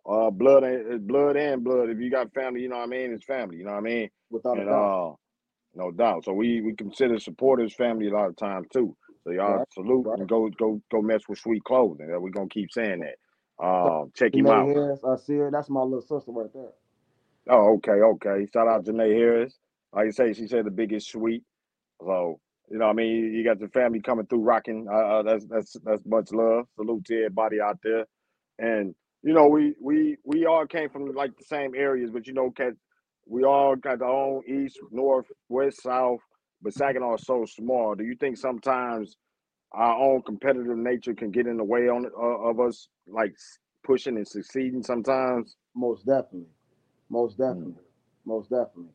uh 0.10 0.32
blood 0.32 0.64
and 0.64 1.08
blood 1.08 1.38
and 1.38 1.64
blood. 1.64 1.90
If 1.90 2.00
you 2.00 2.12
got 2.12 2.34
family, 2.34 2.62
you 2.62 2.70
know 2.70 2.78
what 2.78 2.84
I 2.86 2.88
mean, 2.88 3.14
it's 3.14 3.26
family, 3.26 3.58
you 3.58 3.66
know 3.66 3.72
what 3.72 3.80
I 3.80 3.82
mean? 3.82 4.10
Without 4.32 4.60
a 4.60 4.64
And 4.64 4.70
doubt. 4.70 4.96
uh 4.96 5.12
no 5.76 5.92
doubt. 5.92 6.26
So 6.26 6.34
we 6.34 6.62
we 6.62 6.76
consider 6.76 7.20
supporters 7.20 7.76
family 7.76 8.08
a 8.10 8.14
lot 8.14 8.30
of 8.30 8.38
times 8.38 8.68
too. 8.74 8.96
So 9.26 9.32
y'all 9.32 9.60
Right, 9.60 9.68
salute 9.74 10.10
right. 10.10 10.18
and 10.18 10.28
go 10.30 10.50
go 10.58 10.82
go 10.92 11.02
mess 11.02 11.24
with 11.30 11.40
sweet 11.40 11.64
clothing. 11.66 12.08
That 12.08 12.22
We're 12.22 12.32
gonna 12.32 12.50
keep 12.50 12.72
saying 12.72 13.02
that. 13.02 13.16
Uh, 13.62 14.06
check 14.15 14.36
him 14.36 14.45
Janae 14.45 14.50
out. 14.50 14.67
Harris, 14.67 15.02
I 15.06 15.17
see 15.17 15.36
her. 15.36 15.52
That's 15.52 15.69
my 15.69 15.82
little 15.82 16.02
sister 16.02 16.32
right 16.32 16.52
there. 16.54 16.71
Oh, 17.50 17.76
okay, 17.76 17.91
okay. 17.91 18.47
Shout 18.54 18.67
out 18.67 18.86
Janae 18.86 19.13
Harris. 19.15 19.58
Like 19.93 20.06
you 20.08 20.12
say, 20.12 20.34
she 20.34 20.47
said 20.47 20.65
the 20.65 20.71
biggest 20.71 21.12
sweet. 21.12 21.43
So 22.02 22.39
you 22.69 22.78
know, 22.80 22.86
what 22.86 22.91
I 22.91 22.95
mean, 22.95 23.12
you, 23.15 23.26
you 23.28 23.43
got 23.43 23.60
the 23.60 23.67
family 23.67 24.02
coming 24.02 24.26
through 24.28 24.41
rocking. 24.41 24.88
Uh, 24.91 24.95
uh, 24.95 25.24
that's 25.24 25.45
that's 25.45 25.78
that's 25.84 26.04
much 26.06 26.32
love. 26.32 26.67
Salute 26.76 27.06
to 27.06 27.15
everybody 27.17 27.62
out 27.62 27.80
there. 27.84 28.06
And 28.60 28.95
you 29.24 29.34
know, 29.34 29.47
we 29.47 29.76
we 29.82 30.17
we 30.24 30.45
all 30.45 30.65
came 30.65 30.89
from 30.89 31.13
like 31.13 31.38
the 31.38 31.45
same 31.45 31.76
areas, 31.76 32.12
but 32.12 32.28
you 32.28 32.34
know, 32.34 32.54
we 33.28 33.43
all 33.43 33.76
got 33.76 34.02
our 34.02 34.10
own 34.10 34.43
east, 34.47 34.80
north, 34.91 35.28
west, 35.50 35.84
south. 35.84 36.19
But 36.62 36.74
Saginaw 36.74 37.15
is 37.15 37.26
so 37.26 37.45
small. 37.45 37.95
Do 37.95 38.04
you 38.04 38.15
think 38.15 38.38
sometimes 38.38 39.17
our 39.74 39.96
own 39.98 40.22
competitive 40.24 40.78
nature 40.78 41.14
can 41.16 41.32
get 41.32 41.48
in 41.48 41.58
the 41.58 41.64
way 41.64 41.90
on 41.90 42.06
uh, 42.08 42.50
of 42.50 42.60
us 42.60 42.90
like 43.08 43.36
pushing 43.86 44.18
and 44.18 44.28
succeeding 44.28 44.84
sometimes. 44.84 45.56
Most 45.76 46.06
definitely, 46.06 46.50
most 47.10 47.38
Mm. 47.48 47.76
definitely, 47.76 47.84
most 48.26 48.50
definitely. 48.50 48.94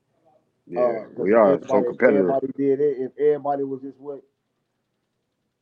Yeah, 0.66 0.80
Uh, 0.80 1.08
we 1.16 1.34
are 1.34 1.60
so 1.66 1.82
everybody, 1.82 1.86
if 1.88 1.98
competitive. 1.98 2.06
everybody 2.06 2.48
did 2.56 2.80
it, 2.80 2.96
if 3.00 3.12
everybody 3.18 3.64
was 3.64 3.82
just 3.82 4.00
what, 4.00 4.22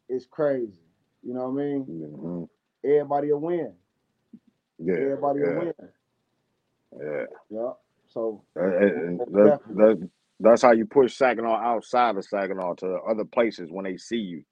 it's 0.08 0.26
crazy. 0.26 0.80
You 1.22 1.34
know 1.34 1.50
what 1.50 1.62
I 1.62 1.64
mean? 1.66 1.88
Mhm. 1.88 2.48
Everybody 2.84 3.32
will 3.32 3.40
win. 3.40 3.74
Yeah, 4.78 4.94
Everybody 4.96 5.40
will 5.40 5.52
yeah, 5.52 5.54
win. 5.54 5.74
yeah. 7.00 7.26
Yeah. 7.50 7.72
So 8.08 8.44
Uh, 8.58 8.64
and 8.66 9.22
that, 9.32 9.54
that, 9.76 10.10
that's 10.40 10.62
how 10.62 10.72
you 10.72 10.86
push 10.86 11.16
Saginaw 11.16 11.56
outside 11.56 12.16
of 12.16 12.24
Saginaw 12.24 12.74
to 12.76 12.98
other 13.10 13.24
places 13.24 13.70
when 13.70 13.84
they 13.84 13.96
see 13.96 14.18
you. 14.18 14.44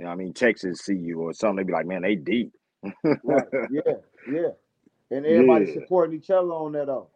You 0.00 0.06
know, 0.06 0.12
I 0.12 0.16
mean, 0.16 0.34
Texas 0.34 0.80
see 0.80 0.96
you 0.96 1.20
or 1.22 1.34
something. 1.34 1.58
They 1.58 1.64
be 1.64 1.74
like, 1.74 1.86
man, 1.86 2.02
they 2.04 2.16
deep. 2.16 2.54
Right. 3.22 3.48
Yeah. 3.68 3.94
Yeah. 4.26 4.50
And 5.10 5.26
everybody 5.26 5.66
yeah, 5.66 5.66
supporting 5.66 6.16
each 6.18 6.30
other 6.30 6.48
on 6.52 6.72
that 6.72 6.86
though. 6.88 7.08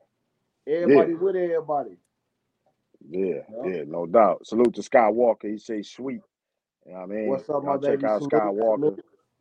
yeah, 0.85 1.05
Everybody 1.05 1.15
with 1.15 1.37
everybody. 1.37 1.97
yeah, 3.11 3.43
Yeah. 3.51 3.65
yeah, 3.65 3.83
no 3.87 4.07
doubt. 4.07 4.47
Salute 4.47 4.75
to 4.77 4.83
Skywalker. 4.83 5.51
He 5.53 5.59
say 5.59 5.83
sweet. 5.83 6.23
You 6.87 6.93
know 6.95 6.99
what 7.01 7.05
I 7.05 7.07
mean? 7.07 7.41
What's 7.41 7.51
up, 7.51 7.65
my 7.65 7.77
Y'all 7.77 7.79
check 7.79 8.03
baby? 8.03 8.05
out. 8.05 8.23
Skywalker. 8.25 8.99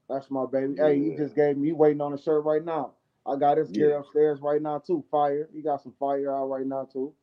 That's 0.10 0.32
my 0.32 0.46
baby. 0.52 0.76
Hey, 0.80 0.98
you 0.98 1.12
Yeah, 1.12 1.18
just 1.18 1.36
gave 1.36 1.58
me 1.58 1.72
waiting 1.74 2.02
on 2.02 2.14
a 2.14 2.22
shirt 2.22 2.46
right 2.46 2.64
now. 2.64 2.94
I 3.28 3.38
got 3.38 3.58
his 3.58 3.70
yeah, 3.70 3.72
gear 3.72 3.98
upstairs 3.98 4.40
right 4.42 4.62
now 4.62 4.80
too. 4.80 5.04
Fire. 5.12 5.50
He 5.54 5.62
got 5.62 5.84
some 5.84 5.94
fire 6.00 6.36
out 6.36 6.48
right 6.48 6.66
now 6.68 6.86
too. 6.92 7.14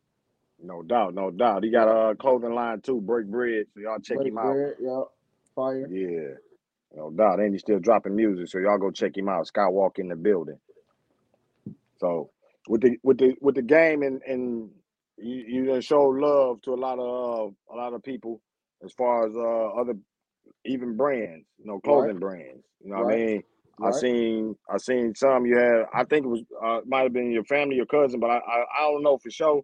no 0.62 0.82
doubt, 0.82 1.14
no 1.14 1.30
doubt. 1.30 1.64
He 1.64 1.70
got 1.70 1.88
a 1.88 2.16
clothing 2.16 2.54
line 2.54 2.80
too, 2.82 3.00
Break 3.00 3.26
Bread. 3.28 3.66
So 3.74 3.80
y'all 3.80 4.00
check 4.00 4.20
Break 4.20 4.26
him 4.26 4.38
out. 4.38 4.60
bread. 4.60 4.74
Yeah. 4.80 5.02
Fire. 5.60 5.90
Yeah, 5.90 6.34
no 6.94 7.10
doubt. 7.10 7.40
And 7.40 7.52
he's 7.54 7.62
still 7.62 7.80
dropping 7.80 8.16
music, 8.16 8.48
so 8.48 8.58
y'all 8.58 8.78
go 8.78 8.90
check 8.90 9.16
him 9.16 9.28
out. 9.28 9.48
Skywalker 9.48 10.00
in 10.00 10.08
the 10.08 10.16
building. 10.16 10.58
So 11.98 12.30
with 12.68 12.82
the 12.82 12.98
with 13.02 13.18
the 13.18 13.34
with 13.40 13.56
the 13.56 13.62
game 13.62 14.02
and 14.02 14.22
and 14.26 14.70
you 15.18 15.44
you 15.48 15.66
done 15.66 15.80
show 15.82 16.04
love 16.04 16.62
to 16.62 16.74
a 16.74 16.76
lot 16.76 16.98
of 16.98 17.50
uh, 17.70 17.74
a 17.74 17.76
lot 17.76 17.94
of 17.94 18.02
people 18.02 18.40
as 18.84 18.92
far 18.94 19.26
as 19.28 19.34
uh 19.36 19.80
other 19.80 19.94
even 20.66 20.96
brands, 20.96 21.46
you 21.58 21.66
know, 21.66 21.80
Right. 21.84 22.12
clothing 22.12 22.20
brands. 22.20 22.64
You 22.82 22.90
know 22.90 22.96
what 22.98 23.02
I 23.02 23.04
Right. 23.04 23.16
mean? 23.16 23.44
I 23.82 23.92
seen 23.92 24.56
I 24.70 24.78
seen 24.78 25.14
some 25.16 25.46
you 25.46 25.58
had. 25.58 25.86
I 25.94 26.04
think 26.04 26.26
it 26.26 26.30
was 26.30 26.42
uh 26.64 26.80
might 26.86 27.02
have 27.04 27.14
been 27.14 27.32
your 27.32 27.44
family, 27.44 27.76
your 27.76 27.86
cousin, 27.86 28.20
but 28.20 28.30
I 28.30 28.38
I, 28.38 28.64
I 28.78 28.82
don't 28.82 29.02
know 29.04 29.18
for 29.18 29.30
sure. 29.30 29.62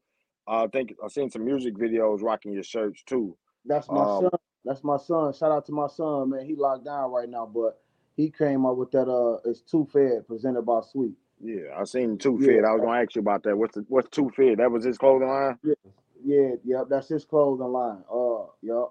Uh, 0.49 0.65
I 0.65 0.69
think 0.69 0.95
I 1.05 1.09
seen 1.09 1.31
some 1.31 1.45
music 1.45 1.77
videos 1.77 2.23
rocking 2.23 2.53
your 2.55 2.65
shirts 2.65 3.03
too. 3.07 3.37
That's 3.67 3.91
my 3.91 4.05
Um, 4.05 4.07
son. 4.07 4.31
That's 4.67 4.83
my 4.83 4.97
son. 4.97 5.33
Shout 5.33 5.53
out 5.53 5.65
to 5.67 5.73
my 5.73 5.87
son, 5.87 6.31
man. 6.31 6.45
He 6.45 6.57
locked 6.57 6.85
down 6.85 7.13
right 7.13 7.29
now, 7.29 7.47
but 7.47 7.79
he 8.17 8.31
came 8.31 8.67
up 8.67 8.77
with 8.77 8.91
that. 8.91 9.09
Uh, 9.09 9.39
it's 9.49 9.61
two 9.61 9.89
fed 9.93 10.27
presented 10.27 10.63
by 10.63 10.81
Sweet. 10.81 11.15
yeah, 11.41 11.79
I 11.79 11.85
seen 11.85 12.19
Two 12.19 12.37
Yeah, 12.41 12.67
I 12.69 12.73
was 12.73 12.81
gonna 12.83 13.01
ask 13.01 13.15
you 13.15 13.21
about 13.21 13.45
that. 13.45 13.57
What's 13.57 13.77
the 13.77 13.87
what's 13.89 14.09
Two 14.11 14.29
fed? 14.37 14.59
That 14.59 14.73
was 14.73 14.85
his 14.85 14.99
clothing 14.99 15.29
line. 15.29 15.57
yeah, 15.63 15.75
yeah, 16.25 16.49
yeah. 16.65 16.83
That's 16.91 17.09
his 17.09 17.25
clothing 17.25 17.69
line. 17.69 18.03
Uh, 18.13 18.47
yep. 18.61 18.89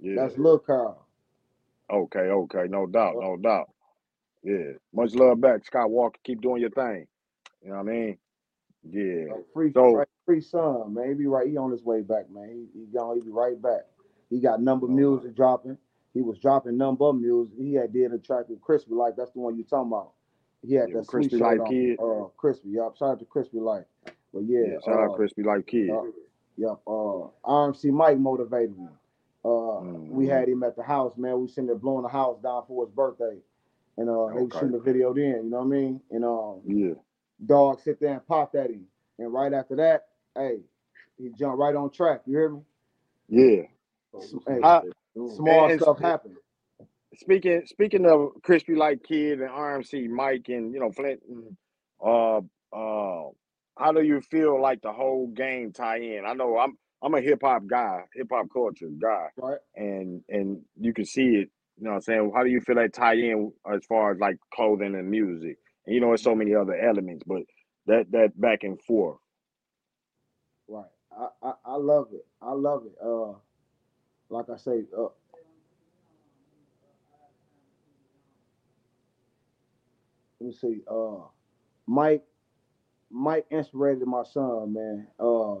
Yeah. 0.00 0.14
That's 0.16 0.36
Lil 0.36 0.58
Karl. 0.58 1.06
Okay. 1.88 2.18
Okay. 2.18 2.64
No 2.68 2.86
doubt. 2.86 3.14
No 3.20 3.36
doubt. 3.36 3.70
Yeah. 4.42 4.72
Much 4.92 5.14
love 5.14 5.40
back, 5.40 5.60
Skywalker. 5.64 6.14
Keep 6.24 6.40
doing 6.40 6.60
your 6.60 6.70
thing. 6.70 7.06
You 7.62 7.70
know 7.70 7.76
what 7.76 7.80
I 7.88 7.92
mean? 7.92 8.18
Yeah. 8.90 9.34
Free, 9.52 9.70
So 9.72 9.94
right, 9.94 10.08
free 10.24 10.40
son, 10.40 10.94
man. 10.94 11.08
He 11.08 11.14
be 11.14 11.26
right. 11.26 11.46
He 11.46 11.56
on 11.56 11.70
his 11.70 11.82
way 11.82 12.00
back, 12.00 12.30
man. 12.30 12.48
He, 12.48 12.80
he 12.80 12.86
gone. 12.86 13.16
He 13.16 13.22
be 13.22 13.30
right 13.30 13.60
back. 13.60 13.82
He 14.30 14.40
got 14.40 14.62
number 14.62 14.86
okay. 14.86 14.94
music 14.94 15.34
dropping. 15.36 15.78
He 16.14 16.22
was 16.22 16.38
dropping 16.38 16.76
number 16.78 17.12
music. 17.12 17.54
He 17.58 17.74
had 17.74 17.92
did 17.92 18.12
a 18.12 18.18
track 18.18 18.48
with 18.48 18.60
Crispy 18.60 18.92
Life. 18.94 19.14
That's 19.16 19.32
the 19.32 19.40
one 19.40 19.56
you 19.56 19.64
talking 19.64 19.92
about. 19.92 20.12
He 20.66 20.74
had 20.74 20.88
Yeah, 20.90 20.96
that 21.00 21.06
sweet 21.06 21.30
Crispy 21.30 21.36
Life. 21.38 21.58
Kid. 21.68 21.98
Uh, 21.98 22.24
Crispy. 22.36 22.70
Yup. 22.70 22.96
Shout 22.96 23.10
out 23.12 23.18
to 23.20 23.24
Crispy 23.26 23.58
Life. 23.60 23.84
But 24.32 24.42
yeah, 24.46 24.66
Yeah. 24.66 24.80
Shout 24.84 25.00
out 25.00 25.12
uh, 25.12 25.14
Crispy 25.14 25.42
Life 25.42 25.66
Kid. 25.66 25.88
yup, 25.88 26.04
yup. 26.56 26.82
Uh, 26.86 27.28
RMC 27.44 27.86
Mike 27.92 28.18
motivated 28.18 28.76
me. 28.78 28.88
Uh, 29.44 29.80
we 30.10 30.26
hmm 30.26 30.30
had 30.30 30.48
him 30.48 30.62
at 30.62 30.76
the 30.76 30.82
house, 30.82 31.16
man. 31.16 31.40
We 31.40 31.48
sitting 31.48 31.66
there 31.66 31.76
blowing 31.76 32.02
the 32.02 32.08
house 32.10 32.38
down 32.42 32.64
for 32.68 32.84
his 32.86 32.94
birthday, 32.94 33.38
and 33.96 34.08
uh, 34.08 34.26
they 34.34 34.42
was 34.42 34.52
shooting 34.52 34.72
the 34.72 34.80
video 34.80 35.14
then. 35.14 35.44
You 35.44 35.50
know 35.50 35.58
what 35.58 35.64
I 35.64 35.68
mean? 35.68 36.00
And 36.10 36.24
um, 36.24 36.60
Yeah. 36.66 36.94
dog 37.46 37.80
sit 37.80 38.00
there 38.00 38.12
and 38.14 38.26
popped 38.26 38.54
at 38.54 38.70
him, 38.70 38.86
and 39.18 39.32
right 39.32 39.52
after 39.52 39.76
that, 39.76 40.08
hey, 40.36 40.60
he 41.18 41.30
jumped 41.30 41.58
right 41.58 41.74
on 41.74 41.90
track. 41.90 42.22
You 42.26 42.36
hear 42.38 42.50
me? 42.50 42.60
Yeah. 43.28 43.62
Hey, 44.46 44.62
I, 44.62 44.82
small 45.28 45.70
and, 45.70 45.82
stuff 45.82 45.98
sp- 46.02 46.18
speaking 47.16 47.62
speaking 47.66 48.06
of 48.06 48.30
Crispy 48.44 48.76
Life 48.76 49.00
Kid 49.08 49.40
and 49.40 49.50
RMC 49.50 50.08
Mike 50.10 50.46
and 50.48 50.74
you 50.74 50.80
know 50.80 50.92
Flint, 50.92 51.20
and, 51.28 51.56
uh, 52.04 52.38
uh, 52.76 53.30
how 53.78 53.92
do 53.92 54.02
you 54.02 54.20
feel 54.22 54.60
like 54.60 54.82
the 54.82 54.92
whole 54.92 55.28
game 55.28 55.72
tie 55.72 55.98
in? 56.00 56.24
I 56.26 56.34
know 56.34 56.58
I'm 56.58 56.78
I'm 57.02 57.14
a 57.14 57.20
hip 57.22 57.40
hop 57.42 57.64
guy, 57.68 58.02
hip 58.14 58.28
hop 58.32 58.46
culture 58.52 58.90
guy, 59.00 59.28
Right. 59.38 59.58
and 59.76 60.22
and 60.28 60.62
you 60.80 60.94
can 60.94 61.06
see 61.06 61.22
it. 61.36 61.50
You 61.78 61.84
know 61.86 61.90
what 61.92 61.96
I'm 61.96 62.02
saying? 62.02 62.32
How 62.36 62.44
do 62.44 62.50
you 62.50 62.60
feel 62.60 62.76
that 62.76 62.94
tie 62.94 63.14
in 63.14 63.52
as 63.72 63.84
far 63.88 64.12
as 64.12 64.18
like 64.20 64.38
clothing 64.54 64.94
and 64.94 65.10
music? 65.10 65.58
And 65.86 65.94
you 65.94 66.00
know, 66.00 66.08
there's 66.08 66.22
so 66.22 66.34
many 66.36 66.54
other 66.54 66.76
elements, 66.76 67.24
but 67.26 67.42
that 67.86 68.10
that 68.12 68.40
back 68.40 68.64
and 68.64 68.80
forth. 68.82 69.18
Right. 70.68 70.86
I, 71.16 71.28
I, 71.42 71.52
I 71.66 71.76
love 71.76 72.08
it. 72.12 72.26
I 72.42 72.52
love 72.52 72.84
it. 72.86 72.94
Uh, 73.04 73.34
like 74.30 74.50
I 74.50 74.56
say, 74.56 74.84
uh, 74.96 75.08
let 80.40 80.48
me 80.48 80.52
see. 80.52 80.80
Uh, 80.90 81.24
Mike, 81.86 82.24
Mike 83.10 83.46
inspired 83.50 84.06
my 84.06 84.24
son, 84.24 84.74
man. 84.74 85.08
Uh, 85.18 85.56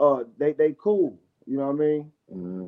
uh, 0.00 0.24
they 0.38 0.52
they 0.52 0.74
cool. 0.78 1.18
You 1.46 1.58
know 1.58 1.66
what 1.66 1.76
I 1.76 1.78
mean? 1.78 2.12
hmm 2.30 2.66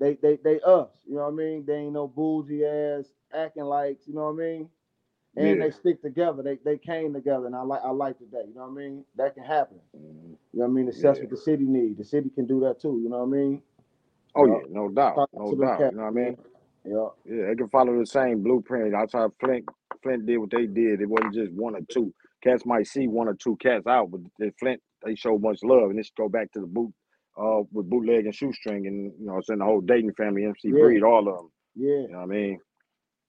They 0.00 0.14
they 0.14 0.36
they 0.42 0.60
us. 0.60 0.90
You 1.06 1.16
know 1.16 1.22
what 1.24 1.32
I 1.32 1.36
mean? 1.36 1.64
They 1.66 1.74
ain't 1.76 1.92
no 1.94 2.08
bougie 2.08 2.64
ass 2.64 3.06
acting 3.34 3.64
like. 3.64 3.98
You 4.06 4.14
know 4.14 4.24
what 4.32 4.42
I 4.42 4.46
mean? 4.46 4.70
And 5.36 5.60
Yeah. 5.60 5.64
they 5.66 5.70
stick 5.70 6.02
together. 6.02 6.42
They 6.42 6.58
they 6.64 6.78
came 6.78 7.12
together, 7.14 7.46
and 7.46 7.56
I 7.56 7.62
like 7.62 7.82
I 7.84 7.90
like 7.90 8.18
that. 8.32 8.46
You 8.48 8.54
know 8.54 8.62
what 8.62 8.72
I 8.72 8.74
mean? 8.74 9.04
That 9.16 9.34
can 9.34 9.44
happen. 9.44 9.78
hmm 9.94 10.34
You 10.52 10.60
know 10.60 10.66
what 10.66 10.70
I 10.70 10.74
mean? 10.74 10.86
That's 10.86 11.18
Yeah. 11.18 11.22
what 11.22 11.30
the 11.30 11.36
city 11.36 11.64
need. 11.64 11.98
The 11.98 12.04
city 12.04 12.30
can 12.30 12.46
do 12.46 12.60
that 12.60 12.80
too. 12.80 13.00
You 13.02 13.08
know 13.10 13.18
what 13.18 13.28
I 13.36 13.38
mean? 13.38 13.62
Oh 14.36 14.46
Yeah. 14.46 14.60
no 14.70 14.88
doubt, 14.90 15.22
no 15.32 15.54
doubt. 15.56 15.88
You 15.90 15.96
know 15.96 16.04
what 16.04 16.08
I 16.08 16.12
mean? 16.12 16.36
Yeah. 16.84 17.08
Yeah, 17.26 17.46
they 17.48 17.56
can 17.56 17.68
follow 17.70 17.98
the 17.98 18.06
same 18.06 18.42
blueprint. 18.42 18.92
That's 18.92 19.12
how 19.14 19.32
Flint 19.40 19.66
Flint 20.02 20.26
did 20.26 20.38
what 20.38 20.50
they 20.50 20.66
did. 20.66 21.00
It 21.02 21.08
wasn't 21.08 21.34
just 21.34 21.52
one 21.52 21.76
or 21.76 21.82
two. 21.90 22.14
Cats 22.42 22.66
might 22.66 22.86
see 22.88 23.08
one 23.08 23.28
or 23.28 23.34
two 23.34 23.56
cats 23.56 23.86
out, 23.86 24.10
but 24.10 24.20
the 24.38 24.52
Flint 24.60 24.82
they 25.04 25.14
show 25.16 25.38
much 25.38 25.60
love, 25.62 25.90
and 25.90 25.98
this 25.98 26.10
go 26.16 26.28
back 26.28 26.52
to 26.52 26.60
the 26.60 26.66
boot 26.66 26.92
uh 27.38 27.62
with 27.72 27.90
bootleg 27.90 28.26
and 28.26 28.34
shoestring, 28.34 28.86
and 28.86 29.12
you 29.20 29.26
know, 29.26 29.38
it's 29.38 29.50
in 29.50 29.58
the 29.60 29.64
whole 29.64 29.80
Dayton 29.82 30.12
family, 30.14 30.44
MC 30.44 30.72
Yeah. 30.72 30.80
Breed, 30.80 31.02
all 31.02 31.28
of 31.28 31.36
them. 31.36 31.50
Yeah. 31.76 31.88
You 32.02 32.08
know 32.10 32.18
what 32.18 32.24
I 32.24 32.26
mean? 32.28 32.60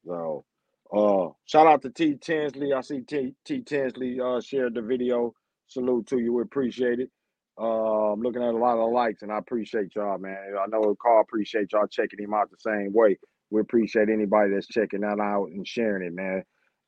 So, 0.05 0.45
uh, 0.93 1.29
shout 1.45 1.67
out 1.67 1.81
to 1.83 1.89
T 1.91 2.15
Tinsley. 2.21 2.73
I 2.73 2.81
see 2.81 3.01
T 3.01 3.35
T 3.45 3.61
Tinsley 3.61 4.19
uh 4.21 4.41
shared 4.41 4.75
the 4.75 4.81
video. 4.81 5.33
Salute 5.67 6.07
to 6.07 6.19
you. 6.19 6.33
We 6.33 6.41
appreciate 6.43 6.99
it. 6.99 7.09
I'm 7.57 8.21
looking 8.21 8.43
at 8.43 8.53
a 8.53 8.57
lot 8.57 8.79
of 8.79 8.91
likes, 8.91 9.23
and 9.23 9.31
I 9.31 9.39
appreciate 9.39 9.95
y'all, 9.95 10.17
man. 10.19 10.37
I 10.59 10.67
know 10.67 10.95
Karl 11.01 11.21
appreciate 11.21 11.71
y'all 11.73 11.87
checking 11.87 12.19
him 12.19 12.33
out 12.33 12.51
the 12.51 12.57
same 12.59 12.93
way. 12.93 13.17
We 13.51 13.61
appreciate 13.61 14.09
anybody 14.09 14.51
that's 14.53 14.67
checking 14.67 15.01
that 15.01 15.19
out 15.21 15.49
and 15.49 15.67
sharing 15.67 16.07
it, 16.07 16.13
man. 16.13 16.43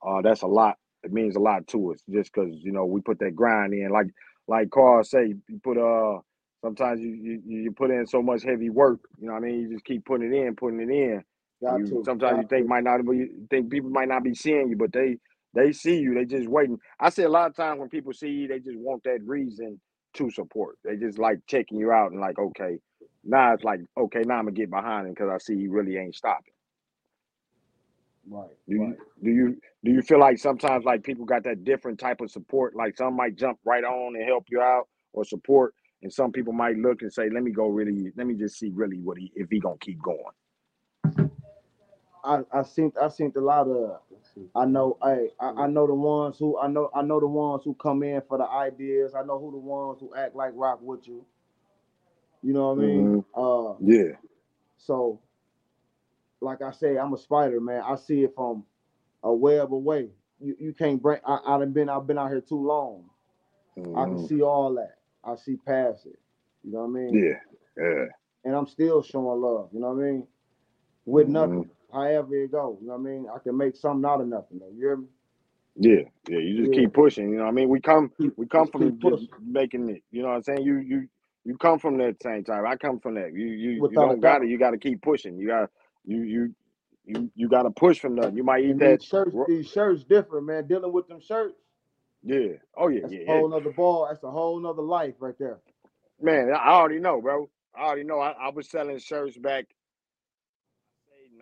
Uh, 0.06 0.22
that's 0.24 0.42
a 0.44 0.48
lot. 0.48 0.78
It 1.04 1.14
means 1.14 1.38
a 1.38 1.40
lot 1.40 1.68
to 1.70 1.94
us, 1.94 2.00
just 2.12 2.34
because 2.34 2.52
you 2.64 2.74
know 2.74 2.86
we 2.86 3.02
put 3.02 3.20
that 3.20 3.36
grind 3.36 3.74
in. 3.76 3.92
Like 3.92 4.08
like 4.48 4.72
Karl 4.72 5.04
say, 5.06 5.36
you 5.48 5.62
put 5.64 5.78
uh 5.78 6.20
sometimes 6.64 7.02
you 7.02 7.12
you, 7.12 7.42
you 7.46 7.72
put 7.72 7.92
in 7.92 8.08
so 8.08 8.24
much 8.24 8.44
heavy 8.44 8.72
work. 8.72 9.00
You 9.20 9.28
know 9.28 9.34
what 9.36 9.44
I 9.44 9.48
mean? 9.48 9.62
You 9.62 9.74
just 9.74 9.86
keep 9.86 10.06
putting 10.06 10.34
it 10.34 10.38
in, 10.38 10.56
putting 10.56 10.82
it 10.82 10.90
in. 10.90 11.24
Got 11.64 11.78
You 11.78 11.88
to. 11.88 12.04
sometimes 12.04 12.40
you 12.40 12.48
think 12.50 12.66
to. 12.66 12.70
might 12.70 12.84
not 12.84 13.06
be 13.06 13.18
you 13.18 13.48
think 13.52 13.70
people 13.72 13.92
might 13.92 14.10
not 14.10 14.24
be 14.24 14.34
seeing 14.34 14.70
you, 14.70 14.78
but 14.78 14.92
they 14.94 15.18
they 15.54 15.72
see 15.72 16.00
you. 16.00 16.16
They 16.16 16.26
just 16.26 16.50
waiting. 16.50 16.80
I 17.00 17.10
see 17.12 17.24
a 17.24 17.30
lot 17.30 17.50
of 17.52 17.56
times 17.56 17.80
when 17.80 17.90
people 17.90 18.14
see 18.14 18.30
you, 18.30 18.48
they 18.48 18.60
just 18.60 18.78
want 18.78 19.04
that 19.06 19.20
reason 19.26 19.80
to 20.16 20.32
support. 20.32 20.78
They 20.86 20.98
just 20.98 21.20
like 21.20 21.40
checking 21.48 21.80
you 21.80 21.92
out 21.92 22.12
and 22.14 22.22
like, 22.22 22.40
okay, 22.40 22.80
now 23.26 23.54
it's 23.54 23.66
like, 23.66 23.82
okay, 23.98 24.24
now 24.26 24.36
I'm 24.40 24.46
gonna 24.46 24.54
get 24.54 24.72
behind 24.72 25.08
him 25.08 25.14
because 25.14 25.32
I 25.34 25.40
see 25.40 25.58
he 25.58 25.70
really 25.70 25.98
ain't 25.98 26.16
stopping. 26.16 26.54
Right. 28.30 28.58
Do 28.70 28.76
Right. 28.76 28.90
you 28.90 28.98
do 29.24 29.32
you 29.32 29.58
do 29.84 29.92
you 29.92 30.02
feel 30.02 30.20
like 30.20 30.40
sometimes 30.40 30.86
like 30.86 31.04
people 31.04 31.26
got 31.26 31.44
that 31.46 31.64
different 31.66 32.00
type 32.00 32.22
of 32.22 32.32
support? 32.32 32.76
Like 32.76 32.98
some 32.98 33.16
might 33.16 33.38
jump 33.38 33.60
right 33.66 33.84
on 33.84 34.16
and 34.16 34.26
help 34.26 34.46
you 34.50 34.62
out 34.62 34.88
or 35.14 35.26
support, 35.26 35.76
and 36.04 36.12
some 36.14 36.32
people 36.32 36.54
might 36.54 36.78
look 36.78 37.04
and 37.04 37.14
say, 37.14 37.30
let 37.30 37.44
me 37.44 37.52
go 37.52 37.68
really, 37.68 38.12
let 38.18 38.28
me 38.28 38.36
just 38.36 38.58
see 38.60 38.72
really 38.74 39.00
what 39.00 39.18
he 39.20 39.32
if 39.36 39.50
he 39.52 39.60
gonna 39.60 39.78
keep 39.82 40.02
going. 40.02 40.34
I 42.26 42.42
I 42.54 42.64
seen 42.64 42.92
I 43.02 43.10
seen 43.10 43.34
a 43.38 43.42
lot 43.42 43.68
of. 43.70 44.02
I 44.56 44.66
know. 44.66 44.98
Hey, 45.04 45.30
I, 45.40 45.52
I 45.64 45.68
know 45.68 45.88
the 45.88 45.94
ones 45.96 46.38
who 46.40 46.60
I 46.60 46.68
know. 46.68 46.90
I 46.96 47.02
know 47.04 47.20
the 47.20 47.28
ones 47.28 47.64
who 47.66 47.76
come 47.76 48.04
in 48.04 48.22
for 48.28 48.38
the 48.38 48.48
ideas. 48.50 49.14
I 49.16 49.24
know 49.24 49.40
who 49.40 49.52
the 49.52 49.58
ones 49.58 50.00
who 50.02 50.16
act 50.16 50.36
like 50.36 50.52
rock 50.56 50.80
with 50.82 51.08
you. 51.08 51.26
You 52.44 52.54
know 52.54 52.70
what 52.70 52.84
I 52.84 52.88
mean? 52.88 53.12
hmm 53.12 53.20
Uh, 53.36 53.76
Yeah. 53.80 54.14
so 54.78 55.22
like 56.42 56.62
I 56.62 56.72
say, 56.72 56.98
I'm 56.98 57.14
a 57.14 57.18
spider, 57.18 57.62
man. 57.62 57.84
I 57.86 57.96
see 57.96 58.24
it 58.24 58.34
from 58.36 58.66
a 59.24 59.34
web 59.34 59.74
away. 59.74 60.10
You 60.40 60.56
you 60.60 60.74
can't 60.74 61.02
bring. 61.02 61.20
I 61.26 61.40
I 61.48 61.60
done 61.60 61.74
been 61.74 61.90
I've 61.90 62.08
been 62.08 62.18
out 62.20 62.32
here 62.32 62.42
too 62.42 62.66
long. 62.66 63.10
I 63.94 64.06
can 64.08 64.18
Mhm. 64.18 64.20
see 64.20 64.42
all 64.44 64.74
that. 64.76 64.98
I 65.24 65.36
see 65.38 65.58
past 65.58 66.08
it. 66.08 66.20
You 66.64 66.74
know 66.74 66.80
what 66.86 66.86
I 67.00 67.04
mean? 67.04 67.22
Yeah, 67.22 67.40
yeah. 67.78 68.06
And 68.46 68.56
I'm 68.56 68.68
still 68.68 69.04
showing 69.04 69.42
love. 69.42 69.70
You 69.74 69.82
know 69.82 69.94
what 69.94 70.04
I 70.04 70.12
mean? 70.12 70.28
With 71.06 71.28
Mhm. 71.28 71.30
nothing, 71.30 71.70
however 71.96 72.36
it 72.36 72.52
go. 72.54 72.80
You 72.82 72.90
know 72.90 72.96
what 72.96 73.02
I 73.02 73.04
mean? 73.14 73.28
I 73.36 73.40
can 73.40 73.58
make 73.58 73.78
something 73.78 74.10
out 74.10 74.22
of 74.22 74.30
nothing. 74.30 74.60
Though. 74.60 74.72
You 74.76 74.82
hear 74.82 74.98
me? 74.98 75.08
Yeah, 75.78 76.02
yeah. 76.30 76.40
You 76.40 76.58
just 76.62 76.72
Yeah. 76.72 76.74
keep 76.74 76.94
pushing. 76.94 77.32
You 77.32 77.38
know 77.38 77.44
what 77.44 77.50
I 77.50 77.54
mean? 77.54 77.70
We 77.70 77.82
come 77.82 78.12
we 78.38 78.48
come 78.48 78.68
from 78.70 79.00
just 79.02 79.28
making 79.42 79.90
it. 79.90 80.04
You 80.12 80.24
know 80.24 80.30
what 80.30 80.36
I'm 80.36 80.44
saying? 80.44 80.64
You 80.64 80.78
you 80.80 81.08
you 81.46 81.58
come 81.58 81.80
from 81.80 81.98
that 82.00 82.22
same 82.24 82.44
time. 82.44 82.66
I 82.68 82.76
come 82.78 83.00
from 83.00 83.16
that. 83.16 83.34
You 83.34 83.46
you 83.48 83.84
you 83.88 84.00
Without 84.00 84.00
don't 84.00 84.22
got 84.22 84.44
it. 84.44 84.50
You 84.50 84.60
got 84.60 84.72
to 84.72 84.78
keep 84.78 85.02
pushing. 85.02 85.38
You 85.38 85.48
got 85.48 85.70
you 86.06 86.24
you 86.24 86.56
you 87.06 87.32
you 87.36 87.50
got 87.50 87.64
to 87.64 87.72
push 87.72 88.00
from 88.00 88.16
nothing. 88.16 88.38
You 88.38 88.44
might 88.44 88.66
eat 88.66 88.80
And 88.80 88.82
that. 88.82 89.00
these 89.00 89.04
shirts, 89.04 89.38
these 89.48 89.70
shirts 89.70 90.04
different, 90.06 90.48
man. 90.48 90.68
Dealing 90.68 90.94
with 90.94 91.08
them 91.08 91.22
shirts, 91.22 91.56
Yeah. 92.24 92.54
Oh 92.78 92.90
yeah, 92.90 93.02
that's 93.02 93.16
yeah, 93.16 93.22
a 93.22 93.26
yeah. 93.26 93.34
whole 93.34 93.50
nother 93.50 93.72
ball. 93.72 94.08
That's 94.10 94.24
a 94.24 94.32
whole 94.32 94.60
nother 94.62 94.84
life 94.84 95.16
right 95.20 95.38
there. 95.40 95.60
Man, 96.22 96.52
I 96.54 96.70
already 96.72 97.00
know, 97.00 97.22
bro. 97.22 97.50
I 97.78 97.84
already 97.84 98.06
know. 98.06 98.20
I, 98.22 98.32
I 98.32 98.50
was 98.52 98.70
selling 98.70 99.00
shirts 99.00 99.38
back 99.38 99.66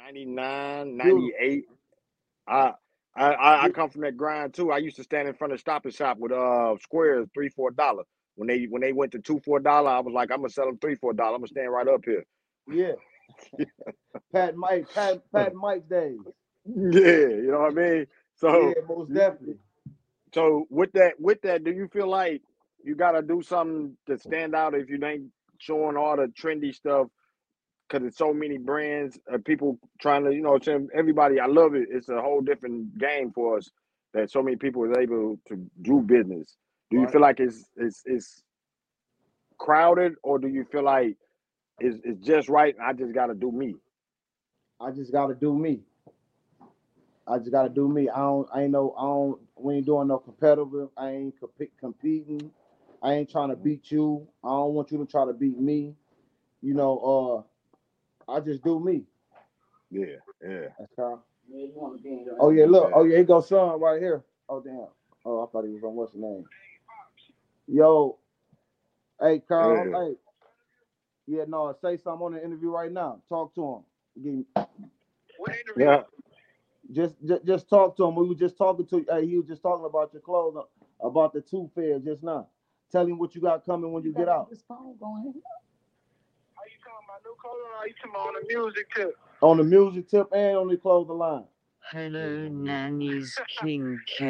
99, 0.04 0.98
98. 0.98 1.66
I 2.48 2.74
I 3.16 3.66
I 3.66 3.70
come 3.70 3.90
from 3.90 4.02
that 4.02 4.18
grind 4.18 4.54
too. 4.54 4.72
I 4.72 4.80
used 4.80 4.98
to 4.98 5.04
stand 5.04 5.28
in 5.28 5.36
front 5.36 5.54
of 5.54 5.60
Stop 5.62 5.86
and 5.86 5.94
Shop 5.96 6.18
with 6.20 6.32
uh 6.32 6.76
squares 6.82 7.28
three 7.34 7.50
four 7.50 7.72
dollar. 7.72 8.04
When 8.36 8.48
they 8.48 8.66
when 8.66 8.82
they 8.82 8.94
went 8.94 9.14
to 9.14 9.20
two 9.20 9.40
four 9.46 9.60
dollar, 9.60 9.92
I 9.92 10.00
was 10.02 10.14
like, 10.14 10.32
I'm 10.32 10.40
gonna 10.40 10.50
sell 10.50 10.66
them 10.68 10.80
three 10.80 10.96
four 10.96 11.14
dollar. 11.14 11.36
I'm 11.36 11.42
gonna 11.42 11.48
stand 11.50 11.72
right 11.72 11.88
up 11.88 12.02
here. 12.06 12.26
Yeah. 12.72 12.94
Pat 14.34 14.56
Mike, 14.58 14.88
Pat 14.94 15.24
Pat 15.34 15.56
Mike 15.56 15.90
days. 15.90 16.20
Yeah, 16.66 17.28
you 17.30 17.50
know 17.52 17.60
what 17.62 17.72
I 17.74 17.76
mean. 17.76 18.08
So 18.38 18.76
Yeah, 18.76 18.82
most 18.88 19.14
definitely. 19.14 19.58
so 20.34 20.68
with 20.70 20.92
that 20.94 21.14
with 21.20 21.42
that, 21.44 21.64
do 21.64 21.72
you 21.72 21.90
feel 21.94 22.08
like 22.10 22.42
you 22.84 22.96
gotta 22.96 23.22
do 23.24 23.42
something 23.44 23.98
to 24.08 24.18
stand 24.20 24.56
out 24.56 24.76
if 24.76 24.90
you 24.90 25.04
ain't 25.06 25.28
showing 25.60 25.98
all 25.98 26.18
the 26.18 26.28
trendy 26.28 26.74
stuff? 26.76 27.08
Because 27.94 28.08
it's 28.08 28.18
so 28.18 28.34
many 28.34 28.58
brands, 28.58 29.20
uh, 29.32 29.38
people 29.46 29.80
trying 30.02 30.24
to, 30.26 30.34
you 30.34 30.42
know, 30.42 30.60
everybody. 30.96 31.40
I 31.40 31.46
love 31.46 31.76
it. 31.76 31.90
It's 31.92 32.10
a 32.10 32.20
whole 32.20 32.42
different 32.42 32.98
game 32.98 33.32
for 33.32 33.60
us 33.60 33.70
that 34.16 34.32
so 34.32 34.42
many 34.42 34.58
people 34.58 34.84
is 34.86 34.98
able 34.98 35.40
to 35.50 35.58
do 35.84 36.02
business. 36.02 36.58
Do 36.90 37.00
you 37.00 37.08
feel 37.08 37.22
like 37.22 37.40
it's 37.40 37.66
it's 37.78 38.02
it's 38.06 38.44
crowded, 39.60 40.14
or 40.24 40.40
do 40.40 40.48
you 40.48 40.66
feel 40.72 40.84
like 40.84 41.18
it's 41.80 42.00
it's 42.04 42.20
just 42.26 42.50
right? 42.50 42.76
I 42.84 42.94
just 42.94 43.14
got 43.14 43.28
to 43.28 43.36
do 43.36 43.52
me. 43.52 43.76
I 44.82 44.92
just 44.92 45.12
gotta 45.12 45.36
do 45.36 45.58
me. 45.58 45.82
I 47.28 47.38
just 47.38 47.52
gotta 47.52 47.70
do 47.70 47.88
me. 47.88 48.10
I 48.10 48.18
don't. 48.18 48.50
I 48.54 48.64
ain't 48.64 48.72
no. 48.72 48.96
I 48.98 49.04
don't. 49.04 49.40
We 49.58 49.76
ain't 49.76 49.86
doing 49.86 50.08
no 50.10 50.18
competitive. 50.20 50.90
I 50.98 51.12
ain't 51.12 51.40
comp- 51.40 51.72
competing. 51.80 52.52
I 53.04 53.14
ain't 53.14 53.30
trying 53.30 53.50
to 53.50 53.56
beat 53.56 53.92
you. 53.92 54.28
I 54.44 54.50
don't 54.50 54.74
want 54.74 54.92
you 54.92 54.98
to 55.00 55.06
try 55.06 55.26
to 55.26 55.34
beat 55.34 55.60
me. 55.60 55.96
You 56.62 56.74
know. 56.74 57.00
Uh, 57.00 57.53
I 58.30 58.40
just 58.42 58.64
do 58.64 58.80
me. 58.80 59.04
Yeah, 59.92 60.06
yeah, 60.44 60.68
That's 60.80 60.92
how. 60.98 61.22
Oh 62.40 62.50
yeah, 62.52 62.66
look. 62.66 62.92
Oh 62.96 63.04
yeah, 63.06 63.20
he 63.20 63.24
goes 63.24 63.50
son 63.50 63.80
right 63.80 64.02
here. 64.02 64.24
Oh 64.50 64.62
damn. 64.62 64.88
Oh, 65.26 65.44
I 65.44 65.48
thought 65.52 65.66
he 65.66 65.72
was 65.72 65.84
on 65.84 65.96
what's 65.96 66.14
the 66.14 66.20
name? 66.20 66.46
Yo, 67.68 68.18
hey 69.22 69.42
Karl. 69.48 69.78
Yeah. 69.94 70.00
Hey. 70.08 70.16
Yeah, 71.28 71.44
no. 71.48 71.74
Say 71.82 71.98
something 71.98 72.26
on 72.26 72.34
the 72.34 72.44
interview 72.44 72.70
right 72.72 72.92
now. 72.92 73.22
Talk 73.30 73.56
to 73.56 73.64
him. 74.18 74.24
Give 74.24 74.34
him- 74.34 74.46
What 75.38 75.54
interview? 75.54 75.86
Yeah, 75.86 76.04
Just, 76.92 77.16
just, 77.26 77.46
just 77.46 77.70
talk 77.70 77.98
to 77.98 78.06
him. 78.06 78.16
We 78.16 78.28
were 78.28 78.36
just 78.36 78.58
talking 78.58 78.86
to. 78.88 79.06
Hey, 79.10 79.28
he 79.28 79.38
was 79.38 79.48
just 79.48 79.62
talking 79.64 79.86
about 79.86 80.14
your 80.14 80.22
clothes, 80.22 80.56
uh, 80.58 81.08
about 81.08 81.34
the 81.34 81.42
two 81.42 81.70
fair 81.76 82.00
just 82.00 82.24
now. 82.24 82.48
Tell 82.92 83.06
him 83.08 83.20
what 83.20 83.36
you 83.36 83.42
got 83.42 83.66
coming 83.66 83.92
when 83.94 84.04
you 84.04 84.14
get 84.14 84.30
out. 84.30 84.50
Are 84.50 84.52
you 84.52 84.58
talking 84.68 84.96
about 84.98 85.20
new 85.24 85.34
clothing 85.34 85.42
or 86.54 86.62
are 86.62 86.70
you 86.70 86.80
talking 86.84 87.06
about 87.08 87.24
on 87.46 88.34
the 88.36 88.48
music 88.48 88.88
tip? 88.96 89.16
On 89.42 89.58
the 89.58 89.64
music 89.64 90.10
tip 90.10 90.28
and 90.34 90.58
on 90.58 90.68
the 90.68 90.78
clothing 90.78 91.18
line. 91.18 91.46
Hello, 91.92 92.48
Nanny's 92.50 93.36
King 93.60 94.00
K. 94.08 94.24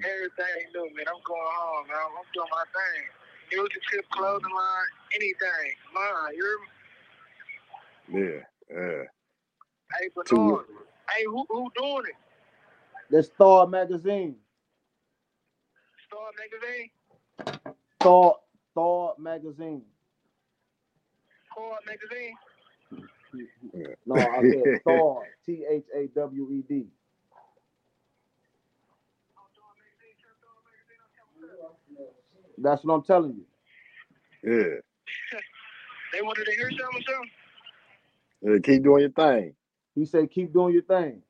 Everything 0.04 0.72
new, 0.74 0.84
man. 0.94 1.06
I'm 1.08 1.22
going 1.24 1.40
home, 1.42 1.86
man. 1.88 1.96
I'm 1.96 2.24
doing 2.34 2.48
my 2.50 2.64
thing. 2.74 3.04
Music 3.52 3.82
tip, 3.90 4.04
clothing 4.10 4.50
line, 4.54 4.90
anything. 5.14 5.72
Mine, 5.94 6.34
you 6.36 6.58
hear 8.10 8.20
me? 8.22 8.42
yeah, 8.70 8.76
yeah. 8.76 9.02
Hey, 10.00 10.08
To 10.26 10.36
Bernard. 10.36 10.66
Hey, 11.14 11.24
who 11.24 11.46
who 11.48 11.70
doing 11.76 12.04
it? 12.08 12.16
The 13.10 13.22
Star 13.22 13.66
Magazine. 13.68 14.36
Star 16.08 16.30
Magazine? 16.38 16.90
Star, 18.02 18.34
Star 18.72 19.14
Magazine. 19.18 19.82
Core 21.54 21.78
Magazine? 21.86 22.34
No, 24.06 24.14
I 24.16 24.42
said 24.42 24.62
Star. 24.80 25.22
T 25.44 25.64
H 25.68 25.84
A 25.94 26.06
W 26.08 26.50
E 26.52 26.64
D. 26.68 26.86
That's 32.58 32.84
what 32.84 32.94
I'm 32.94 33.02
telling 33.02 33.34
you. 33.34 33.44
Yeah. 34.42 34.80
They 36.12 36.22
wanted 36.22 36.46
to 36.46 36.52
hear 36.52 36.70
something 36.70 36.86
or 36.86 37.02
something? 37.02 37.30
Yeah, 38.42 38.58
keep 38.62 38.82
doing 38.84 39.00
your 39.00 39.10
thing. 39.10 39.54
He 39.94 40.04
said, 40.06 40.30
keep 40.30 40.52
doing 40.52 40.74
your 40.74 40.82
thing. 40.82 41.22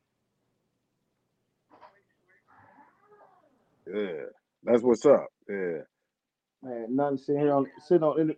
Yeah, 3.93 4.27
that's 4.65 4.83
what's 4.83 5.07
up. 5.07 5.27
Yeah, 5.49 5.79
Man, 6.63 6.97
nothing 6.97 7.19
sitting 7.19 7.41
here 7.41 7.53
on 7.53 7.67
sitting 7.87 8.03
on 8.03 8.21
in 8.21 8.27
the, 8.29 8.37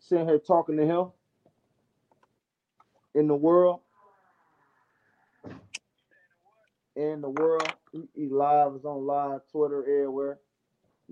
sitting 0.00 0.26
here 0.26 0.38
talking 0.38 0.76
to 0.78 0.86
him 0.86 1.10
in 3.18 3.26
the 3.26 3.34
world. 3.34 3.80
In 6.94 7.20
the 7.20 7.28
world. 7.28 7.72
He, 7.92 8.04
he 8.14 8.28
live 8.28 8.74
is 8.76 8.84
on 8.84 9.06
live, 9.06 9.40
Twitter, 9.50 9.82
everywhere, 9.82 10.38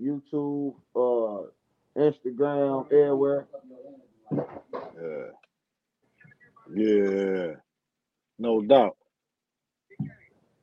YouTube, 0.01 0.75
uh, 0.95 1.47
Instagram, 1.97 2.85
everywhere. 2.87 3.47
yeah, 4.31 5.31
yeah. 6.73 7.47
No 8.39 8.61
doubt. 8.61 8.95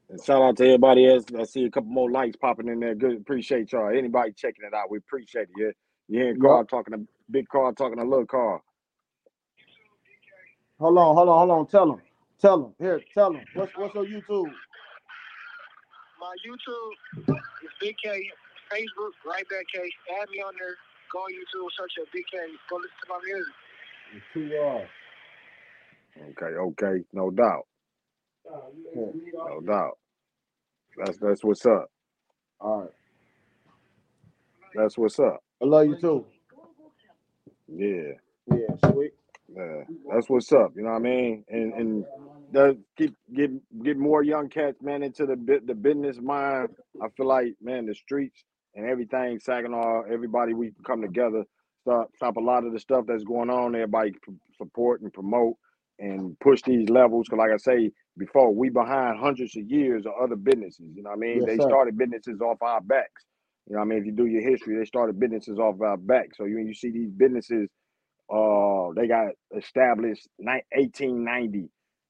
And 0.09 0.23
shout 0.23 0.43
out 0.43 0.57
to 0.59 0.65
everybody 0.65 1.07
else. 1.09 1.25
I 1.39 1.45
see 1.45 1.65
a 1.65 1.71
couple 1.71 1.91
more 1.91 2.11
likes 2.11 2.37
popping 2.37 2.69
in 2.69 2.81
there. 2.81 2.95
Good, 2.95 3.17
appreciate 3.17 3.73
y'all. 3.73 3.89
Anybody 3.89 4.33
checking 4.33 4.65
it 4.65 4.75
out, 4.75 4.91
we 4.91 4.99
appreciate 4.99 5.49
it. 5.49 5.57
Yeah, 5.57 5.71
you 6.09 6.21
hearing 6.21 6.41
Karl 6.41 6.59
Yup. 6.61 6.69
talking 6.69 6.95
to 6.95 7.07
big 7.31 7.49
Karl 7.49 7.73
talking 7.75 7.99
to 7.99 8.05
little 8.05 8.27
Karl. 8.27 8.63
Hold 10.81 10.99
on, 10.99 11.15
hold 11.17 11.29
on, 11.29 11.39
hold 11.39 11.51
on. 11.51 11.67
Tell 11.67 11.93
him. 11.93 12.01
Tell 12.41 12.65
him. 12.67 12.75
Here, 12.79 13.01
tell 13.15 13.33
him. 13.33 13.45
What's 13.55 13.73
what's 13.77 13.95
your 13.95 14.05
YouTube? 14.07 14.51
My 16.21 16.35
YouTube 16.47 17.29
is 17.63 17.71
Big 17.81 17.97
K. 18.03 18.29
Facebook, 18.73 19.13
right 19.27 19.45
back 19.51 19.67
K. 19.73 19.81
Add 20.21 20.29
me 20.31 20.39
on 20.39 20.55
there. 20.59 20.75
Go 21.13 21.19
on 21.21 21.31
YouTube, 21.33 21.69
search 21.79 21.93
up 22.03 22.09
Big 22.13 22.25
K. 22.31 22.39
Go 22.71 22.77
listen 22.77 22.91
to 23.03 23.09
my 23.09 23.21
music. 23.25 23.55
Two 24.33 24.57
R's. 24.59 24.89
Okay, 26.17 26.55
okay, 26.57 27.05
no 27.13 27.31
doubt, 27.31 27.67
Yeah. 28.95 29.07
no 29.35 29.61
doubt. 29.61 29.99
That's 30.97 31.19
that's 31.19 31.45
what's 31.45 31.67
up. 31.67 31.87
All 32.61 32.81
right. 32.83 32.91
That's 34.75 34.97
what's 34.99 35.19
up. 35.19 35.43
I 35.63 35.67
love 35.67 35.87
you 35.87 36.01
too. 36.01 36.25
Yeah. 37.69 38.13
Yeah, 38.57 38.91
sweet. 38.93 39.13
Yeah, 39.57 39.83
that's 40.13 40.31
what's 40.31 40.53
up. 40.53 40.73
You 40.77 40.85
know 40.85 40.91
what 40.91 40.97
I 40.97 41.01
mean? 41.01 41.45
And 41.51 41.75
and 41.75 42.07
that 42.53 42.79
keep 42.99 43.15
get 43.37 43.51
get 43.85 43.99
more 43.99 44.25
young 44.25 44.49
cats, 44.51 44.79
man, 44.83 45.05
into 45.05 45.27
the 45.27 45.37
bit 45.37 45.67
the 45.67 45.75
business 45.75 46.19
mind. 46.23 46.71
I 47.03 47.09
feel 47.17 47.27
like, 47.29 47.55
man, 47.63 47.87
the 47.87 47.95
streets 47.95 48.45
and 48.77 48.87
everything, 48.87 49.41
Saginaw, 49.41 50.05
everybody 50.13 50.55
we 50.55 50.73
come 50.87 51.03
together, 51.03 51.45
stop 51.83 52.11
stop 52.17 52.37
a 52.39 52.41
lot 52.41 52.65
of 52.65 52.73
the 52.73 52.81
stuff 52.81 53.07
that's 53.09 53.25
going 53.25 53.51
on. 53.51 53.75
Everybody 53.77 54.15
support 54.59 55.03
and 55.03 55.13
promote 55.13 55.57
and 56.01 56.39
push 56.41 56.63
these 56.63 56.89
levels. 56.91 57.29
Cause 57.29 57.39
like 57.39 57.53
I 57.53 57.59
say 57.59 57.93
before, 58.19 58.55
we 58.55 58.71
behind 58.71 59.21
hundreds 59.21 59.57
of 59.57 59.65
years 59.71 60.07
of 60.07 60.13
other 60.23 60.37
businesses. 60.37 60.87
You 60.97 61.05
know 61.05 61.11
what 61.11 61.19
I 61.19 61.21
mean? 61.21 61.45
Yes, 61.45 61.47
they 61.47 61.59
sir. 61.59 61.69
started 61.69 61.99
businesses 61.99 62.41
off 62.41 62.63
our 62.63 62.81
backs. 62.83 63.25
You 63.69 63.75
know 63.75 63.81
what 63.81 63.87
I 63.87 63.89
mean? 63.91 64.01
If 64.01 64.07
you 64.07 64.13
do 64.13 64.27
your 64.27 64.43
history, 64.49 64.79
they 64.79 64.87
started 64.87 65.21
businesses 65.21 65.59
off 65.59 65.81
our 65.83 65.99
backs. 65.99 66.39
So 66.39 66.47
you 66.47 66.59
you 66.61 66.75
see 66.75 66.91
these 66.93 67.11
businesses 67.13 67.69
uh 68.33 68.93
they 68.97 69.09
got 69.09 69.29
established 69.57 70.29
1890 70.39 71.59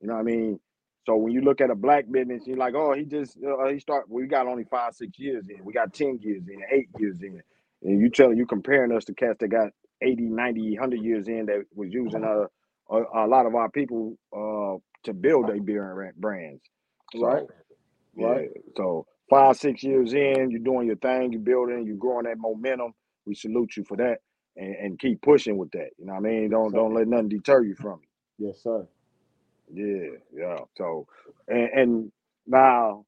you 0.01 0.09
know 0.09 0.15
what 0.15 0.21
i 0.21 0.25
mean 0.25 0.61
so 1.07 1.17
when 1.17 1.33
you 1.33 1.43
look 1.43 1.61
at 1.61 1.71
a 1.71 1.75
black 1.75 2.05
business 2.11 2.45
you're 2.47 2.57
like 2.59 2.75
oh 2.77 2.95
he 2.95 3.05
just 3.05 3.39
uh, 3.45 3.69
he 3.69 3.79
start 3.81 4.07
we 4.09 4.27
got 4.27 4.47
only 4.49 4.65
five 4.71 4.95
six 4.95 5.19
years 5.19 5.47
in 5.49 5.65
we 5.65 5.73
got 5.73 5.93
10 5.95 6.19
years 6.23 6.43
in 6.49 6.61
eight 6.73 6.89
years 6.99 7.19
in 7.23 7.41
and 7.83 8.01
you 8.01 8.11
telling 8.11 8.37
you 8.39 8.47
comparing 8.47 8.93
us 8.97 9.05
to 9.07 9.15
cats 9.15 9.39
that 9.41 9.49
got 9.49 9.71
80 10.03 10.25
90 10.25 10.63
100 10.79 10.97
years 11.05 11.29
in 11.29 11.47
that 11.47 11.65
was 11.75 11.91
using 11.93 12.25
uh 12.25 12.47
a, 12.91 13.27
a 13.27 13.29
lot 13.29 13.47
of 13.47 13.55
our 13.55 13.71
people 13.71 14.17
uh 14.37 14.79
to 15.05 15.15
build 15.15 15.49
their 15.49 15.61
beer 15.61 16.03
and 16.03 16.17
brands. 16.21 16.63
Right. 17.15 17.45
Yeah, 18.17 18.27
Right. 18.27 18.51
so 18.77 19.07
five 19.31 19.57
six 19.57 19.83
years 19.85 20.13
in, 20.15 20.51
you're 20.51 20.61
doing 20.61 20.89
your 20.89 20.97
thing, 20.97 21.33
you're 21.33 21.43
building, 21.43 21.87
you're 21.87 21.97
growing 21.97 22.25
that 22.27 22.39
momentum. 22.39 22.93
We 23.27 23.35
salute 23.35 23.77
you 23.77 23.85
for 23.85 23.97
that, 23.99 24.19
and, 24.57 24.77
and 24.77 24.99
keep 24.99 25.23
pushing 25.23 25.59
with 25.59 25.73
that. 25.73 25.91
You 25.99 26.07
know 26.07 26.15
what 26.15 26.21
I 26.21 26.23
mean? 26.31 26.51
Don't 26.51 26.73
Sir. 26.73 26.75
don't 26.75 26.95
let 26.95 27.09
nothing 27.09 27.31
deter 27.31 27.63
you 27.65 27.75
from 27.77 28.01
it. 28.03 28.09
Yes, 28.39 28.63
sir. 28.63 28.87
Yeah, 29.73 30.19
yeah. 30.35 30.59
So, 30.77 31.07
and, 31.49 31.71
and 31.75 32.13
now, 32.47 33.07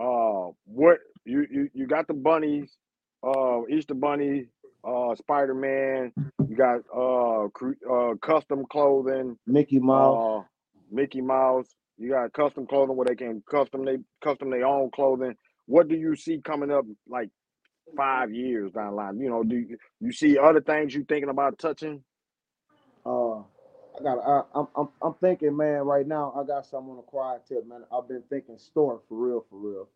uh, 0.00 0.50
what 0.66 0.98
you 1.24 1.46
you 1.50 1.70
you 1.74 1.88
got 1.88 2.08
the 2.08 2.14
bunnies, 2.14 2.70
uh, 3.26 3.62
Easter 3.70 3.94
bunny, 3.94 4.48
uh, 4.84 5.14
Spider 5.16 5.54
Man. 5.54 6.12
You 6.48 6.56
got 6.56 6.78
uh, 6.94 7.48
cre- 7.50 7.84
uh, 7.90 8.14
custom 8.22 8.66
clothing, 8.70 9.38
Mickey 9.46 9.80
Mouse. 9.80 10.24
uh, 10.24 10.42
Mickey 10.92 11.22
Mouse. 11.22 11.68
You 11.98 12.10
got 12.10 12.32
custom 12.34 12.66
clothing 12.66 12.96
where 12.96 13.06
they 13.06 13.16
can 13.16 13.42
custom 13.50 13.84
they 13.84 13.98
custom 14.24 14.50
their 14.50 14.66
own 14.66 14.90
clothing. 14.92 15.36
What 15.66 15.88
do 15.88 15.96
you 15.96 16.16
see 16.16 16.40
coming 16.44 16.72
up 16.72 16.84
like 17.08 17.30
five 17.96 18.32
years 18.32 18.72
down 18.72 18.90
the 18.90 18.96
line? 18.96 19.20
You 19.20 19.30
know, 19.30 19.44
do 19.44 19.56
you, 19.56 19.78
you 20.00 20.12
see 20.12 20.38
other 20.38 20.60
things 20.60 20.94
you 20.94 21.04
thinking 21.04 21.30
about 21.30 21.58
touching? 21.58 22.02
Uh, 23.06 23.40
I 23.40 24.02
got. 24.02 24.18
I, 24.20 24.42
I'm. 24.54 24.68
I'm. 24.76 24.88
I'm 25.02 25.14
thinking, 25.16 25.56
man. 25.56 25.82
Right 25.82 26.06
now, 26.06 26.32
I 26.36 26.46
got 26.46 26.66
something 26.66 26.90
on 26.92 26.96
the 26.98 27.02
quiet 27.02 27.42
tip, 27.48 27.66
man. 27.68 27.84
I've 27.92 28.08
been 28.08 28.22
thinking 28.30 28.58
store 28.58 29.02
for 29.08 29.18
real, 29.18 29.46
for 29.50 29.58
real. 29.58 29.88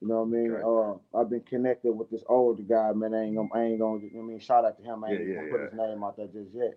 You 0.00 0.08
know 0.08 0.22
what 0.22 0.28
I 0.28 0.40
mean? 0.40 0.58
Okay. 0.58 0.64
Uh, 0.64 1.18
I've 1.18 1.30
been 1.30 1.42
connected 1.42 1.92
with 1.92 2.10
this 2.10 2.24
older 2.28 2.62
guy, 2.62 2.92
man. 2.92 3.14
I 3.14 3.24
ain't 3.24 3.36
gonna. 3.36 3.48
I 3.54 3.62
ain't 3.64 3.80
gonna. 3.80 4.00
You 4.04 4.10
know 4.14 4.22
I 4.22 4.26
mean, 4.26 4.40
shout 4.40 4.64
out 4.64 4.78
to 4.78 4.84
him. 4.84 5.04
I 5.04 5.12
ain't 5.12 5.20
Yeah, 5.20 5.34
gonna 5.34 5.48
put 5.48 5.60
yeah. 5.60 5.66
his 5.70 5.72
name 5.72 6.04
out 6.04 6.16
there 6.16 6.28
just 6.28 6.54
yet. 6.54 6.74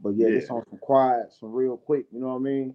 But 0.00 0.10
yeah, 0.16 0.28
Yeah. 0.28 0.34
this 0.34 0.50
on 0.50 0.64
some 0.70 0.78
quiet, 0.80 1.32
some 1.38 1.52
real 1.52 1.76
quick. 1.76 2.06
You 2.12 2.20
know 2.20 2.28
what 2.28 2.36
I 2.36 2.40
mean? 2.40 2.74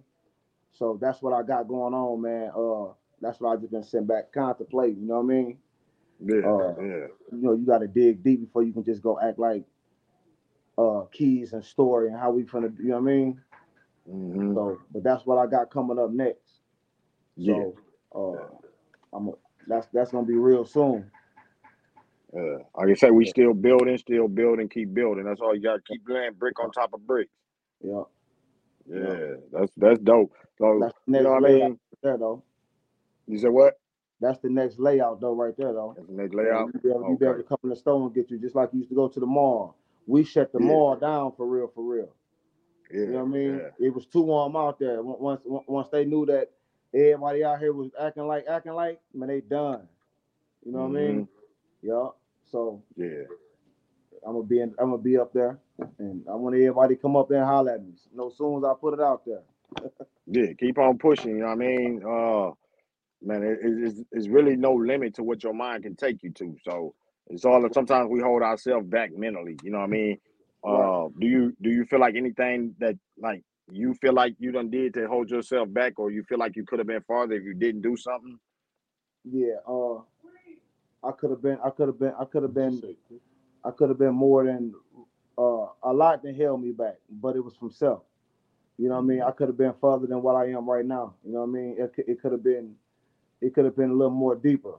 So 0.72 0.98
that's 1.00 1.22
what 1.22 1.32
I 1.34 1.42
got 1.42 1.68
going 1.68 1.94
on, 1.94 2.22
man. 2.22 2.50
Uh, 2.56 2.94
that's 3.20 3.40
what 3.40 3.50
I 3.52 3.56
just 3.60 3.72
been 3.72 3.84
sitting 3.84 4.06
back 4.06 4.32
contemplating. 4.32 5.02
You 5.02 5.08
know 5.08 5.20
what 5.20 5.32
I 5.32 5.36
mean? 5.36 5.58
Yeah, 6.20 6.42
Uh, 6.44 6.74
yeah, 6.80 7.06
you 7.32 7.42
know, 7.42 7.52
you 7.54 7.66
got 7.66 7.78
to 7.78 7.88
dig 7.88 8.22
deep 8.22 8.40
before 8.42 8.62
you 8.62 8.72
can 8.72 8.84
just 8.84 9.02
go 9.02 9.18
act 9.20 9.38
like 9.38 9.64
uh 10.78 11.02
keys 11.12 11.52
and 11.52 11.64
story 11.64 12.08
and 12.08 12.16
how 12.18 12.30
we 12.30 12.44
finna. 12.44 12.74
Do 12.76 12.82
you 12.82 12.90
know 12.90 12.96
what 13.00 13.10
I 13.10 13.14
mean? 13.14 13.40
hmm 14.06 14.54
So, 14.54 14.78
but 14.92 15.02
that's 15.04 15.26
what 15.26 15.38
I 15.38 15.46
got 15.46 15.70
coming 15.70 15.98
up 15.98 16.10
next. 16.10 16.60
yeah. 17.36 17.54
So, 17.54 17.76
uh, 18.14 19.16
I'm 19.16 19.28
a, 19.28 19.32
that's 19.66 19.88
that's 19.92 20.10
gonna 20.12 20.26
be 20.26 20.36
real 20.36 20.64
soon. 20.64 21.10
Uh, 22.36 22.58
like 22.76 22.90
I 22.90 22.94
say, 22.94 23.10
we 23.10 23.24
Yeah. 23.24 23.30
still 23.30 23.54
building, 23.54 23.98
still 23.98 24.28
building, 24.28 24.68
keep 24.68 24.94
building. 24.94 25.24
That's 25.24 25.40
all 25.40 25.54
you 25.54 25.62
got 25.62 25.76
to 25.76 25.82
keep 25.88 26.06
doing, 26.06 26.32
brick 26.34 26.60
on 26.60 26.70
top 26.72 26.92
of 26.94 27.06
brick. 27.06 27.28
Yeah, 27.82 28.02
Yeah, 28.86 29.36
that's 29.52 29.72
that's 29.76 30.00
dope. 30.00 30.32
So 30.58 30.80
that's 30.80 30.94
you 31.06 31.22
know 31.22 31.30
what 31.30 31.38
I 31.38 31.40
mean? 31.40 31.80
there 32.02 32.18
though. 32.18 32.42
You 33.26 33.38
said 33.38 33.50
what? 33.50 33.74
That's 34.20 34.38
the 34.40 34.48
next 34.50 34.78
layout 34.78 35.20
though, 35.20 35.34
right 35.34 35.56
there 35.56 35.72
though. 35.72 35.94
That's 35.96 36.08
the 36.08 36.14
next 36.14 36.34
layout. 36.34 36.70
you 36.74 36.80
be 36.80 36.88
able, 36.90 37.10
you 37.10 37.16
be 37.16 37.24
able 37.26 37.36
to 37.36 37.42
come 37.44 37.58
in 37.64 37.70
the 37.70 37.76
store 37.76 38.04
and 38.04 38.14
get 38.14 38.30
you 38.30 38.38
just 38.38 38.54
like 38.56 38.70
you 38.72 38.78
used 38.80 38.90
to 38.90 38.96
go 38.96 39.08
to 39.08 39.20
the 39.20 39.26
mall. 39.26 39.76
We 40.06 40.24
shut 40.24 40.52
the 40.52 40.58
Yeah. 40.60 40.66
mall 40.66 40.96
down 40.96 41.32
for 41.36 41.46
real, 41.46 41.68
for 41.74 41.84
real. 41.84 42.08
Yeah, 42.90 43.00
You 43.00 43.06
know 43.12 43.18
what 43.24 43.24
I 43.24 43.38
mean? 43.38 43.56
yeah, 43.80 43.86
It 43.86 43.94
was 43.94 44.06
too 44.06 44.22
warm 44.22 44.56
out 44.56 44.78
there. 44.78 45.02
Once 45.02 45.42
once 45.44 45.88
they 45.90 46.04
knew 46.04 46.26
that 46.26 46.50
everybody 46.94 47.44
out 47.44 47.58
here 47.60 47.72
was 47.72 47.90
acting 48.00 48.26
like 48.26 48.46
acting 48.48 48.72
like, 48.72 49.00
man, 49.14 49.28
they 49.28 49.40
done. 49.40 49.86
You 50.64 50.72
know 50.72 50.80
what 50.86 50.98
I 50.98 51.00
mean? 51.06 51.28
Yeah. 51.82 52.08
So 52.50 52.82
yeah. 52.96 53.24
I'm 54.26 54.32
gonna 54.32 54.42
be 54.46 54.60
in, 54.60 54.74
I'm 54.80 54.90
gonna 54.90 54.98
be 54.98 55.16
up 55.16 55.32
there, 55.32 55.58
and 55.98 56.24
I 56.28 56.34
want 56.34 56.56
everybody 56.56 56.96
to 56.96 57.00
come 57.00 57.14
up 57.14 57.28
there 57.28 57.38
and 57.38 57.46
holler 57.46 57.72
at 57.74 57.84
me. 57.84 57.92
No 58.12 58.30
soon 58.30 58.58
as 58.58 58.64
I 58.64 58.72
put 58.80 58.94
it 58.94 59.00
out 59.00 59.24
there. 59.24 59.42
Yeah, 60.30 60.52
keep 60.58 60.76
on 60.76 60.98
pushing. 60.98 61.36
You 61.36 61.38
know 61.38 61.46
what 61.46 61.52
I 61.52 61.54
mean? 61.56 62.02
Uh, 62.04 62.50
man, 63.22 63.42
it, 63.42 63.58
it- 63.62 63.84
it's 63.88 64.00
it's 64.12 64.28
really 64.28 64.56
no 64.56 64.72
limit 64.74 65.14
to 65.14 65.22
what 65.22 65.42
your 65.42 65.54
mind 65.54 65.84
can 65.84 65.96
take 65.96 66.22
you 66.22 66.30
to. 66.32 66.56
So 66.64 66.94
it's 67.28 67.44
all. 67.44 67.66
Sometimes 67.72 68.08
we 68.10 68.20
hold 68.20 68.42
ourselves 68.42 68.86
back 68.88 69.16
mentally. 69.16 69.56
You 69.62 69.70
know 69.72 69.78
what 69.78 69.84
I 69.84 69.88
mean? 69.88 70.18
Right. 70.64 70.92
Uh, 71.06 71.08
do 71.18 71.26
you 71.26 71.56
do 71.62 71.70
you 71.70 71.84
feel 71.84 72.00
like 72.00 72.16
anything 72.16 72.74
that 72.80 72.96
like 73.18 73.42
you 73.70 73.94
feel 73.94 74.12
like 74.14 74.34
you 74.38 74.50
done 74.52 74.70
did 74.70 74.94
to 74.94 75.06
hold 75.08 75.30
yourself 75.30 75.72
back, 75.72 75.98
or 75.98 76.10
you 76.10 76.22
feel 76.24 76.38
like 76.38 76.56
you 76.56 76.64
could 76.64 76.78
have 76.78 76.88
been 76.88 77.02
farther 77.02 77.34
if 77.34 77.44
you 77.44 77.54
didn't 77.54 77.82
do 77.82 77.96
something? 77.96 78.38
Yeah. 79.24 79.56
Uh, 79.68 80.00
I 81.04 81.12
could 81.12 81.30
have 81.30 81.42
been. 81.42 81.58
I 81.64 81.70
could 81.70 81.88
have 81.88 81.98
been. 81.98 82.12
I 82.18 82.24
could 82.24 82.42
have 82.42 82.54
been. 82.54 82.82
I 83.64 83.70
could 83.70 83.88
have 83.88 83.98
been 83.98 84.14
more 84.14 84.44
than 84.44 84.74
uh, 85.36 85.66
a 85.82 85.92
lot 85.92 86.22
that 86.22 86.34
held 86.36 86.62
me 86.62 86.72
back, 86.72 86.96
but 87.10 87.36
it 87.36 87.44
was 87.44 87.54
from 87.56 87.70
self. 87.70 88.02
You 88.78 88.88
know 88.88 88.94
what 88.96 89.02
I 89.02 89.04
mean? 89.04 89.22
I 89.22 89.30
could 89.32 89.48
have 89.48 89.58
been 89.58 89.74
further 89.80 90.06
than 90.06 90.22
what 90.22 90.36
I 90.36 90.50
am 90.50 90.68
right 90.68 90.84
now. 90.84 91.14
You 91.24 91.32
know 91.32 91.40
what 91.40 91.48
I 91.48 91.52
mean? 91.52 91.76
It, 91.78 91.92
it 92.08 92.22
could 92.22 92.32
have 92.32 92.42
been. 92.44 92.74
It 93.42 93.54
could 93.54 93.66
have 93.66 93.76
been 93.76 93.90
a 93.90 93.94
little 93.94 94.12
more 94.14 94.36
deeper, 94.36 94.76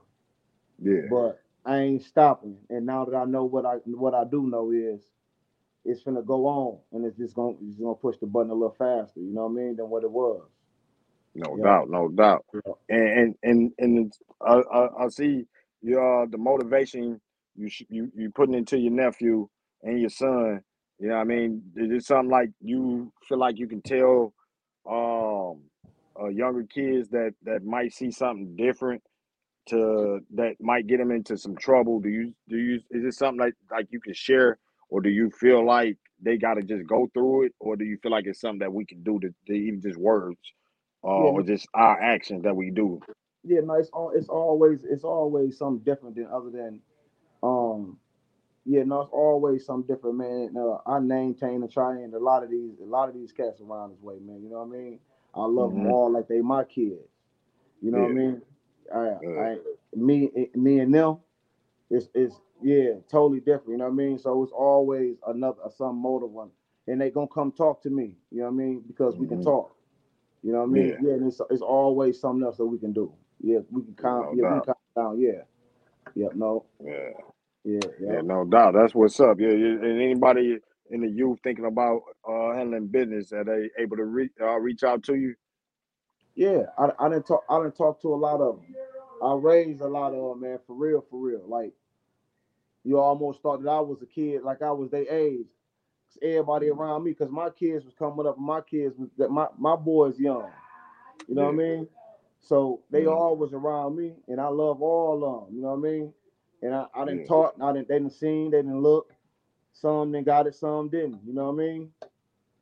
Yeah, 0.82 1.10
but 1.10 1.42
I 1.64 1.78
ain't 1.78 2.04
stopping. 2.04 2.58
And 2.70 2.86
now 2.86 3.04
that 3.06 3.16
I 3.16 3.24
know 3.26 3.44
what 3.44 3.66
I 3.66 3.76
what 3.86 4.14
I 4.14 4.24
do 4.24 4.46
know 4.48 4.72
is, 4.72 5.02
it's 5.84 6.02
gonna 6.04 6.22
go 6.22 6.46
on, 6.46 6.78
and 6.92 7.04
it's 7.06 7.18
just 7.18 7.34
gonna 7.34 7.56
it's 7.62 7.76
gonna 7.78 7.94
push 7.96 8.18
the 8.20 8.26
button 8.26 8.50
a 8.50 8.54
little 8.54 8.76
faster. 8.78 9.20
You 9.20 9.34
know 9.34 9.46
what 9.46 9.60
I 9.60 9.64
mean? 9.64 9.76
Than 9.76 9.90
what 9.90 10.04
it 10.04 10.12
was. 10.12 10.42
no 11.34 11.56
Yeah. 11.56 11.64
doubt, 11.64 11.90
no 11.90 12.08
doubt. 12.10 12.46
Yeah. 12.54 12.72
And 12.88 13.08
and 13.08 13.36
and, 13.44 13.72
and 13.78 14.14
I, 14.46 14.54
I 14.72 15.04
I 15.06 15.08
see 15.10 15.46
your 15.82 16.28
the 16.28 16.38
motivation 16.38 17.20
you 17.56 17.70
sh- 17.70 17.84
you 17.90 18.12
you 18.16 18.30
putting 18.30 18.54
into 18.54 18.78
your 18.78 18.92
nephew 18.92 19.48
and 19.84 20.00
your 20.00 20.10
son. 20.10 20.62
You 21.00 21.08
know 21.08 21.16
what 21.16 21.22
I 21.22 21.24
mean? 21.24 21.62
Is 21.76 21.90
it 21.92 22.06
something 22.06 22.30
like 22.30 22.50
you 22.62 23.12
feel 23.28 23.38
like 23.38 23.58
you 23.58 23.68
can 23.68 23.82
tell 23.82 24.34
um 24.90 25.62
uh, 26.20 26.28
younger 26.28 26.64
kids 26.64 27.08
that 27.10 27.34
that 27.44 27.64
might 27.64 27.92
see 27.92 28.10
something 28.10 28.56
different 28.56 29.02
to 29.68 30.20
that 30.34 30.56
might 30.60 30.86
get 30.86 30.98
them 30.98 31.10
into 31.10 31.36
some 31.36 31.56
trouble? 31.56 32.00
Do 32.00 32.08
you 32.08 32.34
do 32.48 32.58
you 32.58 32.76
is 32.90 33.04
it 33.04 33.14
something 33.14 33.40
like 33.40 33.54
like 33.70 33.88
you 33.90 34.00
can 34.00 34.14
share, 34.14 34.58
or 34.90 35.00
do 35.00 35.10
you 35.10 35.30
feel 35.30 35.64
like 35.66 35.98
they 36.22 36.36
got 36.38 36.54
to 36.54 36.62
just 36.62 36.86
go 36.86 37.10
through 37.14 37.46
it, 37.46 37.54
or 37.60 37.76
do 37.76 37.84
you 37.84 37.98
feel 38.02 38.12
like 38.12 38.26
it's 38.26 38.40
something 38.40 38.60
that 38.60 38.72
we 38.72 38.84
can 38.84 39.02
do 39.02 39.18
to, 39.20 39.30
to 39.46 39.52
even 39.54 39.80
just 39.80 39.98
words, 39.98 40.40
uh, 41.04 41.08
Yeah, 41.16 41.32
or 41.32 41.42
just 41.42 41.68
our 41.74 42.00
actions 42.00 42.44
that 42.44 42.56
we 42.56 42.70
do? 42.70 43.00
Yeah, 43.42 43.60
no, 43.64 43.74
it's 43.74 43.90
all 43.90 44.12
it's 44.14 44.28
always 44.28 44.80
it's 44.84 45.04
always 45.04 45.56
something 45.58 45.84
different 45.84 46.16
than 46.16 46.26
other 46.26 46.50
than 46.50 46.80
um 47.42 47.98
yeah, 48.66 48.84
no, 48.84 49.02
it's 49.02 49.10
always 49.12 49.64
something 49.66 49.92
different, 49.94 50.18
man. 50.18 50.54
Uh, 50.56 50.78
I 50.86 51.00
maintain 51.00 51.62
and 51.62 51.72
try 51.72 51.92
and 51.94 52.14
a 52.14 52.18
lot 52.18 52.44
of 52.44 52.50
these 52.50 52.78
a 52.82 52.84
lot 52.86 53.08
of 53.08 53.14
these 53.14 53.32
cats 53.32 53.60
around 53.60 53.92
this 53.92 54.02
way, 54.02 54.16
man. 54.20 54.42
You 54.42 54.50
know 54.50 54.62
what 54.64 54.76
I 54.76 54.80
mean? 54.80 55.00
I 55.34 55.44
love 55.46 55.72
them 55.74 55.86
Mhm. 55.86 55.86
all 55.86 56.12
like 56.12 56.28
they 56.28 56.40
my 56.42 56.64
kids. 56.64 57.00
You 57.82 57.92
know 57.92 58.00
what 58.00 58.06
I 58.06 58.10
mean? 58.10 58.42
I, 58.94 59.16
I 59.40 59.56
me 59.96 60.30
me 60.54 60.80
and 60.80 60.94
them 60.94 61.18
it's 61.90 62.08
it's 62.14 62.36
yeah, 62.62 62.94
totally 63.10 63.40
different. 63.40 63.70
You 63.70 63.78
know 63.78 63.84
what 63.84 63.92
I 63.92 63.96
mean? 63.96 64.18
So 64.18 64.42
it's 64.42 64.52
always 64.52 65.16
another 65.26 65.58
some 65.76 65.96
motive 66.02 66.30
one. 66.32 66.50
And 66.88 67.00
they 67.00 67.10
gonna 67.10 67.28
come 67.28 67.52
talk 67.52 67.82
to 67.84 67.90
me, 67.90 68.16
you 68.30 68.38
know 68.40 68.44
what 68.46 68.52
I 68.52 68.56
mean? 68.56 68.82
Because 68.86 69.18
we 69.18 69.26
can 69.26 69.38
Mhm. 69.38 69.40
talk. 69.40 69.76
You 70.42 70.52
know 70.52 70.58
what 70.60 70.64
I 70.68 70.70
mean? 70.70 70.94
Yeah. 70.94 71.00
Yeah, 71.00 71.14
and 71.14 71.26
it's, 71.28 71.40
it's 71.50 71.62
always 71.62 72.20
something 72.20 72.44
else 72.46 72.58
that 72.58 72.66
we 72.66 72.78
can 72.78 72.92
do. 72.92 73.12
Yeah, 73.42 73.60
we 73.70 73.82
can 73.82 73.94
calm. 73.94 74.26
No 74.26 74.34
yeah, 74.34 74.44
we 74.44 74.54
doubt. 74.54 74.60
can 74.60 74.74
calm 74.74 74.76
down. 75.16 75.20
Yeah, 75.20 75.42
yeah, 76.14 76.28
no, 76.34 76.66
Yeah. 76.84 77.10
yeah, 77.64 77.80
yeah, 78.00 78.14
Yeah, 78.14 78.22
no 78.22 78.44
doubt. 78.44 78.74
That's 78.74 78.94
what's 78.94 79.20
up. 79.20 79.40
Yeah, 79.40 79.50
yeah. 79.50 79.78
and 79.82 80.02
anybody 80.02 80.58
in 80.90 81.00
the 81.02 81.08
youth 81.10 81.38
thinking 81.44 81.66
about 81.66 82.02
uh, 82.28 82.52
handling 82.54 82.88
business, 82.88 83.32
are 83.32 83.44
they 83.44 83.70
able 83.82 83.96
to 83.96 84.04
reach 84.04 84.32
uh, 84.40 84.58
reach 84.58 84.84
out 84.84 85.02
to 85.04 85.16
you? 85.16 85.34
yeah. 86.34 86.62
I, 86.78 86.90
I 86.98 87.08
didn't 87.08 87.26
talk. 87.26 87.44
I 87.50 87.58
didn't 87.58 87.76
talk 87.76 88.00
to 88.02 88.14
a 88.14 88.16
lot 88.16 88.40
of 88.40 88.56
them. 88.56 88.74
I 89.22 89.34
raised 89.34 89.80
a 89.80 89.88
lot 89.88 90.14
of 90.14 90.30
them, 90.30 90.40
man. 90.42 90.58
For 90.66 90.74
real, 90.74 91.04
for 91.10 91.18
real. 91.20 91.42
Like 91.46 91.72
you 92.84 92.98
almost 92.98 93.42
thought 93.42 93.62
that 93.62 93.70
I 93.70 93.80
was 93.80 94.02
a 94.02 94.06
kid, 94.06 94.42
like 94.42 94.62
I 94.62 94.70
was 94.72 94.90
their 94.90 95.08
age. 95.10 95.46
Everybody 96.22 96.68
around 96.70 97.04
me, 97.04 97.12
because 97.12 97.30
my 97.30 97.50
kids 97.50 97.84
was 97.84 97.94
coming 97.94 98.26
up. 98.26 98.38
My 98.38 98.60
kids 98.60 98.96
was 98.98 99.08
that 99.18 99.30
my 99.30 99.46
my 99.58 99.76
boys 99.76 100.18
young. 100.18 100.50
You 101.28 101.34
know 101.34 101.44
what 101.44 101.54
I 101.54 101.56
mean? 101.56 101.88
So 102.40 102.80
they 102.90 103.06
Mhm. 103.06 103.06
all 103.06 103.36
was 103.36 103.52
around 103.52 103.96
me, 103.96 104.14
and 104.28 104.40
I 104.40 104.48
love 104.48 104.82
all 104.82 105.24
of 105.24 105.46
them. 105.46 105.56
You 105.56 105.62
know 105.62 105.74
what 105.74 105.88
I 105.88 105.92
mean? 105.92 106.12
And 106.62 106.74
I, 106.74 106.86
I 106.94 107.04
didn't 107.04 107.24
Yeah. 107.24 107.26
talk, 107.26 107.54
I 107.60 107.72
didn't 107.72 107.88
they 107.88 107.98
didn't 107.98 108.12
seen, 108.12 108.50
they 108.50 108.58
didn't 108.58 108.80
look. 108.82 109.12
Some 109.72 110.12
then 110.12 110.24
got 110.24 110.46
it, 110.46 110.54
some 110.54 110.88
didn't. 110.88 111.20
You 111.26 111.32
know 111.34 111.50
what 111.50 111.62
I 111.62 111.66
mean? 111.66 111.90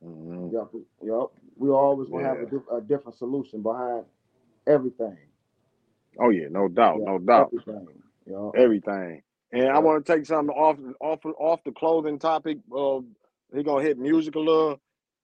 Mhm. 0.05 0.53
Yep, 0.53 0.69
yep. 1.03 1.27
We 1.57 1.71
always 1.71 2.09
gonna 2.09 2.27
have 2.27 2.41
a, 2.41 2.47
diff- 2.47 2.71
a 2.71 2.81
different 2.81 3.17
solution 3.19 3.63
behind 3.63 4.05
everything. 4.67 5.17
Oh 6.21 6.31
yeah, 6.31 6.49
no 6.51 6.69
doubt, 6.69 6.99
Yeah, 7.01 7.05
no 7.07 7.19
doubt, 7.19 7.53
everything. 7.53 8.03
Yep. 8.27 8.53
everything. 8.57 9.23
And 9.53 9.69
I 9.69 9.79
want 9.79 10.05
to 10.05 10.13
take 10.15 10.27
something 10.27 10.55
off 10.55 10.79
off 11.01 11.25
off 11.39 11.65
the 11.65 11.73
clothing 11.73 12.19
topic. 12.19 12.59
Uh, 12.75 13.01
he 13.55 13.63
gonna 13.63 13.83
hit 13.83 13.99
music 13.99 14.35
a 14.35 14.41
little. 14.41 14.79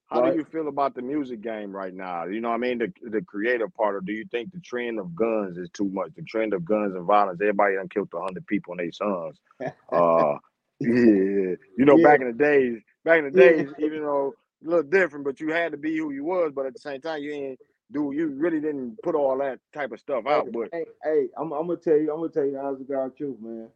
How 0.06 0.20
Right. 0.20 0.32
do 0.32 0.38
you 0.38 0.44
feel 0.44 0.68
about 0.68 0.94
the 0.94 1.02
music 1.02 1.40
game 1.40 1.74
right 1.74 1.92
now? 1.92 2.24
You 2.26 2.40
know 2.40 2.48
what 2.50 2.56
I 2.56 2.58
mean? 2.58 2.78
The 2.78 2.92
the 3.10 3.22
creative 3.22 3.72
part, 3.74 3.96
or 3.96 4.00
do 4.00 4.12
you 4.12 4.24
think 4.30 4.52
the 4.52 4.60
trend 4.60 4.98
of 4.98 5.14
guns 5.14 5.56
is 5.58 5.70
too 5.70 5.88
much? 5.88 6.12
The 6.14 6.22
trend 6.22 6.52
of 6.54 6.64
guns 6.64 6.94
and 6.94 7.04
violence. 7.04 7.40
Everybody 7.40 7.74
done 7.76 7.88
killed 7.88 8.10
hundred 8.12 8.46
people 8.46 8.72
and 8.72 8.80
their 8.80 8.92
sons. 8.92 9.40
Uh, 9.92 10.38
yeah, 10.80 11.56
you 11.76 11.86
know, 11.86 11.98
Yeah. 11.98 11.98
back 11.98 12.20
in 12.20 12.28
the 12.28 12.32
days, 12.34 12.80
back 13.04 13.18
in 13.20 13.26
the 13.26 13.30
Yeah. 13.32 13.62
days, 13.62 13.70
even 13.78 14.02
though 14.02 14.34
a 14.64 14.68
little 14.68 14.84
different, 14.84 15.24
but 15.24 15.40
you 15.40 15.52
had 15.52 15.72
to 15.72 15.78
be 15.78 15.96
who 15.98 16.12
you 16.12 16.24
was. 16.24 16.52
But 16.54 16.66
at 16.66 16.74
the 16.74 16.80
same 16.80 17.00
time, 17.02 17.22
you 17.22 17.32
ain't 17.32 17.60
do 17.92 18.12
you 18.14 18.28
really 18.28 18.60
didn't 18.60 19.00
put 19.02 19.14
all 19.16 19.38
that 19.38 19.60
type 19.74 19.92
of 19.92 20.00
stuff 20.00 20.26
out. 20.26 20.52
But 20.52 20.70
Hey, 20.72 20.86
hey, 21.04 21.28
I'm, 21.38 21.52
I'm 21.52 21.68
gonna 21.68 21.78
tell 21.78 21.96
you, 21.98 22.12
I'm 22.12 22.18
gonna 22.20 22.30
tell 22.30 22.44
you 22.46 22.52
the 22.52 22.84
God 22.84 23.16
truth, 23.16 23.38
man. 23.40 23.68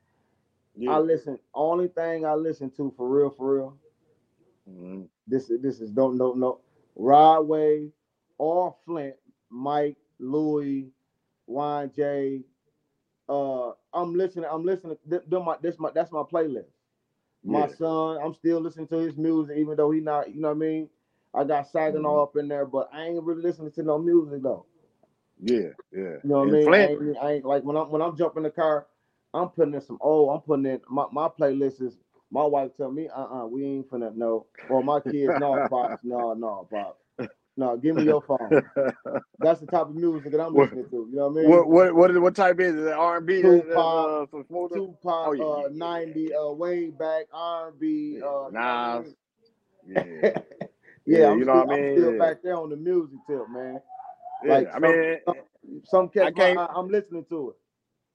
yeah, 0.76 0.90
I 0.90 0.98
listen. 1.00 1.38
Only 1.54 1.88
thing 1.88 2.26
I 2.26 2.34
listen 2.34 2.70
to 2.72 2.92
for 2.96 3.08
real, 3.08 3.30
for 3.30 3.56
real. 3.56 3.78
Mhm. 4.70 5.08
This 5.26 5.50
this 5.62 5.80
is 5.80 5.90
don't 5.92 6.18
know 6.18 6.34
no 6.34 6.60
Rod 6.96 7.42
Wave 7.48 7.92
or 8.38 8.76
Flint, 8.86 9.16
Mike, 9.50 9.96
Louis, 10.20 10.88
Wine 11.46 11.92
J. 11.96 12.42
Uh, 13.28 13.72
I'm 13.94 14.14
listening. 14.14 14.46
I'm 14.50 14.64
listening. 14.64 14.96
Th- 15.10 15.22
them 15.28 15.46
my, 15.46 15.56
this 15.62 15.78
my 15.78 15.90
that's 15.94 16.12
my 16.12 16.22
playlist. 16.24 16.66
My 17.44 17.66
yeah, 17.66 17.68
son, 17.68 18.18
I'm 18.22 18.34
still 18.34 18.60
listening 18.60 18.88
to 18.88 18.98
his 18.98 19.16
music, 19.16 19.56
even 19.58 19.76
though 19.76 19.90
he 19.90 20.00
not. 20.00 20.34
You 20.34 20.40
know 20.40 20.48
what 20.48 20.56
I 20.56 20.60
mean? 20.60 20.88
I 21.34 21.44
got 21.44 21.68
Saginaw 21.68 22.16
Mhm. 22.16 22.24
up 22.24 22.36
in 22.36 22.48
there, 22.48 22.66
but 22.66 22.90
I 22.92 23.04
ain't 23.06 23.22
really 23.24 23.42
listening 23.42 23.72
to 23.72 23.82
no 23.82 23.98
music 23.98 24.42
though. 24.42 24.66
yeah, 25.42 25.70
yeah. 25.92 26.16
You 26.22 26.30
know 26.30 26.40
what 26.40 26.42
and 26.42 26.54
I 26.54 26.58
mean? 26.58 26.70
I 26.70 26.84
ain't, 26.86 27.18
I 27.22 27.32
ain't 27.34 27.44
like 27.46 27.64
when 27.64 27.76
I'm 27.76 27.90
when 27.90 28.02
I'm 28.02 28.16
jumping 28.16 28.42
the 28.44 28.50
car, 28.50 28.86
I'm 29.34 29.48
putting 29.50 29.74
in 29.74 29.80
some 29.80 29.98
old. 30.00 30.34
I'm 30.34 30.42
putting 30.42 30.66
in 30.66 30.80
my, 30.90 31.06
my 31.12 31.28
playlist 31.28 31.82
is. 31.82 31.96
My 32.32 32.44
wife 32.44 32.72
tell 32.76 32.92
me, 32.92 33.08
uh, 33.08 33.42
uh 33.42 33.46
we 33.46 33.64
ain't 33.64 33.90
finna 33.90 34.14
know. 34.14 34.46
Or 34.68 34.84
my 34.84 35.00
kids, 35.00 35.36
no, 35.36 35.60
pops, 35.68 36.00
no, 36.04 36.34
no, 36.34 36.68
pop, 36.70 37.00
no, 37.58 37.76
give 37.78 37.96
me 37.96 38.04
your 38.04 38.22
phone. 38.22 38.56
That's 39.40 39.60
the 39.60 39.66
type 39.68 39.82
of 39.88 39.96
music 39.96 40.32
that 40.32 40.40
I'm 40.40 40.54
What- 40.54 40.70
listening 40.70 40.86
to. 40.90 41.08
You 41.10 41.16
know 41.16 41.28
what 41.28 41.40
I 41.40 41.44
mean? 41.44 41.66
what 41.68 41.94
what 41.94 42.20
what 42.22 42.36
type 42.36 42.60
is 42.60 42.74
it? 42.76 42.88
R 42.92 43.18
and 43.18 43.26
B, 43.26 43.44
uh, 43.44 43.50
Tupac, 43.60 44.20
smoother? 44.48 44.80
Tupac, 44.80 45.28
Oh, 45.28 45.32
yeah, 45.32 45.44
uh, 45.44 45.62
yeah, 45.62 45.68
ninety, 45.72 46.34
uh, 46.34 46.50
way 46.50 46.90
back, 46.90 47.26
R 47.32 47.68
and 47.68 47.78
B, 47.80 48.18
Yeah, 48.18 48.22
uh, 48.22 48.48
you 48.52 48.62
know 48.62 48.68
what 48.68 48.78
I 48.78 48.78
Nas. 49.00 49.06
mean? 49.06 49.14
Yeah, 49.86 50.32
yeah, 51.06 51.20
Yeah, 51.20 51.32
I'm 51.32 51.38
you 51.38 51.44
know 51.44 51.52
still, 51.52 51.64
what 51.64 51.70
I 51.70 51.74
I'm 51.74 51.82
mean? 51.82 51.92
still 51.92 52.12
Yeah. 52.14 52.18
back 52.18 52.42
there 52.42 52.56
on 52.56 52.70
the 52.70 52.76
music 52.76 53.18
tip, 53.28 53.48
man. 53.50 53.80
yeah. 54.44 54.52
Like 54.54 54.68
I 54.74 54.78
mean, 54.78 55.18
some, 55.26 55.36
some 55.84 56.08
cats, 56.08 56.26
I 56.26 56.30
can't- 56.32 56.58
I, 56.58 56.66
I'm 56.74 56.88
listening 56.88 57.24
to 57.30 57.50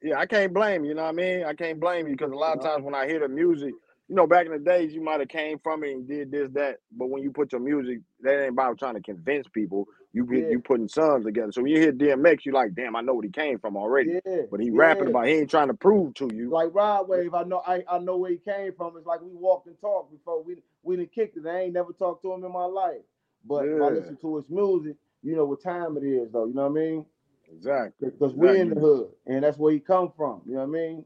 it. 0.02 0.08
yeah, 0.10 0.20
I 0.20 0.26
can't 0.26 0.54
blame 0.54 0.84
you. 0.84 0.90
You 0.90 0.96
know 0.96 1.04
what 1.04 1.10
I 1.10 1.14
mean? 1.14 1.44
I 1.46 1.54
can't 1.54 1.80
blame 1.80 2.08
you 2.08 2.14
because 2.16 2.32
a 2.32 2.36
lot 2.36 2.56
of 2.58 2.62
times 2.62 2.84
when 2.84 2.96
I 2.96 3.08
hear 3.08 3.20
the 3.20 3.28
music, 3.30 3.74
you 4.10 4.16
know, 4.16 4.28
back 4.28 4.46
in 4.46 4.52
the 4.54 4.60
days, 4.60 4.94
you 4.94 5.02
might 5.02 5.20
have 5.20 5.30
came 5.30 5.60
from 5.64 5.84
it 5.84 5.92
and 5.94 6.08
did 6.08 6.32
this, 6.32 6.50
that. 6.54 6.78
But 6.92 7.10
when 7.10 7.24
you 7.24 7.32
put 7.32 7.52
your 7.54 7.62
music, 7.62 8.00
that 8.22 8.42
ain't 8.42 8.52
about 8.54 8.80
trying 8.80 8.96
to 8.96 9.02
convince 9.02 9.48
people. 9.50 9.88
You 10.14 10.26
Yeah. 10.32 10.48
you 10.50 10.60
putting 10.60 10.88
songs 10.90 11.26
together. 11.26 11.52
So 11.52 11.62
when 11.64 11.72
you 11.72 11.80
hear 11.80 11.94
DMX, 11.94 12.46
you 12.46 12.54
like, 12.54 12.76
damn, 12.76 12.96
I 12.96 13.02
know 13.02 13.16
what 13.16 13.26
he 13.26 13.32
came 13.32 13.60
from 13.60 13.78
already. 13.78 14.12
Yeah, 14.26 14.44
But 14.52 14.62
he 14.62 14.72
yeah. 14.72 14.78
rapping 14.78 15.08
about, 15.10 15.28
he 15.28 15.34
ain't 15.34 15.50
trying 15.50 15.70
to 15.70 15.74
prove 15.76 16.14
to 16.16 16.30
you. 16.34 16.50
like 16.52 16.74
Rod 16.74 17.08
Wave, 17.10 17.34
I 17.34 17.44
know 17.44 17.64
I, 17.68 17.84
I 17.90 18.00
know 18.00 18.18
where 18.18 18.32
he 18.32 18.38
came 18.38 18.74
from. 18.78 18.98
It's 18.98 19.08
like 19.08 19.22
we 19.22 19.34
walked 19.34 19.68
and 19.68 19.80
talked 19.82 20.12
before. 20.12 20.44
We 20.44 20.58
we 20.84 20.98
didn't 20.98 21.14
kick 21.14 21.34
it. 21.38 21.48
I 21.48 21.62
ain't 21.62 21.74
never 21.74 21.94
talked 21.94 22.24
to 22.24 22.34
him 22.34 22.44
in 22.46 22.52
my 22.52 22.66
life. 22.66 23.02
But 23.46 23.70
if 23.74 23.82
I 23.82 23.90
listen 23.90 24.18
to 24.22 24.38
his 24.38 24.46
music, 24.50 24.98
you 25.24 25.36
know 25.36 25.46
what 25.46 25.64
time 25.64 25.98
it 25.98 26.04
is 26.06 26.32
though. 26.32 26.46
You 26.46 26.54
know 26.56 26.70
what 26.70 26.80
I 26.80 26.84
mean? 26.86 27.06
Exactly. 27.54 28.10
Because 28.20 28.34
we 28.36 28.60
in 28.60 28.70
the 28.70 28.80
hood 28.80 29.10
and 29.28 29.44
that's 29.44 29.58
where 29.58 29.74
he 29.74 29.80
come 29.80 30.14
from. 30.18 30.42
You 30.46 30.54
know 30.56 30.60
what 30.62 30.70
I 30.70 30.72
mean? 30.72 31.06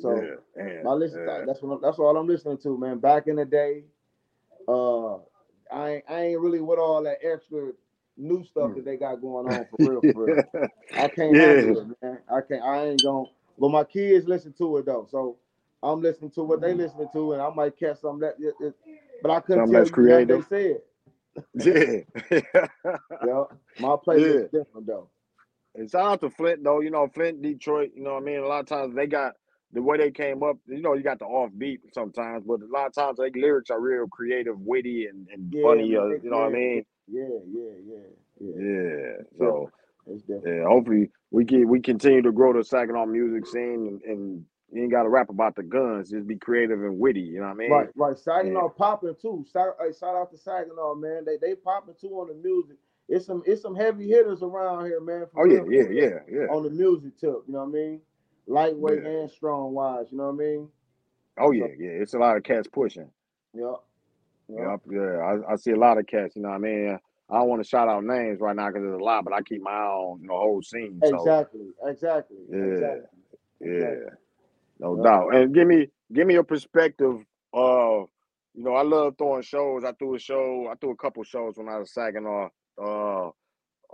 So 0.00 0.30
yeah, 0.56 0.64
man, 0.64 0.86
I 0.86 0.92
listen. 0.94 1.20
yeah. 1.26 1.44
That's 1.46 1.62
what 1.62 1.76
I'm, 1.76 1.82
that's 1.82 1.98
all 1.98 2.16
I'm 2.16 2.26
listening 2.28 2.58
to, 2.58 2.78
man. 2.78 2.98
Back 2.98 3.28
in 3.28 3.36
the 3.36 3.44
day, 3.44 3.84
uh, 4.68 5.16
I 5.72 5.90
ain't, 5.90 6.04
I 6.08 6.20
ain't 6.22 6.40
really 6.40 6.60
with 6.60 6.78
all 6.78 7.02
that 7.04 7.18
extra 7.22 7.72
new 8.16 8.44
stuff 8.44 8.74
that 8.74 8.84
they 8.84 8.96
got 8.96 9.20
going 9.20 9.46
on 9.46 9.66
for 9.70 9.78
real, 9.80 10.06
for 10.12 10.26
real. 10.26 10.40
I 10.96 11.08
can't 11.08 11.38
Yeah. 11.38 11.42
handle 11.42 11.78
it, 11.78 11.88
man. 12.02 12.18
I 12.30 12.40
can't. 12.42 12.62
I 12.62 12.86
ain't 12.88 13.02
going. 13.02 13.26
But 13.58 13.70
my 13.70 13.84
kids 13.84 14.26
listen 14.28 14.54
to 14.58 14.78
it 14.78 14.86
though, 14.86 15.06
so 15.10 15.36
I'm 15.82 16.02
listening 16.02 16.30
to 16.32 16.44
what 16.44 16.60
they 16.60 16.74
listening 16.74 17.08
to, 17.14 17.32
and 17.34 17.42
I 17.42 17.50
might 17.50 17.78
catch 17.78 18.00
some 18.00 18.20
that. 18.20 18.36
It, 18.40 18.54
it, 18.60 18.74
but 19.22 19.30
I 19.30 19.40
couldn't 19.40 19.64
Something 19.64 19.66
tell 19.66 19.86
you 19.86 20.02
nothing 20.02 20.28
they 20.28 20.42
said. 20.42 20.80
yeah. 21.54 22.00
Yeah, 23.22 23.44
my 23.78 23.96
playlist 24.06 24.50
different 24.52 24.86
though. 24.86 25.08
And 25.74 25.90
shout 25.90 26.12
out 26.12 26.20
to 26.22 26.30
Flint 26.30 26.64
though. 26.64 26.80
You 26.80 26.90
know, 26.90 27.08
Flint, 27.08 27.42
Detroit. 27.42 27.92
You 27.96 28.04
know 28.04 28.14
what 28.14 28.22
I 28.22 28.26
mean. 28.26 28.38
A 28.40 28.46
lot 28.46 28.60
of 28.60 28.66
times 28.66 28.94
they 28.94 29.06
got 29.06 29.34
the 29.76 29.82
way 29.82 29.98
they 29.98 30.10
came 30.10 30.42
up. 30.42 30.56
You 30.66 30.80
know, 30.80 30.94
you 30.94 31.02
got 31.02 31.18
the 31.18 31.26
offbeat 31.26 31.80
sometimes, 31.92 32.44
but 32.46 32.62
a 32.62 32.66
lot 32.72 32.86
of 32.86 32.94
times 32.94 33.18
their 33.18 33.30
lyrics 33.34 33.70
are 33.70 33.80
real 33.80 34.08
creative, 34.08 34.58
witty, 34.58 35.06
and, 35.06 35.28
and 35.30 35.52
Yeah, 35.52 35.62
funny. 35.62 35.94
Uh, 35.94 36.08
you 36.22 36.30
know 36.30 36.38
what 36.38 36.46
I 36.46 36.48
mean? 36.48 36.84
Yeah, 37.06 37.22
yeah, 37.46 37.72
yeah, 37.86 37.96
yeah. 38.40 38.52
Yeah. 38.58 39.12
So 39.38 39.70
yeah, 40.44 40.64
hopefully 40.66 41.10
we 41.30 41.44
can 41.44 41.68
we 41.68 41.80
continue 41.80 42.22
to 42.22 42.32
grow 42.32 42.54
the 42.54 42.64
Saginaw 42.64 43.04
music 43.04 43.46
scene, 43.46 43.86
and, 43.86 44.02
and 44.02 44.44
you 44.72 44.82
ain't 44.82 44.90
got 44.92 45.02
to 45.02 45.10
rap 45.10 45.28
about 45.28 45.56
the 45.56 45.62
guns. 45.62 46.10
Just 46.10 46.26
be 46.26 46.36
creative 46.36 46.82
and 46.82 46.98
witty. 46.98 47.20
You 47.20 47.40
know 47.40 47.48
what 47.48 47.52
I 47.52 47.54
mean? 47.54 47.70
Right, 47.70 47.88
right. 47.96 48.18
Saginaw 48.18 48.70
popping 48.70 49.14
too. 49.20 49.44
Shout, 49.52 49.76
shout 50.00 50.16
out 50.16 50.30
to 50.30 50.38
Saginaw, 50.38 50.94
man. 50.94 51.26
They 51.26 51.36
they 51.36 51.54
popping 51.54 51.94
too 52.00 52.18
on 52.18 52.28
the 52.28 52.34
music. 52.34 52.78
It's 53.10 53.26
some 53.26 53.42
it's 53.44 53.60
some 53.60 53.76
heavy 53.76 54.08
hitters 54.08 54.42
around 54.42 54.86
here, 54.86 55.00
man. 55.00 55.26
Oh 55.36 55.44
yeah, 55.44 55.60
yeah, 55.68 55.88
yeah, 55.90 56.18
yeah. 56.30 56.46
On 56.50 56.62
the 56.62 56.70
music 56.70 57.18
tip, 57.18 57.44
you 57.46 57.52
know 57.52 57.60
what 57.60 57.68
I 57.68 57.72
mean? 57.72 58.00
Lightweight 58.46 59.02
Yeah. 59.02 59.08
and 59.08 59.30
strong 59.30 59.72
wise, 59.72 60.06
you 60.10 60.18
know 60.18 60.30
what 60.30 60.34
I 60.34 60.46
mean? 60.46 60.68
Oh 61.38 61.50
yeah, 61.52 61.66
yeah. 61.78 61.90
It's 61.90 62.14
a 62.14 62.18
lot 62.18 62.36
of 62.36 62.42
cats 62.44 62.68
pushing. 62.72 63.10
Yeah. 63.54 63.74
Yeah. 64.48 64.72
Yep, 64.72 64.80
yeah. 64.90 65.18
I, 65.18 65.52
I 65.52 65.56
see 65.56 65.72
a 65.72 65.76
lot 65.76 65.98
of 65.98 66.06
cats. 66.06 66.36
You 66.36 66.42
know 66.42 66.50
what 66.50 66.56
I 66.56 66.58
mean? 66.58 66.98
I 67.30 67.38
don't 67.38 67.48
want 67.48 67.62
to 67.62 67.68
shout 67.68 67.88
out 67.88 68.04
names 68.04 68.40
right 68.40 68.56
now 68.56 68.68
because 68.68 68.82
there's 68.82 69.00
a 69.00 69.04
lot, 69.04 69.24
but 69.24 69.32
I 69.34 69.42
keep 69.42 69.62
my 69.62 69.70
eye 69.72 69.74
on 69.88 70.22
the 70.26 70.32
whole 70.32 70.62
scene. 70.62 71.02
So 71.04 71.16
Exactly. 71.16 71.68
Exactly. 71.84 72.38
Yeah. 72.50 72.58
Exactly. 72.64 73.18
yeah, 73.60 73.68
Exactly. 73.68 74.18
no 74.78 74.96
Yeah. 74.96 75.02
doubt. 75.02 75.34
And 75.34 75.54
give 75.54 75.66
me 75.66 75.88
give 76.12 76.26
me 76.26 76.34
your 76.34 76.44
perspective 76.44 77.24
of 77.52 78.08
you 78.54 78.64
know 78.64 78.74
I 78.74 78.82
love 78.82 79.14
throwing 79.18 79.42
shows. 79.42 79.84
I 79.84 79.92
threw 79.92 80.14
a 80.14 80.18
show. 80.18 80.68
I 80.70 80.74
threw 80.76 80.92
a 80.92 80.96
couple 80.96 81.24
shows 81.24 81.54
when 81.58 81.68
I 81.68 81.78
was 81.78 81.92
Saginaw. 81.92 82.48
Uh, 82.82 83.30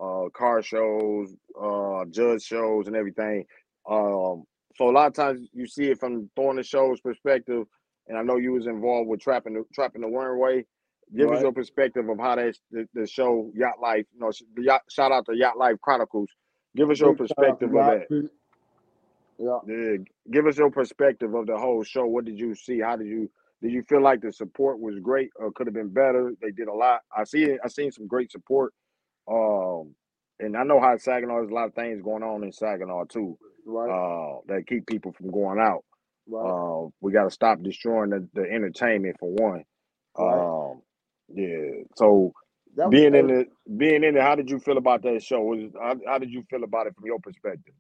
uh, 0.01 0.29
car 0.31 0.63
shows, 0.63 1.35
uh, 1.61 2.05
judge 2.11 2.43
shows, 2.43 2.87
and 2.87 2.97
everything. 2.97 3.45
Um, 3.89 4.45
so 4.77 4.89
a 4.89 4.93
lot 4.93 5.07
of 5.09 5.15
times 5.15 5.49
you 5.53 5.67
see 5.67 5.91
it 5.91 6.01
from 6.01 6.31
throwing 6.35 6.57
the 6.57 6.63
shows 6.63 7.01
perspective, 7.01 7.67
and 8.09 8.19
I 8.19 8.23
know 8.23 8.37
you 8.37 8.53
was 8.53 8.67
involved 8.67 9.09
with 9.09 9.21
trapping 9.21 9.55
the 9.55 9.65
trapping 9.75 10.03
the 10.03 10.09
one 10.09 10.39
way. 10.39 10.67
Give 11.15 11.31
us 11.31 11.43
your 11.43 11.53
perspective 11.53 12.09
of 12.09 12.19
how 12.19 12.37
that 12.37 12.57
the, 12.71 12.89
the 12.95 13.07
show 13.07 13.51
Yacht 13.55 13.81
Life. 13.83 14.07
You 14.15 14.21
know, 14.21 14.33
the 14.57 14.63
yacht, 14.63 14.83
shout 14.89 15.13
out 15.13 15.27
to 15.27 15.37
Yacht 15.37 15.59
Life 15.59 15.77
Chronicles. 15.83 16.29
Give 16.75 16.91
us 16.91 17.01
your 17.01 17.15
Big 17.15 17.29
shout 17.29 17.47
out 17.47 17.61
to 17.61 17.69
perspective 17.69 17.75
of 17.75 17.87
that. 18.09 18.31
Yeah. 19.39 19.59
Yeah, 19.67 19.97
give 20.31 20.47
us 20.47 20.57
your 20.57 20.71
perspective 20.71 21.35
of 21.35 21.47
the 21.47 21.59
whole 21.59 21.83
show. 21.83 22.07
What 22.07 22.25
did 22.25 22.39
you 22.39 22.55
see? 22.55 22.81
How 22.81 22.97
did 22.97 23.09
you 23.09 23.31
did 23.61 23.73
you 23.73 23.83
feel 23.89 24.03
like 24.03 24.21
the 24.21 24.33
support 24.33 24.81
was 24.81 24.99
great 25.01 25.31
or 25.37 25.53
could 25.53 25.67
have 25.67 25.75
been 25.75 25.93
better? 25.93 26.33
They 26.41 26.51
did 26.51 26.69
a 26.69 26.73
lot. 26.73 27.01
I 27.17 27.25
see 27.25 27.45
it. 27.45 27.61
I 27.65 27.69
seen 27.69 27.93
some 27.93 28.07
great 28.07 28.33
support. 28.33 28.73
Um, 29.31 29.95
and 30.41 30.57
I 30.57 30.65
know 30.65 30.81
how 30.81 30.97
Saginaw 30.97 31.37
there's 31.37 31.51
a 31.51 31.55
lot 31.55 31.69
of 31.69 31.75
things 31.75 32.03
going 32.03 32.23
on 32.23 32.43
in 32.43 32.53
Saginaw 32.53 33.05
too. 33.05 33.39
Right. 33.65 33.91
Uh, 33.91 34.41
that 34.49 34.67
keep 34.67 34.87
people 34.87 35.13
from 35.13 35.31
going 35.31 35.59
out. 35.61 35.85
right. 36.29 36.43
Uh, 36.85 36.89
we 37.01 37.13
got 37.13 37.25
to 37.25 37.31
stop 37.31 37.63
destroying 37.63 38.11
the, 38.11 38.29
the 38.35 38.43
entertainment 38.43 39.17
for 39.21 39.31
one. 39.31 39.65
Right. 40.19 40.71
Um, 40.73 40.83
yeah. 41.35 41.83
So 41.97 42.33
That 42.77 42.89
was- 42.91 42.93
being 42.99 43.15
in 43.15 43.27
the 43.29 43.47
being 43.77 44.05
in 44.05 44.17
it, 44.17 44.23
how 44.23 44.35
did 44.35 44.51
you 44.51 44.59
feel 44.59 44.79
about 44.79 45.03
that 45.03 45.23
show? 45.23 45.41
Was 45.43 45.71
how, 45.81 45.97
how 46.07 46.19
did 46.19 46.31
you 46.31 46.43
feel 46.51 46.65
about 46.65 46.87
it 46.87 46.95
from 46.97 47.07
your 47.07 47.19
perspective? 47.21 47.75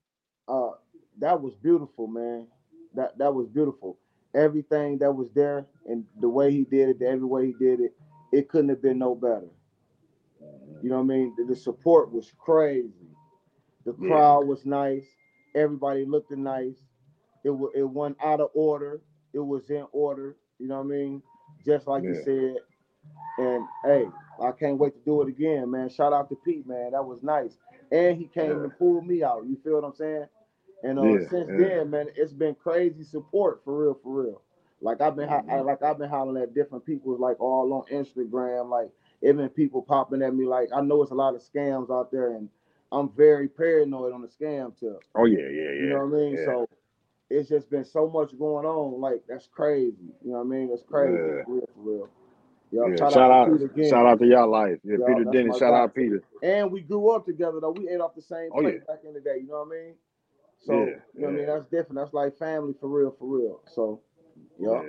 uh 0.48 0.70
that 1.18 1.40
was 1.40 1.54
beautiful, 1.56 2.06
man. 2.06 2.46
That 2.94 3.18
that 3.18 3.32
was 3.34 3.48
beautiful. 3.48 3.98
Everything 4.34 4.98
that 4.98 5.12
was 5.12 5.30
there 5.34 5.66
and 5.86 6.04
the 6.20 6.28
way 6.28 6.50
he 6.52 6.64
did 6.64 6.88
it, 6.88 6.98
the 7.00 7.06
every 7.06 7.26
way 7.26 7.46
he 7.46 7.54
did 7.60 7.80
it, 7.80 7.92
it 8.32 8.48
couldn't 8.48 8.70
have 8.70 8.80
been 8.82 8.98
no 8.98 9.14
better. 9.14 9.48
You 10.82 10.88
know 10.90 10.96
what 10.96 11.02
I 11.02 11.06
mean? 11.16 11.34
The, 11.36 11.44
the 11.44 11.56
support 11.56 12.10
was 12.12 12.32
crazy. 12.38 12.88
The 13.84 13.94
Yeah. 14.00 14.08
crowd 14.08 14.46
was 14.48 14.64
nice. 14.64 15.06
Everybody 15.54 16.04
looked 16.04 16.30
nice. 16.32 16.76
It 17.44 17.50
was 17.50 17.72
it 17.74 17.84
wasn't 17.84 18.18
out 18.22 18.40
of 18.40 18.50
order. 18.54 19.00
It 19.32 19.40
was 19.40 19.70
in 19.70 19.86
order. 19.92 20.36
You 20.58 20.68
know 20.68 20.78
what 20.78 20.84
I 20.86 20.88
mean? 20.88 21.22
Just 21.64 21.86
like 21.86 22.06
you 22.08 22.14
said. 22.14 22.56
And 23.38 23.66
hey, 23.84 24.06
I 24.42 24.52
can't 24.52 24.78
wait 24.78 24.94
to 24.94 25.00
do 25.00 25.22
it 25.22 25.28
again, 25.28 25.70
man. 25.70 25.88
Shout 25.88 26.12
out 26.12 26.28
to 26.30 26.36
Pete, 26.36 26.66
man. 26.66 26.92
That 26.92 27.04
was 27.04 27.22
nice. 27.22 27.56
And 27.90 28.16
he 28.18 28.26
came 28.26 28.50
Yeah. 28.50 28.64
and 28.64 28.76
pulled 28.78 29.06
me 29.06 29.22
out. 29.22 29.44
You 29.46 29.56
feel 29.62 29.74
what 29.74 29.84
I'm 29.84 29.94
saying? 29.94 30.26
And 30.82 30.98
uh, 30.98 31.18
Yeah, 31.18 31.18
since 31.18 31.48
yeah. 31.48 31.54
then, 31.56 31.90
man, 31.90 32.08
it's 32.16 32.32
been 32.32 32.54
crazy 32.54 33.04
support 33.04 33.62
for 33.64 33.82
real, 33.82 33.94
for 34.02 34.22
real. 34.22 34.42
Like 34.80 35.00
I've 35.00 35.16
been, 35.16 35.28
I, 35.28 35.40
Mhm. 35.42 35.64
like 35.64 35.82
I've 35.82 35.98
been 35.98 36.08
hollering 36.10 36.42
at 36.42 36.54
different 36.54 36.84
people, 36.84 37.16
like 37.18 37.40
all 37.40 37.72
on 37.72 37.84
Instagram. 37.92 38.68
Like 38.68 38.90
even 39.22 39.48
people 39.50 39.82
popping 39.82 40.22
at 40.22 40.34
me. 40.34 40.44
Like 40.46 40.68
I 40.74 40.80
know 40.80 41.02
it's 41.02 41.12
a 41.12 41.14
lot 41.16 41.34
of 41.34 41.42
scams 41.42 41.90
out 41.90 42.10
there, 42.10 42.32
and 42.34 42.48
I'm 42.92 43.10
very 43.16 43.48
paranoid 43.48 44.12
on 44.12 44.22
the 44.22 44.28
scam 44.28 44.78
tip. 44.78 45.02
Oh 45.16 45.24
yeah, 45.24 45.38
yeah, 45.38 45.46
yeah. 45.48 45.72
You 45.72 45.88
know 45.90 46.06
what 46.06 46.18
I 46.18 46.20
mean? 46.20 46.36
yeah. 46.36 46.44
So 46.44 46.68
it's 47.30 47.48
just 47.48 47.70
been 47.70 47.84
so 47.84 48.08
much 48.08 48.38
going 48.38 48.66
on. 48.66 49.00
Like 49.00 49.22
that's 49.28 49.48
crazy. 49.50 49.96
You 50.22 50.32
know 50.32 50.38
what 50.38 50.44
I 50.44 50.58
mean? 50.58 50.68
That's 50.68 50.82
crazy. 50.82 51.14
Yeah. 51.14 51.44
For 51.44 51.52
real, 51.54 51.68
for 51.74 51.80
real. 51.80 52.08
Yo, 52.70 52.86
Yeah, 52.88 52.96
shout, 52.96 53.12
shout 53.12 53.30
out, 53.30 53.48
out, 53.48 53.58
to 53.58 53.68
Pete 53.68 53.70
again. 53.70 53.90
shout 53.90 54.06
out 54.06 54.18
to 54.18 54.26
Yacht 54.26 54.48
Life. 54.48 54.78
Yeah, 54.84 54.96
Yo, 54.98 55.06
Peter 55.06 55.24
Dennis, 55.30 55.58
shout 55.58 55.74
out 55.74 55.94
Peter. 55.94 56.22
And 56.42 56.70
we 56.70 56.80
grew 56.82 57.10
up 57.10 57.24
together 57.26 57.58
though. 57.60 57.72
We 57.72 57.88
ate 57.88 58.00
off 58.00 58.14
the 58.14 58.22
same 58.22 58.50
Oh, 58.54 58.60
yeah. 58.62 58.78
back 58.86 59.00
in 59.06 59.14
the 59.14 59.20
day. 59.20 59.38
You 59.40 59.48
know 59.48 59.64
what 59.64 59.76
I 59.76 59.80
mean? 59.80 59.94
So 60.58 60.72
Yeah, 60.72 60.78
you 60.78 60.86
know 60.86 61.00
what 61.14 61.28
I 61.28 61.32
mean? 61.32 61.46
That's 61.46 61.64
different. 61.66 61.94
That's 61.96 62.14
like 62.14 62.38
family 62.38 62.74
for 62.80 62.88
real, 62.88 63.14
for 63.18 63.26
real. 63.26 63.60
So. 63.74 64.00
Yeah, 64.58 64.82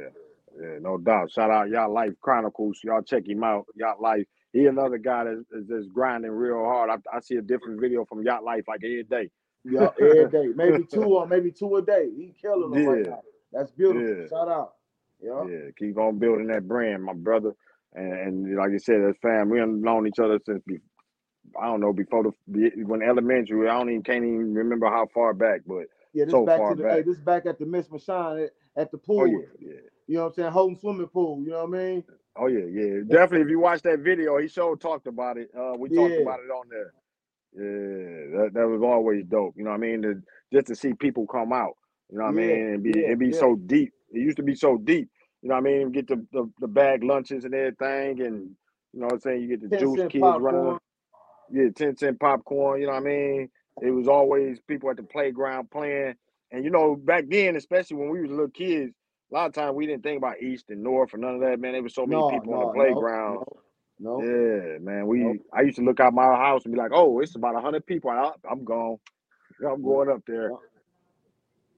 yeah, 0.59 0.79
no 0.81 0.97
doubt. 0.97 1.31
Shout 1.31 1.49
out 1.49 1.69
Yacht 1.69 1.91
Life 1.91 2.13
chronicles. 2.21 2.79
Y'all 2.83 3.01
check 3.01 3.27
him 3.27 3.43
out. 3.43 3.65
Yacht 3.75 4.01
Life. 4.01 4.27
He 4.53 4.65
another 4.67 4.97
guy 4.97 5.25
that's, 5.25 5.67
that's 5.67 5.87
grinding 5.87 6.31
real 6.31 6.63
hard. 6.63 6.89
I, 6.89 7.17
I 7.17 7.19
see 7.19 7.35
a 7.35 7.41
different 7.41 7.81
video 7.81 8.05
from 8.05 8.23
Yacht 8.23 8.43
Life 8.43 8.63
like 8.67 8.81
every 8.83 9.03
day. 9.03 9.29
Yeah, 9.65 9.89
every 9.99 10.29
day, 10.29 10.47
maybe 10.55 10.85
two 10.85 11.03
or 11.03 11.27
maybe 11.27 11.51
two 11.51 11.75
a 11.75 11.81
day. 11.81 12.09
He 12.15 12.33
killing 12.41 12.71
them 12.71 12.85
right 12.85 13.03
Yeah. 13.05 13.11
now. 13.11 13.21
That's 13.51 13.71
beautiful. 13.71 14.15
Yeah. 14.21 14.27
Shout 14.27 14.47
out. 14.49 14.73
Yeah. 15.21 15.43
Yeah, 15.47 15.69
keep 15.77 15.97
on 15.97 16.19
building 16.19 16.47
that 16.47 16.67
brand, 16.67 17.03
my 17.03 17.13
brother. 17.13 17.53
And, 17.93 18.13
and 18.13 18.57
like 18.57 18.71
you 18.71 18.79
said, 18.79 19.01
as 19.01 19.15
fam, 19.21 19.49
we 19.49 19.59
done 19.59 19.81
known 19.81 20.07
each 20.07 20.19
other 20.19 20.39
since 20.45 20.61
be, 20.67 20.79
I 21.61 21.65
don't 21.67 21.79
know 21.81 21.93
before 21.93 22.23
the 22.47 22.71
when 22.85 23.01
elementary. 23.01 23.69
I 23.69 23.77
don't 23.77 23.89
even 23.89 24.03
can't 24.03 24.25
even 24.25 24.53
remember 24.53 24.87
how 24.87 25.07
far 25.13 25.33
back, 25.33 25.61
but 25.65 25.85
Yeah, 26.13 26.25
this 26.25 26.31
So 26.33 26.45
back 26.45 26.59
far 26.59 26.75
to 26.75 26.81
the 26.81 26.89
hey, 26.89 27.01
this 27.03 27.19
back 27.19 27.45
at 27.45 27.59
the 27.59 27.65
Miss 27.65 27.89
Machine 27.91 28.39
at, 28.45 28.51
at 28.75 28.91
the 28.91 28.97
pool. 28.97 29.21
oh 29.21 29.25
yeah, 29.25 29.45
yeah. 29.59 29.79
You 30.07 30.15
know 30.15 30.23
what 30.23 30.27
I'm 30.29 30.33
saying? 30.33 30.51
Holding 30.51 30.77
swimming 30.77 31.07
pool. 31.07 31.41
You 31.43 31.51
know 31.51 31.65
what 31.65 31.79
I 31.79 31.83
mean? 31.83 32.03
Oh 32.37 32.47
yeah, 32.47 32.65
yeah. 32.71 33.01
Definitely 33.09 33.41
if 33.43 33.49
you 33.49 33.59
watch 33.59 33.83
that 33.83 33.99
video, 33.99 34.37
he 34.39 34.47
sure 34.49 34.77
talked 34.77 35.07
about 35.07 35.37
it. 35.37 35.49
Uh 35.57 35.73
we 35.77 35.89
talked 35.89 36.17
Yeah. 36.17 36.19
about 36.19 36.39
it 36.41 36.51
on 36.51 36.67
there. 36.69 36.93
Yeah, 37.53 38.37
that, 38.43 38.51
that 38.55 38.67
was 38.67 38.81
always 38.83 39.25
dope. 39.25 39.55
You 39.57 39.65
know 39.65 39.71
what 39.71 39.77
I 39.77 39.79
mean? 39.81 40.03
To, 40.03 40.21
just 40.53 40.67
to 40.67 40.75
see 40.75 40.93
people 40.93 41.27
come 41.27 41.53
out. 41.53 41.77
You 42.11 42.19
know 42.19 42.25
what 42.25 42.31
I 42.31 42.33
mean? 42.33 42.67
And 42.73 42.83
be 42.83 42.93
yeah, 42.93 43.07
and 43.07 43.19
be 43.19 43.31
yeah. 43.31 43.39
so 43.39 43.55
deep. 43.55 43.93
It 44.11 44.19
used 44.19 44.37
to 44.37 44.43
be 44.43 44.55
so 44.55 44.77
deep. 44.77 45.09
You 45.43 45.49
know 45.49 45.55
what 45.55 45.61
I 45.61 45.63
mean? 45.65 45.91
Get 45.91 46.07
the, 46.07 46.25
the, 46.33 46.51
the 46.59 46.67
bag 46.67 47.03
lunches 47.03 47.45
and 47.45 47.55
everything 47.55 48.21
and 48.21 48.51
you 48.93 48.99
know 49.01 49.07
what 49.07 49.13
I'm 49.15 49.19
saying? 49.21 49.41
You 49.43 49.49
get 49.49 49.61
the 49.61 49.69
juice 49.69 50.03
kids 50.09 50.37
running. 50.39 50.77
Yeah, 51.51 51.69
10 51.75 51.97
cent 51.97 52.19
popcorn, 52.19 52.81
you 52.81 52.87
know 52.87 52.93
what 52.93 53.03
I 53.03 53.05
mean? 53.05 53.49
It 53.81 53.91
was 53.91 54.09
always 54.09 54.59
people 54.67 54.91
at 54.91 54.97
the 54.97 55.03
playground 55.03 55.71
playing. 55.71 56.15
And 56.51 56.65
you 56.65 56.71
know, 56.71 56.95
back 56.97 57.25
then, 57.29 57.55
especially 57.57 57.97
when 57.97 58.09
we 58.09 58.21
was 58.21 58.31
little 58.31 58.49
kids, 58.49 58.93
a 59.33 59.35
lot 59.35 59.47
of 59.47 59.53
times 59.53 59.75
we 59.75 59.87
didn't 59.87 60.03
think 60.03 60.17
about 60.17 60.41
east 60.41 60.65
and 60.69 60.83
north 60.83 61.13
or 61.13 61.17
none 61.17 61.35
of 61.35 61.41
that, 61.41 61.59
man. 61.59 61.73
There 61.73 61.81
was 61.81 61.95
so 61.95 62.05
many 62.05 62.21
No, 62.21 62.29
people 62.29 62.53
on 62.53 62.67
the 62.67 62.73
playground. 62.73 63.45
No, 63.99 64.21
no. 64.21 64.21
Yeah, 64.21 64.77
man. 64.79 65.07
We 65.07 65.19
Nope. 65.19 65.37
I 65.51 65.61
used 65.61 65.77
to 65.77 65.83
look 65.83 65.99
out 65.99 66.13
my 66.13 66.23
house 66.23 66.65
and 66.65 66.73
be 66.73 66.79
like, 66.79 66.91
"Oh, 66.93 67.19
it's 67.19 67.35
about 67.35 67.59
hundred 67.61 67.85
people. 67.87 68.11
I, 68.11 68.31
I'm 68.49 68.63
gone. 68.63 68.97
I'm 69.67 69.81
going 69.81 70.09
up 70.09 70.21
there." 70.27 70.51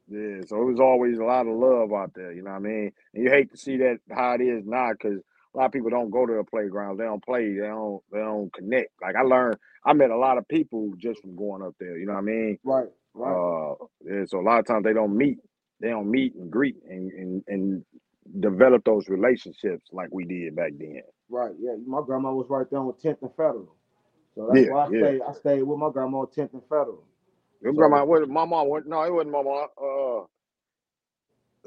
Yeah, 0.08 0.42
so 0.48 0.62
it 0.62 0.66
was 0.66 0.80
always 0.80 1.18
a 1.18 1.24
lot 1.24 1.48
of 1.48 1.56
love 1.56 1.92
out 1.94 2.12
there. 2.14 2.32
You 2.32 2.44
know 2.44 2.52
what 2.52 2.58
I 2.58 2.60
mean? 2.60 2.92
And 3.14 3.24
you 3.24 3.32
hate 3.32 3.52
to 3.52 3.58
see 3.58 3.78
that 3.78 4.00
how 4.12 4.34
it 4.34 4.42
is 4.42 4.64
now 4.66 4.92
because 4.92 5.20
a 5.20 5.58
lot 5.58 5.66
of 5.66 5.72
people 5.72 5.90
don't 5.90 6.12
go 6.12 6.26
to 6.26 6.34
the 6.34 6.44
playground. 6.44 6.98
They 6.98 7.06
don't 7.06 7.24
play. 7.24 7.54
They 7.54 7.68
don't. 7.68 8.02
They 8.12 8.20
don't 8.20 8.54
connect. 8.54 8.90
Like 9.02 9.16
I 9.16 9.22
learned, 9.22 9.58
I 9.86 9.94
met 9.94 10.12
a 10.12 10.18
lot 10.18 10.38
of 10.38 10.48
people 10.48 10.92
just 10.98 11.22
from 11.22 11.36
going 11.36 11.64
up 11.64 11.76
there. 11.80 11.98
You 11.98 12.06
know 12.06 12.14
what 12.14 12.20
I 12.20 12.24
mean? 12.24 12.60
Right, 12.64 12.88
right. 13.14 13.32
Uh, 13.32 13.76
yeah, 14.06 14.26
so 14.28 14.40
a 14.40 14.42
lot 14.42 14.60
of 14.60 14.68
times 14.68 14.84
they 14.84 14.94
don't 14.94 15.18
meet. 15.18 15.40
They 15.82 15.90
don't 15.90 16.12
meet 16.12 16.36
and 16.36 16.52
greet 16.52 16.78
and 16.90 17.12
and, 17.12 17.44
and 17.48 17.86
develop 18.42 18.84
those 18.86 19.10
relationships 19.10 19.90
like 19.94 20.10
we 20.12 20.26
did 20.26 20.56
back 20.56 20.74
then. 20.80 21.04
Right, 21.30 21.54
yeah. 21.60 21.76
My 21.86 22.02
grandma 22.06 22.34
was 22.34 22.48
right 22.50 22.68
there 22.72 22.82
with 22.84 23.02
10th 23.02 23.22
and 23.24 23.32
Federal. 23.36 23.76
So 24.36 24.50
that's 24.54 24.68
Yeah, 24.68 24.70
why 24.70 24.86
I 24.88 24.90
yeah. 24.90 25.00
stayed 25.00 25.22
I 25.28 25.34
stayed 25.34 25.64
with 25.64 25.80
my 25.80 25.92
grandma 25.92 26.20
on 26.20 26.28
10th 26.28 26.54
and 26.54 26.64
Federal. 26.64 27.06
Your 27.62 27.74
So- 27.74 27.74
grandma 27.74 28.06
was 28.06 28.28
my 28.30 28.46
mom. 28.46 28.70
Was, 28.70 28.84
no, 28.88 29.04
it 29.04 29.14
wasn't 29.14 29.32
my 29.34 29.44
mom. 29.44 29.68
Uh, 29.78 30.26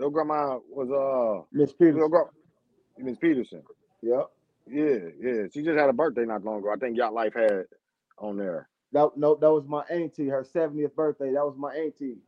your 0.00 0.10
grandma 0.12 0.58
was 0.70 0.90
uh, 0.90 1.46
Miss 1.52 1.72
Peterson. 1.72 2.10
gra- 2.10 2.30
Miss 2.98 3.18
Peterson. 3.18 3.64
Yeah. 4.02 4.22
Yeah, 4.66 4.98
yeah. 5.20 5.42
She 5.52 5.62
just 5.62 5.78
had 5.78 5.90
a 5.90 5.94
birthday 5.94 6.24
not 6.26 6.44
long 6.44 6.60
ago. 6.60 6.72
I 6.72 6.76
think 6.78 6.96
Yacht 6.98 7.14
Life 7.14 7.34
had 7.34 7.64
on 8.18 8.36
there. 8.38 8.68
That 8.92 9.10
no, 9.16 9.36
that 9.36 9.52
was 9.52 9.66
my 9.66 9.82
auntie, 9.90 10.28
her 10.28 10.44
70th 10.44 10.94
birthday. 10.94 11.32
That 11.34 11.44
was 11.46 11.56
my 11.58 11.74
auntie. 11.74 12.18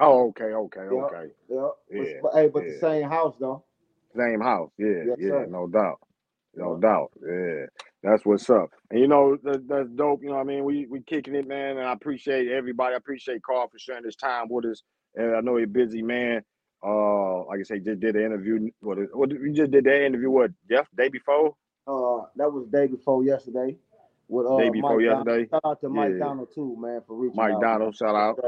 Oh, 0.00 0.28
okay, 0.30 0.44
okay, 0.54 0.80
Yeah. 0.90 0.96
okay. 1.06 1.26
Yeah. 1.48 1.68
Yeah, 1.90 2.20
But, 2.22 2.34
hey, 2.34 2.48
but 2.48 2.64
the 2.66 2.72
same 2.80 3.08
house 3.08 3.36
though. 3.40 3.64
Same 4.16 4.40
house. 4.42 4.70
Yeah, 4.78 5.04
Yes, 5.04 5.18
yeah. 5.18 5.30
sir. 5.30 5.46
No 5.46 5.68
doubt. 5.68 6.00
No 6.56 6.74
Yeah. 6.74 6.80
doubt. 6.80 7.12
Yeah, 7.26 7.66
that's 8.02 8.26
what's 8.26 8.50
up. 8.50 8.70
And 8.90 9.00
you 9.00 9.08
know 9.08 9.36
that, 9.44 9.68
that's 9.68 9.90
dope. 9.90 10.22
You 10.22 10.30
know 10.30 10.36
what 10.36 10.42
I 10.42 10.44
mean? 10.44 10.64
We 10.64 10.86
we 10.86 11.02
kicking 11.02 11.34
it, 11.36 11.48
man. 11.48 11.78
And 11.78 11.86
I 11.86 11.92
appreciate 11.92 12.48
everybody. 12.48 12.94
I 12.94 12.98
appreciate 12.98 13.42
Karl 13.42 13.68
for 13.68 13.78
sharing 13.78 14.04
this 14.04 14.16
time 14.16 14.48
with 14.50 14.66
us. 14.66 14.82
And 15.16 15.36
I 15.36 15.40
know 15.42 15.56
you're 15.56 15.64
a 15.66 15.68
busy 15.68 16.02
man. 16.02 16.42
Uh, 16.84 17.44
like 17.46 17.60
I 17.60 17.64
say, 17.64 17.80
just 17.80 18.00
did 18.00 18.16
an 18.16 18.24
interview. 18.26 18.70
What? 18.80 18.98
What? 19.14 19.30
We 19.30 19.52
just 19.52 19.72
did 19.72 19.84
that 19.84 20.04
interview. 20.06 20.30
What? 20.30 20.52
Jeff? 20.70 20.88
Day 20.96 21.08
before? 21.08 21.54
Uh 21.86 22.26
that 22.36 22.52
was 22.52 22.66
day 22.72 22.88
before 22.88 23.24
yesterday. 23.24 23.76
With 24.28 24.46
uh 24.46 24.58
Day 24.58 24.70
before 24.70 25.00
Mike 25.00 25.02
yesterday? 25.02 25.50
Shout 25.50 25.62
out 25.64 25.80
to 25.82 25.90
Mike 25.90 26.18
Yeah. 26.18 26.18
Donald 26.18 26.48
too, 26.54 26.76
man, 26.80 27.02
for 27.06 27.16
reaching 27.16 27.36
Mike 27.36 27.50
out. 27.50 27.60
Donald, 27.60 27.96
shout 27.96 28.16
out. 28.16 28.40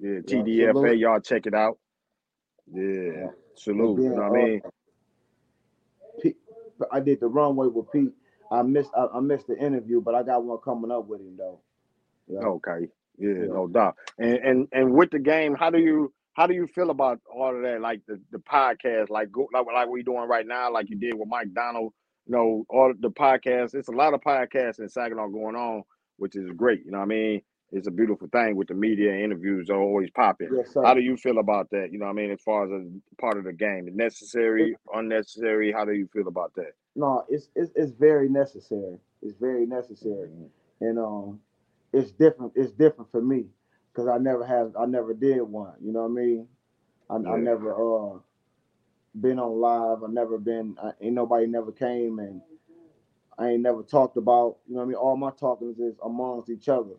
Yeah. 0.00 0.20
Yeah, 0.26 0.42
Yeah, 0.46 0.72
TDFA. 0.72 0.98
Y'all 0.98 1.20
check 1.20 1.46
it 1.46 1.54
out. 1.54 1.78
Yeah, 2.72 2.82
Yeah. 2.84 3.26
salute. 3.54 3.96
then, 3.96 4.04
you 4.04 4.16
know 4.16 4.22
what 4.22 4.38
uh, 4.38 4.42
I 4.42 4.44
mean? 4.44 4.62
Pete, 6.22 6.36
I 6.90 7.00
did 7.00 7.20
the 7.20 7.26
runway 7.28 7.68
with 7.68 7.90
Pete. 7.92 8.12
I 8.50 8.62
missed 8.62 8.90
I, 8.96 9.06
I 9.14 9.20
missed 9.20 9.46
the 9.46 9.58
interview, 9.58 10.00
but 10.00 10.14
I 10.14 10.22
got 10.22 10.44
one 10.44 10.58
coming 10.64 10.90
up 10.90 11.06
with 11.06 11.20
him 11.20 11.36
though. 11.36 11.60
Yeah. 12.28 12.40
Okay. 12.40 12.88
Yeah, 13.18 13.34
Yeah. 13.34 13.46
no 13.46 13.68
doubt. 13.68 13.96
And 14.18 14.38
and 14.38 14.68
and 14.72 14.92
with 14.94 15.10
the 15.10 15.18
game, 15.18 15.54
how 15.54 15.70
do 15.70 15.78
you 15.78 16.12
how 16.34 16.46
do 16.46 16.54
you 16.54 16.66
feel 16.66 16.90
about 16.90 17.20
all 17.32 17.54
of 17.54 17.62
that? 17.62 17.80
Like 17.80 18.00
the, 18.06 18.20
the 18.30 18.38
podcast, 18.38 19.10
like 19.10 19.30
go, 19.30 19.48
like 19.52 19.66
like 19.66 19.88
we 19.88 20.02
doing 20.02 20.28
right 20.28 20.46
now, 20.46 20.72
like 20.72 20.88
you 20.90 20.96
did 20.96 21.14
with 21.14 21.28
Mike 21.28 21.52
Donald. 21.54 21.92
You 22.26 22.36
know, 22.36 22.64
all 22.68 22.92
the 22.98 23.10
podcasts. 23.10 23.74
It's 23.74 23.88
a 23.88 23.92
lot 23.92 24.14
of 24.14 24.20
podcasts 24.20 24.78
in 24.78 24.88
Saginaw 24.88 25.28
going 25.28 25.56
on, 25.56 25.82
which 26.18 26.36
is 26.36 26.50
great. 26.52 26.84
You 26.84 26.92
know 26.92 26.98
what 26.98 27.04
I 27.04 27.08
mean? 27.08 27.42
It's 27.72 27.86
a 27.86 27.90
beautiful 27.90 28.28
thing 28.28 28.56
with 28.56 28.68
the 28.68 28.74
media 28.74 29.14
interviews 29.14 29.70
are 29.70 29.80
always 29.80 30.10
popping. 30.10 30.50
Yes. 30.52 30.74
How 30.74 30.92
do 30.94 31.00
you 31.00 31.16
feel 31.16 31.38
about 31.38 31.70
that? 31.70 31.90
You 31.92 31.98
know 31.98 32.06
what 32.06 32.12
I 32.12 32.14
mean? 32.14 32.30
As 32.32 32.40
far 32.40 32.64
as 32.64 32.70
a 32.70 33.20
part 33.20 33.38
of 33.38 33.44
the 33.44 33.52
game, 33.52 33.88
necessary, 33.94 34.76
unnecessary. 34.92 35.72
How 35.72 35.84
do 35.84 35.92
you 35.92 36.08
feel 36.12 36.26
about 36.28 36.52
that? 36.56 36.72
no, 36.96 37.24
it's, 37.28 37.48
it's 37.54 37.70
it's 37.76 37.92
very 37.92 38.28
necessary. 38.28 38.98
It's 39.22 39.36
very 39.38 39.66
necessary, 39.66 40.30
and 40.80 40.98
um, 40.98 41.40
it's 41.92 42.10
different. 42.10 42.52
It's 42.56 42.72
different 42.72 43.10
for 43.12 43.22
me 43.22 43.46
because 43.92 44.08
I 44.08 44.18
never 44.18 44.44
have. 44.44 44.72
I 44.78 44.86
never 44.86 45.14
did 45.14 45.42
one. 45.42 45.74
You 45.80 45.92
know 45.92 46.02
what 46.02 46.20
I 46.20 46.24
mean? 46.24 46.48
I, 47.08 47.14
I 47.14 47.36
never 47.38 47.74
uh 47.74 48.18
been 49.20 49.38
on 49.38 49.60
live. 49.60 50.02
I 50.02 50.12
never 50.12 50.38
been. 50.38 50.76
I, 50.82 50.90
ain't 51.00 51.14
nobody 51.14 51.46
never 51.46 51.72
came 51.72 52.18
and 52.18 52.40
I 53.38 53.50
ain't 53.50 53.62
never 53.62 53.82
talked 53.82 54.16
about. 54.16 54.58
You 54.68 54.74
know 54.74 54.80
what 54.80 54.84
I 54.84 54.88
mean? 54.88 54.96
All 54.96 55.16
my 55.16 55.30
talkings 55.30 55.78
is 55.78 55.94
amongst 56.04 56.50
each 56.50 56.68
other. 56.68 56.94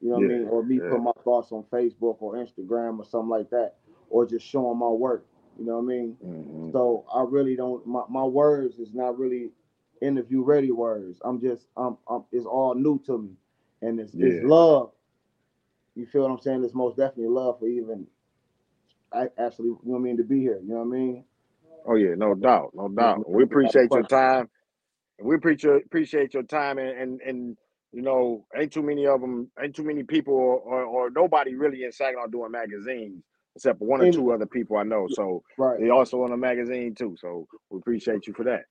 You 0.00 0.10
know 0.10 0.16
what 0.16 0.24
I 0.24 0.28
mean? 0.28 0.48
Or 0.48 0.62
me 0.62 0.76
yeah. 0.76 0.90
put 0.90 1.02
my 1.02 1.12
thoughts 1.24 1.50
on 1.52 1.64
Facebook 1.72 2.16
or 2.20 2.34
Instagram 2.34 2.98
or 2.98 3.04
something 3.04 3.28
like 3.28 3.50
that, 3.50 3.74
or 4.10 4.26
just 4.26 4.46
showing 4.46 4.78
my 4.78 4.88
work. 4.88 5.26
You 5.58 5.66
know 5.66 5.78
what 5.78 5.82
I 5.82 5.96
mean? 5.96 6.16
Mhm. 6.24 6.72
So 6.72 7.04
I 7.12 7.22
really 7.22 7.56
don't. 7.56 7.84
My, 7.86 8.02
my 8.08 8.24
words 8.24 8.78
is 8.78 8.94
not 8.94 9.18
really 9.18 9.50
interview 10.00 10.42
ready 10.42 10.70
words. 10.70 11.20
I'm 11.24 11.40
just. 11.40 11.66
I'm. 11.76 11.96
I'm 12.08 12.24
it's 12.30 12.46
all 12.46 12.74
new 12.74 13.00
to 13.06 13.18
me, 13.18 13.30
and 13.82 13.98
it's, 13.98 14.14
it's 14.14 14.44
love. 14.44 14.92
You 15.96 16.06
feel 16.06 16.22
what 16.22 16.30
I'm 16.30 16.40
saying? 16.40 16.62
It's 16.62 16.74
most 16.74 16.96
definitely 16.96 17.26
love 17.26 17.58
for 17.58 17.66
even. 17.66 18.06
I 19.12 19.28
actually, 19.38 19.68
you 19.68 19.80
know 19.84 19.92
what 19.94 19.98
I 19.98 20.02
mean, 20.02 20.16
to 20.18 20.22
be 20.22 20.40
here. 20.40 20.60
You 20.62 20.74
know 20.74 20.82
what 20.82 20.96
I 20.96 20.98
mean? 20.98 21.24
Oh 21.86 21.94
yeah, 21.96 22.14
no 22.14 22.34
doubt, 22.34 22.70
no 22.74 22.88
doubt. 22.88 23.28
We 23.28 23.42
appreciate 23.42 23.90
your 23.90 24.02
time. 24.02 24.48
We 25.20 25.34
appreciate 25.34 25.86
appreciate 25.86 26.34
your 26.34 26.42
time, 26.44 26.78
and 26.78 26.90
and, 26.90 27.20
and 27.22 27.56
you 27.92 28.02
know, 28.02 28.44
ain't 28.56 28.72
too 28.72 28.82
many 28.82 29.06
of 29.06 29.20
them, 29.20 29.50
ain't 29.62 29.74
too 29.74 29.84
many 29.84 30.02
people, 30.02 30.34
or, 30.34 30.58
or, 30.60 30.84
or 30.84 31.10
nobody 31.10 31.54
really 31.54 31.84
in 31.84 31.92
Saginaw 31.92 32.26
doing 32.26 32.50
magazines, 32.52 33.22
except 33.56 33.78
for 33.78 33.86
one 33.86 34.00
or 34.00 34.04
And- 34.04 34.12
two 34.14 34.30
other 34.32 34.46
people 34.46 34.76
I 34.76 34.82
know. 34.84 35.06
So 35.10 35.42
Right. 35.58 35.80
they 35.80 35.90
also 35.90 36.22
on 36.22 36.32
a 36.32 36.36
magazine 36.36 36.94
too. 36.94 37.16
So 37.18 37.46
we 37.70 37.78
appreciate 37.78 38.26
you 38.26 38.34
for 38.34 38.44
that. 38.44 38.64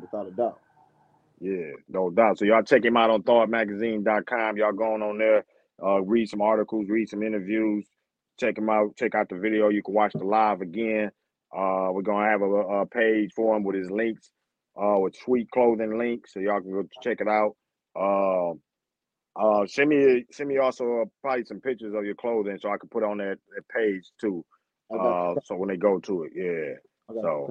Without 0.00 0.26
a 0.28 0.30
doubt. 0.30 0.60
Yeah, 1.40 1.72
no 1.88 2.10
doubt. 2.10 2.38
So 2.38 2.44
y'all 2.44 2.62
check 2.62 2.84
him 2.84 2.96
out 2.96 3.10
on 3.10 3.22
thawedmagazine.com. 3.22 4.56
Y'all 4.58 4.72
going 4.72 5.02
on 5.02 5.18
there, 5.18 5.44
uh, 5.82 6.02
read 6.02 6.28
some 6.28 6.42
articles, 6.42 6.88
read 6.88 7.08
some 7.08 7.22
interviews, 7.22 7.86
check 8.38 8.58
him 8.58 8.68
out, 8.68 8.94
check 8.96 9.14
out 9.14 9.28
the 9.30 9.36
video. 9.38 9.68
You 9.70 9.82
can 9.82 9.94
watch 9.94 10.12
the 10.12 10.24
live 10.24 10.60
again. 10.60 11.10
Uh, 11.50 11.88
we're 11.92 12.02
gonna 12.02 12.28
have 12.28 12.42
a, 12.42 12.44
a 12.44 12.86
page 12.86 13.32
for 13.34 13.56
him 13.56 13.64
with 13.64 13.74
his 13.74 13.90
links, 13.90 14.30
uh, 14.80 14.98
with 14.98 15.16
sweet 15.16 15.50
clothing 15.50 15.98
links, 15.98 16.34
so 16.34 16.40
y'all 16.40 16.60
can 16.60 16.70
go 16.72 16.84
check 17.02 17.20
it 17.20 17.26
out. 17.28 17.56
Uh, 17.98 18.52
uh, 19.40 19.66
send 19.66 19.88
me 19.90 20.24
send 20.32 20.48
me 20.48 20.58
also 20.58 21.02
uh, 21.02 21.04
probably 21.22 21.44
some 21.44 21.60
pictures 21.60 21.94
of 21.94 22.04
your 22.04 22.14
clothing 22.14 22.58
so 22.60 22.70
I 22.70 22.78
can 22.78 22.88
put 22.88 23.04
on 23.04 23.18
that, 23.18 23.38
that 23.54 23.68
page 23.68 24.04
too. 24.20 24.44
Got 24.92 25.00
Uh, 25.00 25.40
so 25.44 25.56
when 25.56 25.68
they 25.68 25.76
go 25.76 25.98
to 26.00 26.24
it, 26.24 26.32
yeah. 26.34 26.74
Got 27.14 27.22
So, 27.22 27.50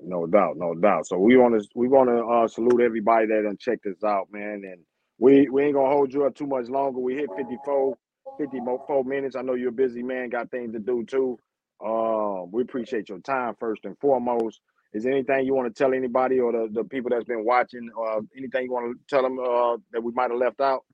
no 0.00 0.26
doubt, 0.26 0.56
no 0.56 0.74
doubt. 0.74 1.06
So 1.06 1.18
we 1.18 1.36
want 1.36 1.60
to 1.60 1.68
we 1.74 1.88
want 1.88 2.08
to 2.10 2.24
uh, 2.24 2.48
salute 2.48 2.80
everybody 2.82 3.26
that 3.28 3.42
done 3.44 3.56
check 3.58 3.78
this 3.84 4.02
out, 4.04 4.28
man. 4.32 4.62
And 4.64 4.80
we 5.18 5.48
we 5.50 5.64
ain't 5.64 5.74
gonna 5.74 5.90
hold 5.90 6.12
you 6.12 6.24
up 6.26 6.34
too 6.34 6.46
much 6.46 6.68
longer. 6.68 6.98
We 7.00 7.14
hit 7.14 7.30
54, 7.36 7.96
54 8.38 9.04
minutes. 9.04 9.36
I 9.36 9.42
know 9.42 9.54
you're 9.54 9.70
a 9.70 9.72
busy 9.72 10.02
man, 10.02 10.30
got 10.30 10.50
things 10.50 10.72
to 10.72 10.80
do 10.80 11.04
too. 11.04 11.38
Um, 11.84 12.50
we 12.52 12.62
appreciate 12.62 13.08
your 13.08 13.20
time 13.20 13.54
first 13.60 13.84
and 13.84 13.96
foremost. 14.00 14.60
Is 14.94 15.02
there 15.02 15.12
anything 15.12 15.44
you 15.44 15.54
want 15.54 15.74
to 15.74 15.76
tell 15.76 15.92
anybody 15.92 16.38
or 16.40 16.52
the, 16.52 16.68
the 16.72 16.84
people 16.84 17.10
that's 17.10 17.24
been 17.24 17.44
watching? 17.44 17.90
Uh, 18.00 18.20
anything 18.36 18.64
you 18.66 18.72
want 18.72 18.96
to 18.96 19.14
tell 19.14 19.22
them 19.22 19.38
uh, 19.40 19.76
that 19.92 20.02
we 20.02 20.12
might 20.12 20.30
have 20.30 20.38
left 20.38 20.60
out? 20.60 20.84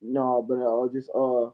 No, 0.00 0.42
but 0.48 0.54
uh, 0.54 0.88
just 0.92 1.10
uh, 1.14 1.50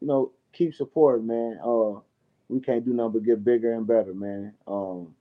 you 0.00 0.06
know, 0.06 0.32
keep 0.52 0.74
supporting, 0.74 1.26
man. 1.26 1.58
Uh, 1.62 2.00
we 2.48 2.60
can't 2.60 2.84
do 2.84 2.94
nothing 2.94 3.12
but 3.12 3.24
get 3.24 3.44
bigger 3.44 3.74
and 3.74 3.86
better, 3.86 4.14
man. 4.14 4.54
Um, 4.66 5.14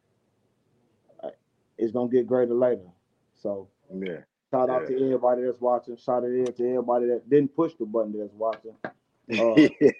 it's 1.78 1.91
gonna 1.91 2.10
get 2.10 2.26
greater 2.26 2.53
later. 2.53 2.88
So 3.36 3.68
Yeah. 3.93 4.22
Shout 4.49 4.70
out 4.70 4.84
Yeah. 4.89 4.97
to 4.97 5.05
everybody 5.05 5.43
that's 5.43 5.60
watching. 5.60 5.97
Shout 5.97 6.24
out 6.24 6.55
to 6.55 6.70
everybody 6.70 7.08
that 7.08 7.30
didn't 7.30 7.53
push 7.55 7.74
the 7.76 7.86
button 7.86 8.18
that's 8.18 8.34
watching. 8.34 8.76
Uh, 9.30 9.55
yeah. 9.58 9.91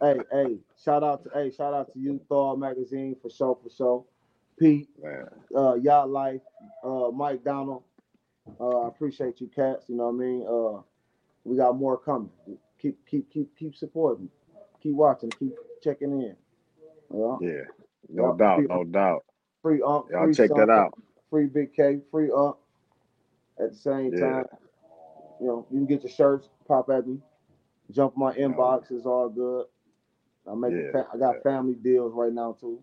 hey, 0.00 0.18
hey, 0.32 0.56
shout 0.84 1.04
out 1.04 1.22
to 1.22 1.30
hey, 1.32 1.52
shout 1.52 1.72
out 1.72 1.92
to 1.92 2.00
you, 2.00 2.20
Thawed 2.28 2.58
Magazine 2.58 3.14
for 3.22 3.30
show 3.30 3.56
for 3.62 3.70
show. 3.70 4.04
Pete, 4.62 4.88
uh, 5.56 5.74
Yacht 5.74 6.08
Life, 6.10 6.40
uh, 6.84 7.10
Mike 7.12 7.42
Donald. 7.42 7.82
Uh, 8.60 8.82
I 8.82 8.88
appreciate 8.88 9.40
you, 9.40 9.48
cats. 9.48 9.88
You 9.88 9.96
know 9.96 10.04
what 10.08 10.14
I 10.14 10.26
mean? 10.26 10.46
Uh, 10.48 10.82
we 11.44 11.56
got 11.56 11.76
more 11.76 11.98
coming. 11.98 12.30
Keep, 12.80 12.96
keep, 13.08 13.28
keep, 13.32 13.56
keep 13.58 13.74
supporting. 13.74 14.28
Keep 14.80 14.94
watching. 14.94 15.30
Keep 15.30 15.54
checking 15.82 16.12
in. 16.12 16.36
Yeah. 17.12 17.36
Yeah. 17.40 17.64
No 18.08 18.36
doubt. 18.36 18.62
No 18.68 18.84
doubt. 18.84 19.24
Free 19.62 19.82
Unc. 19.82 20.06
Y'all 20.10 20.24
free 20.26 20.34
check 20.34 20.50
that 20.54 20.70
out. 20.70 20.94
Free 21.28 21.46
Big 21.46 21.74
K. 21.74 21.98
Free 22.12 22.30
Unc. 22.30 22.56
At 23.58 23.72
the 23.72 23.76
same 23.76 24.12
Yeah. 24.14 24.20
time, 24.20 24.44
you 25.40 25.46
know, 25.46 25.66
you 25.70 25.78
can 25.78 25.86
get 25.86 26.02
your 26.02 26.10
shirts. 26.12 26.48
Pop 26.68 26.88
at 26.90 27.06
me. 27.06 27.20
Jump 27.90 28.16
my 28.16 28.32
inbox. 28.34 28.92
It's 28.92 29.06
all 29.06 29.28
good. 29.28 29.66
I 30.48 30.54
make. 30.54 30.72
Yeah. 30.72 30.92
Fa- 30.92 31.08
I 31.12 31.18
got 31.18 31.42
family 31.42 31.74
deals 31.74 32.12
right 32.14 32.32
now 32.32 32.56
too. 32.60 32.82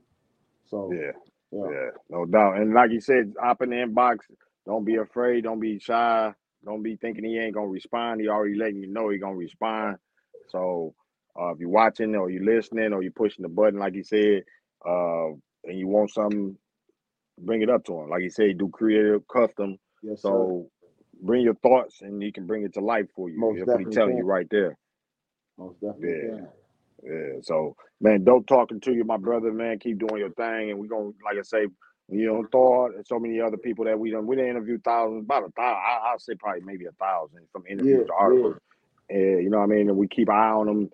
So 0.66 0.92
Yeah. 0.94 1.12
Yeah. 1.52 1.70
Yeah. 1.70 1.92
No 2.10 2.26
doubt. 2.26 2.58
And 2.58 2.74
like 2.74 2.92
you 2.92 3.02
said, 3.02 3.34
hop 3.42 3.62
in 3.62 3.72
the 3.72 3.78
inbox. 3.78 4.20
Don't 4.66 4.86
be 4.86 4.96
afraid. 4.96 5.46
Don't 5.46 5.60
be 5.60 5.80
shy. 5.80 6.34
Don't 6.66 6.84
be 6.84 6.98
thinking 6.98 7.26
he 7.26 7.40
ain't 7.40 7.56
gonna 7.56 7.68
respond. 7.68 8.22
He 8.22 8.28
already 8.30 8.56
letting 8.56 8.82
you 8.82 8.88
know 8.88 9.10
he 9.10 9.18
gonna 9.20 9.36
respond. 9.36 9.98
So 10.50 10.96
uh, 11.40 11.50
if 11.54 11.60
you're 11.60 11.70
watching 11.70 12.16
or 12.16 12.30
you're 12.30 12.44
listening 12.46 12.94
or 12.94 13.02
you're 13.04 13.12
pushing 13.14 13.44
the 13.44 13.50
button, 13.50 13.80
like 13.80 13.94
he 13.96 14.04
said, 14.04 14.44
uh, 14.88 15.30
and 15.66 15.78
you 15.80 15.88
want 15.88 16.12
something, 16.14 16.58
bring 17.40 17.62
it 17.64 17.70
up 17.70 17.86
to 17.86 18.00
him. 18.02 18.10
Like 18.10 18.22
he 18.24 18.30
said, 18.30 18.58
do 18.58 18.70
creative 18.70 19.28
custom. 19.28 19.78
Yes, 20.04 20.24
sir. 20.26 20.54
So 20.54 20.70
bring 21.22 21.44
your 21.44 21.56
thoughts 21.56 22.02
and 22.02 22.22
he 22.24 22.32
can 22.32 22.48
bring 22.48 22.64
it 22.64 22.74
to 22.76 22.82
life 22.82 23.08
for 23.16 23.30
you. 23.30 23.38
Most 23.38 23.56
That's 23.56 23.68
what 23.68 23.82
he 23.82 23.88
definitely 23.88 23.88
telling 23.88 24.18
can. 24.18 24.18
you 24.18 24.26
right 24.26 24.48
there. 24.52 24.78
Most 25.58 25.80
definitely. 25.82 26.18
Yeah. 26.24 26.38
can. 26.38 26.48
Yeah. 27.04 27.40
So 27.44 27.76
man, 28.02 28.24
dope 28.24 28.48
talking 28.48 28.82
to 28.82 28.94
you, 28.94 29.04
my 29.06 29.18
brother. 29.18 29.52
Man, 29.54 29.80
keep 29.80 30.00
doing 30.00 30.20
your 30.20 30.32
thing, 30.32 30.72
and 30.72 30.80
we 30.80 30.88
gonna 30.88 31.12
like 31.26 31.38
I 31.40 31.44
say, 31.44 31.68
you 32.10 32.28
know, 32.28 32.46
Thawed 32.52 32.96
and 32.96 33.08
so 33.08 33.20
many 33.20 33.42
other 33.42 33.58
people 33.58 33.86
that 33.86 34.00
we 34.00 34.12
done 34.12 34.28
we 34.28 34.36
done 34.38 34.48
interviewed 34.48 34.84
thousands, 34.84 35.24
about 35.26 35.44
a 35.44 35.50
thousand. 35.52 35.78
I, 35.78 36.00
I'll 36.12 36.20
say 36.20 36.36
probably 36.36 36.62
maybe 36.64 36.86
a 36.86 36.92
thousand 36.94 37.48
from 37.52 37.64
interviews 37.70 38.06
to 38.08 38.14
Yeah, 38.20 38.20
articles. 38.20 38.58
And 39.10 39.44
you 39.44 39.50
know 39.50 39.60
what 39.60 39.66
I 39.66 39.76
mean? 39.76 39.90
And 39.90 39.98
we 39.98 40.08
keep 40.08 40.30
an 40.30 40.36
eye 40.36 40.52
on 40.52 40.68
them. 40.68 40.90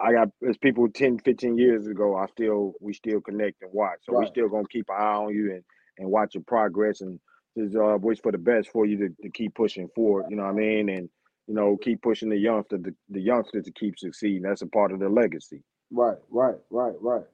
I 0.00 0.12
got 0.12 0.28
there's 0.40 0.58
people 0.58 0.88
10, 0.88 1.18
15 1.18 1.56
years 1.58 1.86
ago. 1.86 2.16
I 2.16 2.26
still 2.28 2.74
we 2.80 2.94
still 2.94 3.20
connect 3.20 3.62
and 3.62 3.72
watch. 3.72 3.98
So 4.02 4.12
we 4.14 4.26
still 4.26 4.48
gonna 4.48 4.68
keep 4.70 4.88
an 4.90 4.96
eye 4.98 5.14
on 5.14 5.34
you 5.34 5.52
and 5.52 5.64
and 5.98 6.10
watch 6.10 6.34
your 6.34 6.44
progress 6.44 7.00
and 7.02 7.20
just 7.58 7.76
uh, 7.76 7.98
wish 8.00 8.20
for 8.22 8.32
the 8.32 8.38
best 8.38 8.68
for 8.70 8.86
you 8.86 8.98
to, 8.98 9.08
to 9.22 9.30
keep 9.30 9.54
pushing 9.54 9.88
forward. 9.94 10.26
You 10.28 10.36
know 10.36 10.44
what 10.44 10.50
I 10.50 10.54
mean? 10.54 10.88
And 10.90 11.08
you 11.48 11.54
know 11.54 11.76
keep 11.78 12.02
pushing 12.02 12.28
the 12.28 12.36
youngster 12.36 12.78
the, 12.78 12.94
the 13.08 13.20
youngster 13.20 13.60
to 13.62 13.72
keep 13.72 13.98
succeeding. 13.98 14.42
That's 14.42 14.62
a 14.62 14.66
part 14.68 14.92
of 14.92 15.00
the 15.00 15.08
legacy. 15.08 15.62
Right, 15.90 16.18
right, 16.30 16.56
right, 16.70 16.94
right. 17.00 17.24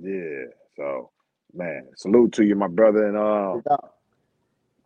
Yeah. 0.00 0.44
So 0.76 1.10
man, 1.54 1.88
salute 1.96 2.32
to 2.34 2.44
you, 2.44 2.54
my 2.54 2.68
brother. 2.68 3.06
And 3.08 3.16
uh, 3.16 3.60
No. 3.68 3.78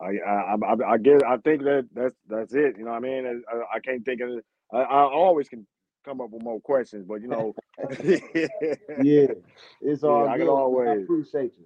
I 0.01 0.17
I 0.27 0.55
I, 0.55 0.93
I 0.93 0.97
guess 0.97 1.21
I 1.27 1.37
think 1.37 1.63
that 1.63 1.87
that's 1.93 2.15
that's 2.27 2.53
it. 2.53 2.77
You 2.77 2.85
know 2.85 2.91
what 2.91 2.97
I 2.97 2.99
mean? 3.01 3.43
I, 3.51 3.75
I 3.77 3.79
can't 3.79 4.03
think 4.03 4.21
of 4.21 4.29
it. 4.29 4.45
I, 4.73 4.79
I 4.79 5.01
always 5.03 5.47
can 5.49 5.67
come 6.03 6.21
up 6.21 6.29
with 6.31 6.43
more 6.43 6.59
questions, 6.61 7.05
but 7.07 7.21
you 7.21 7.27
know. 7.27 7.53
Yeah, 9.03 9.27
it's 9.81 10.03
Yeah, 10.03 10.09
all 10.09 10.27
I 10.29 10.37
can 10.37 10.47
man. 10.47 10.47
I 10.47 10.51
always- 10.51 11.03
appreciate 11.03 11.53
you. 11.57 11.65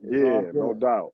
It's 0.00 0.12
Yeah, 0.12 0.50
no 0.60 0.74
doubt, 0.74 1.12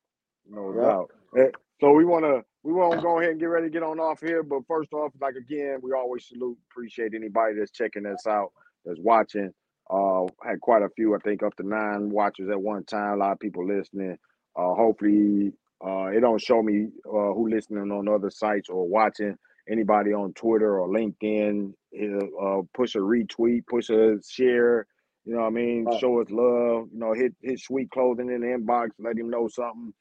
no 0.48 0.74
Yeah. 0.74 0.82
doubt. 0.82 1.10
Eh, 1.38 1.50
So 1.80 1.92
we 1.92 2.04
want 2.04 2.24
to 2.24 2.42
we 2.62 2.72
want 2.72 2.92
to 2.94 3.00
go 3.00 3.18
ahead 3.18 3.32
and 3.32 3.40
get 3.40 3.46
ready 3.46 3.66
to 3.66 3.72
get 3.72 3.82
on 3.82 3.98
off 3.98 4.20
here. 4.20 4.42
But 4.42 4.66
first 4.68 4.92
off, 4.92 5.12
like 5.20 5.34
again, 5.34 5.78
we 5.82 5.92
always 5.92 6.26
salute, 6.28 6.58
appreciate 6.70 7.12
anybody 7.14 7.56
that's 7.58 7.72
checking 7.72 8.06
us 8.06 8.26
out, 8.26 8.52
that's 8.84 9.00
watching. 9.00 9.52
Uh, 9.90 10.26
had 10.44 10.60
quite 10.60 10.82
a 10.82 10.88
few, 10.90 11.14
I 11.14 11.18
think, 11.18 11.42
up 11.42 11.56
to 11.56 11.66
nine 11.66 12.08
watchers 12.10 12.48
at 12.50 12.60
one 12.60 12.84
time. 12.84 13.14
A 13.14 13.16
lot 13.16 13.32
of 13.32 13.40
people 13.40 13.66
listening. 13.66 14.16
Uh, 14.56 14.74
hopefully, 14.74 15.52
uh, 15.84 16.06
it 16.06 16.20
don't 16.20 16.40
show 16.40 16.62
me 16.62 16.86
uh, 17.06 17.32
who 17.34 17.48
listening 17.50 17.90
on 17.90 18.08
other 18.08 18.30
sites 18.30 18.68
or 18.68 18.86
watching. 18.86 19.36
Anybody 19.70 20.12
on 20.12 20.32
Twitter 20.34 20.80
or 20.80 20.88
LinkedIn, 20.88 21.72
uh, 21.94 22.62
push 22.74 22.94
a 22.94 22.98
retweet, 22.98 23.66
push 23.68 23.90
a 23.90 24.16
share. 24.28 24.86
You 25.24 25.34
know 25.34 25.40
what 25.40 25.46
I 25.46 25.50
mean? 25.50 25.84
Right. 25.84 26.00
Show 26.00 26.20
us 26.20 26.26
love. 26.30 26.88
You 26.92 26.98
know, 26.98 27.12
hit 27.12 27.34
hit 27.42 27.60
sweet 27.60 27.90
clothing 27.90 28.28
in 28.28 28.40
the 28.40 28.46
inbox. 28.48 28.88
Let 28.98 29.16
him 29.16 29.30
know 29.30 29.48
something. 29.48 29.92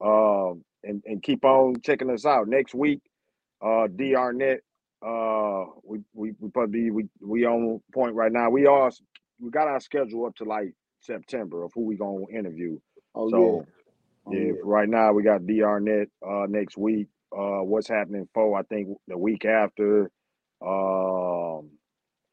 Uh, 0.00 0.52
and 0.86 1.02
and 1.06 1.22
keep 1.22 1.44
on 1.44 1.74
checking 1.82 2.10
us 2.10 2.24
out 2.24 2.48
next 2.48 2.74
week. 2.74 3.00
Uh, 3.62 3.88
DRNet. 3.88 4.58
Uh, 5.06 5.66
we 5.84 6.00
we 6.14 6.32
we 6.40 6.50
probably 6.50 6.90
we 6.90 7.04
we 7.20 7.44
on 7.46 7.80
point 7.92 8.14
right 8.14 8.32
now. 8.32 8.50
We 8.50 8.66
are 8.66 8.90
we 9.40 9.50
got 9.50 9.68
our 9.68 9.80
schedule 9.80 10.26
up 10.26 10.34
to 10.36 10.44
like 10.44 10.72
September 11.00 11.64
of 11.64 11.72
who 11.74 11.82
we 11.84 11.96
gonna 11.96 12.26
interview. 12.32 12.78
Oh 13.14 13.30
So, 13.30 13.38
yeah. 13.38 13.62
Oh, 14.28 14.32
yeah, 14.32 14.40
yeah. 14.40 14.52
right 14.64 14.88
now 14.88 15.12
we 15.12 15.22
got 15.22 15.42
DRNet 15.42 16.06
uh 16.26 16.46
next 16.48 16.76
week. 16.76 17.08
Uh 17.36 17.62
what's 17.62 17.88
happening 17.88 18.28
for 18.34 18.58
I 18.58 18.62
think 18.62 18.88
the 19.06 19.18
week 19.18 19.44
after. 19.44 20.10
Um 20.66 21.70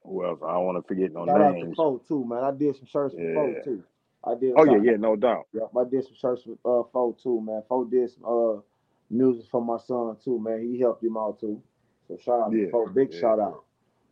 who 0.03 0.25
else? 0.25 0.39
I 0.45 0.53
don't 0.53 0.65
want 0.65 0.83
to 0.83 0.87
forget 0.87 1.11
no 1.13 1.25
Shout 1.25 1.41
out 1.41 1.51
to 1.51 1.65
names. 1.65 1.77
Too, 1.77 2.25
man. 2.25 2.43
I 2.43 2.51
did 2.51 2.75
some 2.75 2.85
shirts 2.85 3.15
for 3.15 3.33
Fo 3.33 3.61
too. 3.63 3.83
I 4.25 4.35
did. 4.35 4.53
Oh 4.57 4.65
yeah, 4.65 4.79
yeah, 4.83 4.97
no 4.97 5.15
doubt. 5.15 5.47
Yep, 5.53 5.71
I 5.77 5.83
did 5.89 6.05
some 6.05 6.15
shirts 6.15 6.45
with 6.45 6.59
uh 6.65 6.83
Fo 6.93 7.15
too, 7.21 7.41
man. 7.41 7.63
Fo 7.67 7.85
did 7.85 8.09
some 8.11 8.23
uh 8.25 8.61
music 9.09 9.45
for 9.51 9.61
my 9.63 9.77
son 9.77 10.17
too, 10.23 10.39
man. 10.39 10.61
He 10.71 10.79
helped 10.79 11.03
him 11.03 11.17
out 11.17 11.39
too. 11.39 11.61
So 12.07 12.17
shout 12.17 12.41
out 12.41 12.53
Yeah, 12.53 12.65
to 12.65 12.71
Fo. 12.71 12.87
Big 12.87 13.13
yeah. 13.13 13.19
shout 13.19 13.39
out. 13.39 13.63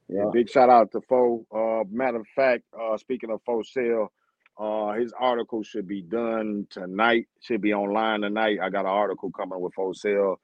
Yeah, 0.10 0.26
Yeah. 0.26 0.30
big 0.34 0.50
shout 0.50 0.70
out 0.70 0.92
to 0.92 1.02
Fo. 1.02 1.46
Uh, 1.52 1.84
matter 1.90 2.20
of 2.20 2.28
fact, 2.36 2.64
uh, 2.80 2.98
speaking 2.98 3.32
of 3.32 3.42
Fo 3.46 3.62
Sale, 3.64 4.12
uh, 4.58 4.94
his 4.94 5.14
article 5.20 5.64
should 5.64 5.88
be 5.88 6.02
done 6.02 6.68
tonight. 6.70 7.28
Should 7.42 7.62
be 7.62 7.74
online 7.74 8.22
tonight. 8.22 8.60
I 8.62 8.70
got 8.70 8.82
an 8.86 8.92
article 8.92 9.32
coming 9.32 9.60
with 9.62 9.74
Fo 9.74 9.94
Sale. 9.94 10.40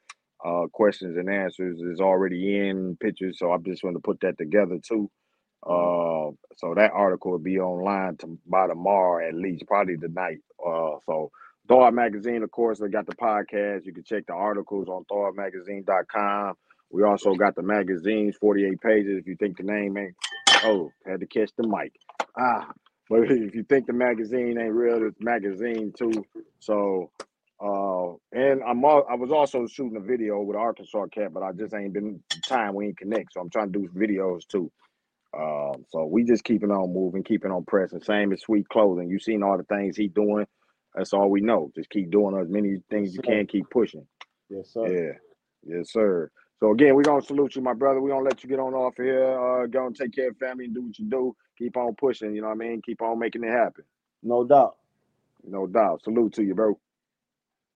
Uh, 0.46 0.68
questions 0.72 1.18
and 1.18 1.30
answers 1.30 1.82
is 1.82 2.00
already 2.00 2.58
in 2.68 2.96
pictures, 2.98 3.40
so 3.40 3.52
I'm 3.52 3.64
just 3.64 3.82
going 3.82 3.96
to 3.96 4.00
put 4.00 4.20
that 4.22 4.38
together 4.38 4.78
too. 4.82 5.10
Uh, 5.66 6.32
so 6.56 6.74
that 6.76 6.92
article 6.94 7.32
will 7.32 7.40
be 7.40 7.60
online 7.60 8.18
to, 8.18 8.38
by 8.46 8.68
tomorrow 8.68 9.28
at 9.28 9.36
least, 9.36 9.66
probably 9.68 9.98
tonight. 9.98 10.40
Uh, 10.66 10.98
so 11.06 11.32
Thawed 11.68 11.94
Magazine, 11.94 12.44
of 12.44 12.52
course, 12.52 12.80
they 12.80 12.88
got 12.88 13.06
the 13.06 13.16
podcast. 13.16 13.86
You 13.86 13.94
can 13.94 14.04
check 14.04 14.26
the 14.28 14.34
articles 14.34 14.88
on 14.88 15.04
ThawedMagazine.com. 15.06 16.56
We 16.90 17.04
also 17.04 17.36
got 17.36 17.56
the 17.56 17.64
magazines, 17.64 18.38
48 18.40 18.80
pages. 18.82 19.18
If 19.20 19.28
you 19.28 19.36
think 19.36 19.58
the 19.58 19.64
name 19.64 19.98
ain't, 19.98 20.16
oh, 20.64 20.92
had 21.06 21.20
to 21.20 21.26
catch 21.26 21.52
the 21.58 21.68
mic. 21.68 21.94
Ah, 22.38 22.72
but 23.10 23.20
if 23.32 23.54
you 23.54 23.64
think 23.64 23.88
the 23.88 23.94
magazine 23.94 24.58
ain't 24.60 24.74
real, 24.74 25.06
it's 25.06 25.18
magazine 25.20 25.94
too. 25.98 26.24
So, 26.60 27.12
uh, 27.62 28.14
and 28.32 28.62
I'm 28.64 28.84
al- 28.86 29.08
I 29.10 29.16
was 29.16 29.32
also 29.32 29.68
shooting 29.68 29.98
a 29.98 30.02
video 30.02 30.42
with 30.42 30.56
Arkansas 30.56 31.08
Cat, 31.08 31.34
but 31.34 31.44
I 31.44 31.52
just 31.52 31.74
ain't 31.74 31.94
been 31.94 32.24
time. 32.48 32.76
We 32.76 32.88
ain't 32.88 32.98
connect, 32.98 33.34
so 33.34 33.42
I'm 33.42 33.50
trying 33.50 33.72
to 33.74 33.80
do 33.80 33.90
videos 33.90 34.48
too. 34.48 34.72
Um, 35.38 35.86
so 35.90 36.06
we 36.06 36.24
just 36.24 36.44
keeping 36.44 36.72
on 36.72 36.94
moving, 36.94 37.24
keeping 37.24 37.52
on 37.52 37.66
pressing. 37.66 38.02
Same 38.02 38.34
as 38.34 38.42
Sweet 38.42 38.68
Clothing. 38.70 39.10
You 39.10 39.20
seen 39.20 39.44
all 39.44 39.58
the 39.58 39.64
things 39.64 39.98
he 39.98 40.08
doing. 40.08 40.48
That's 40.96 41.14
all 41.14 41.30
we 41.30 41.42
know. 41.42 41.72
Just 41.76 41.90
keep 41.90 42.10
doing 42.10 42.36
as 42.38 42.50
many 42.50 42.82
things 42.90 43.14
you 43.14 43.22
can. 43.22 43.46
Keep 43.46 43.70
pushing. 43.70 44.08
Yes, 44.50 44.70
sir. 44.74 44.88
Yeah. 44.88 45.76
Yes, 45.78 45.92
sir. 45.92 46.32
So 46.60 46.72
again, 46.72 46.96
we're 46.96 47.04
gonna 47.04 47.22
salute 47.22 47.56
you, 47.56 47.62
my 47.62 47.74
brother. 47.74 48.02
We're 48.02 48.10
gonna 48.10 48.26
let 48.26 48.44
you 48.44 48.50
get 48.50 48.60
on 48.60 48.74
off 48.74 48.96
here. 48.98 49.38
Uh 49.38 49.68
go 49.68 49.86
and 49.86 49.96
take 49.96 50.16
care 50.16 50.30
of 50.30 50.38
family 50.38 50.66
and 50.66 50.74
do 50.74 50.82
what 50.82 50.98
you 50.98 51.06
do. 51.06 51.36
Keep 51.58 51.78
on 51.78 51.94
pushing, 51.96 52.34
you 52.34 52.42
know 52.42 52.48
what 52.48 52.56
I 52.56 52.58
mean? 52.58 52.82
Keep 52.82 53.02
on 53.02 53.20
making 53.20 53.44
it 53.44 53.52
happen. 53.52 53.84
No 54.24 54.44
doubt. 54.44 54.78
No 55.44 55.68
doubt. 55.68 56.04
Salute 56.04 56.34
to 56.34 56.44
you, 56.44 56.56
bro. 56.56 56.80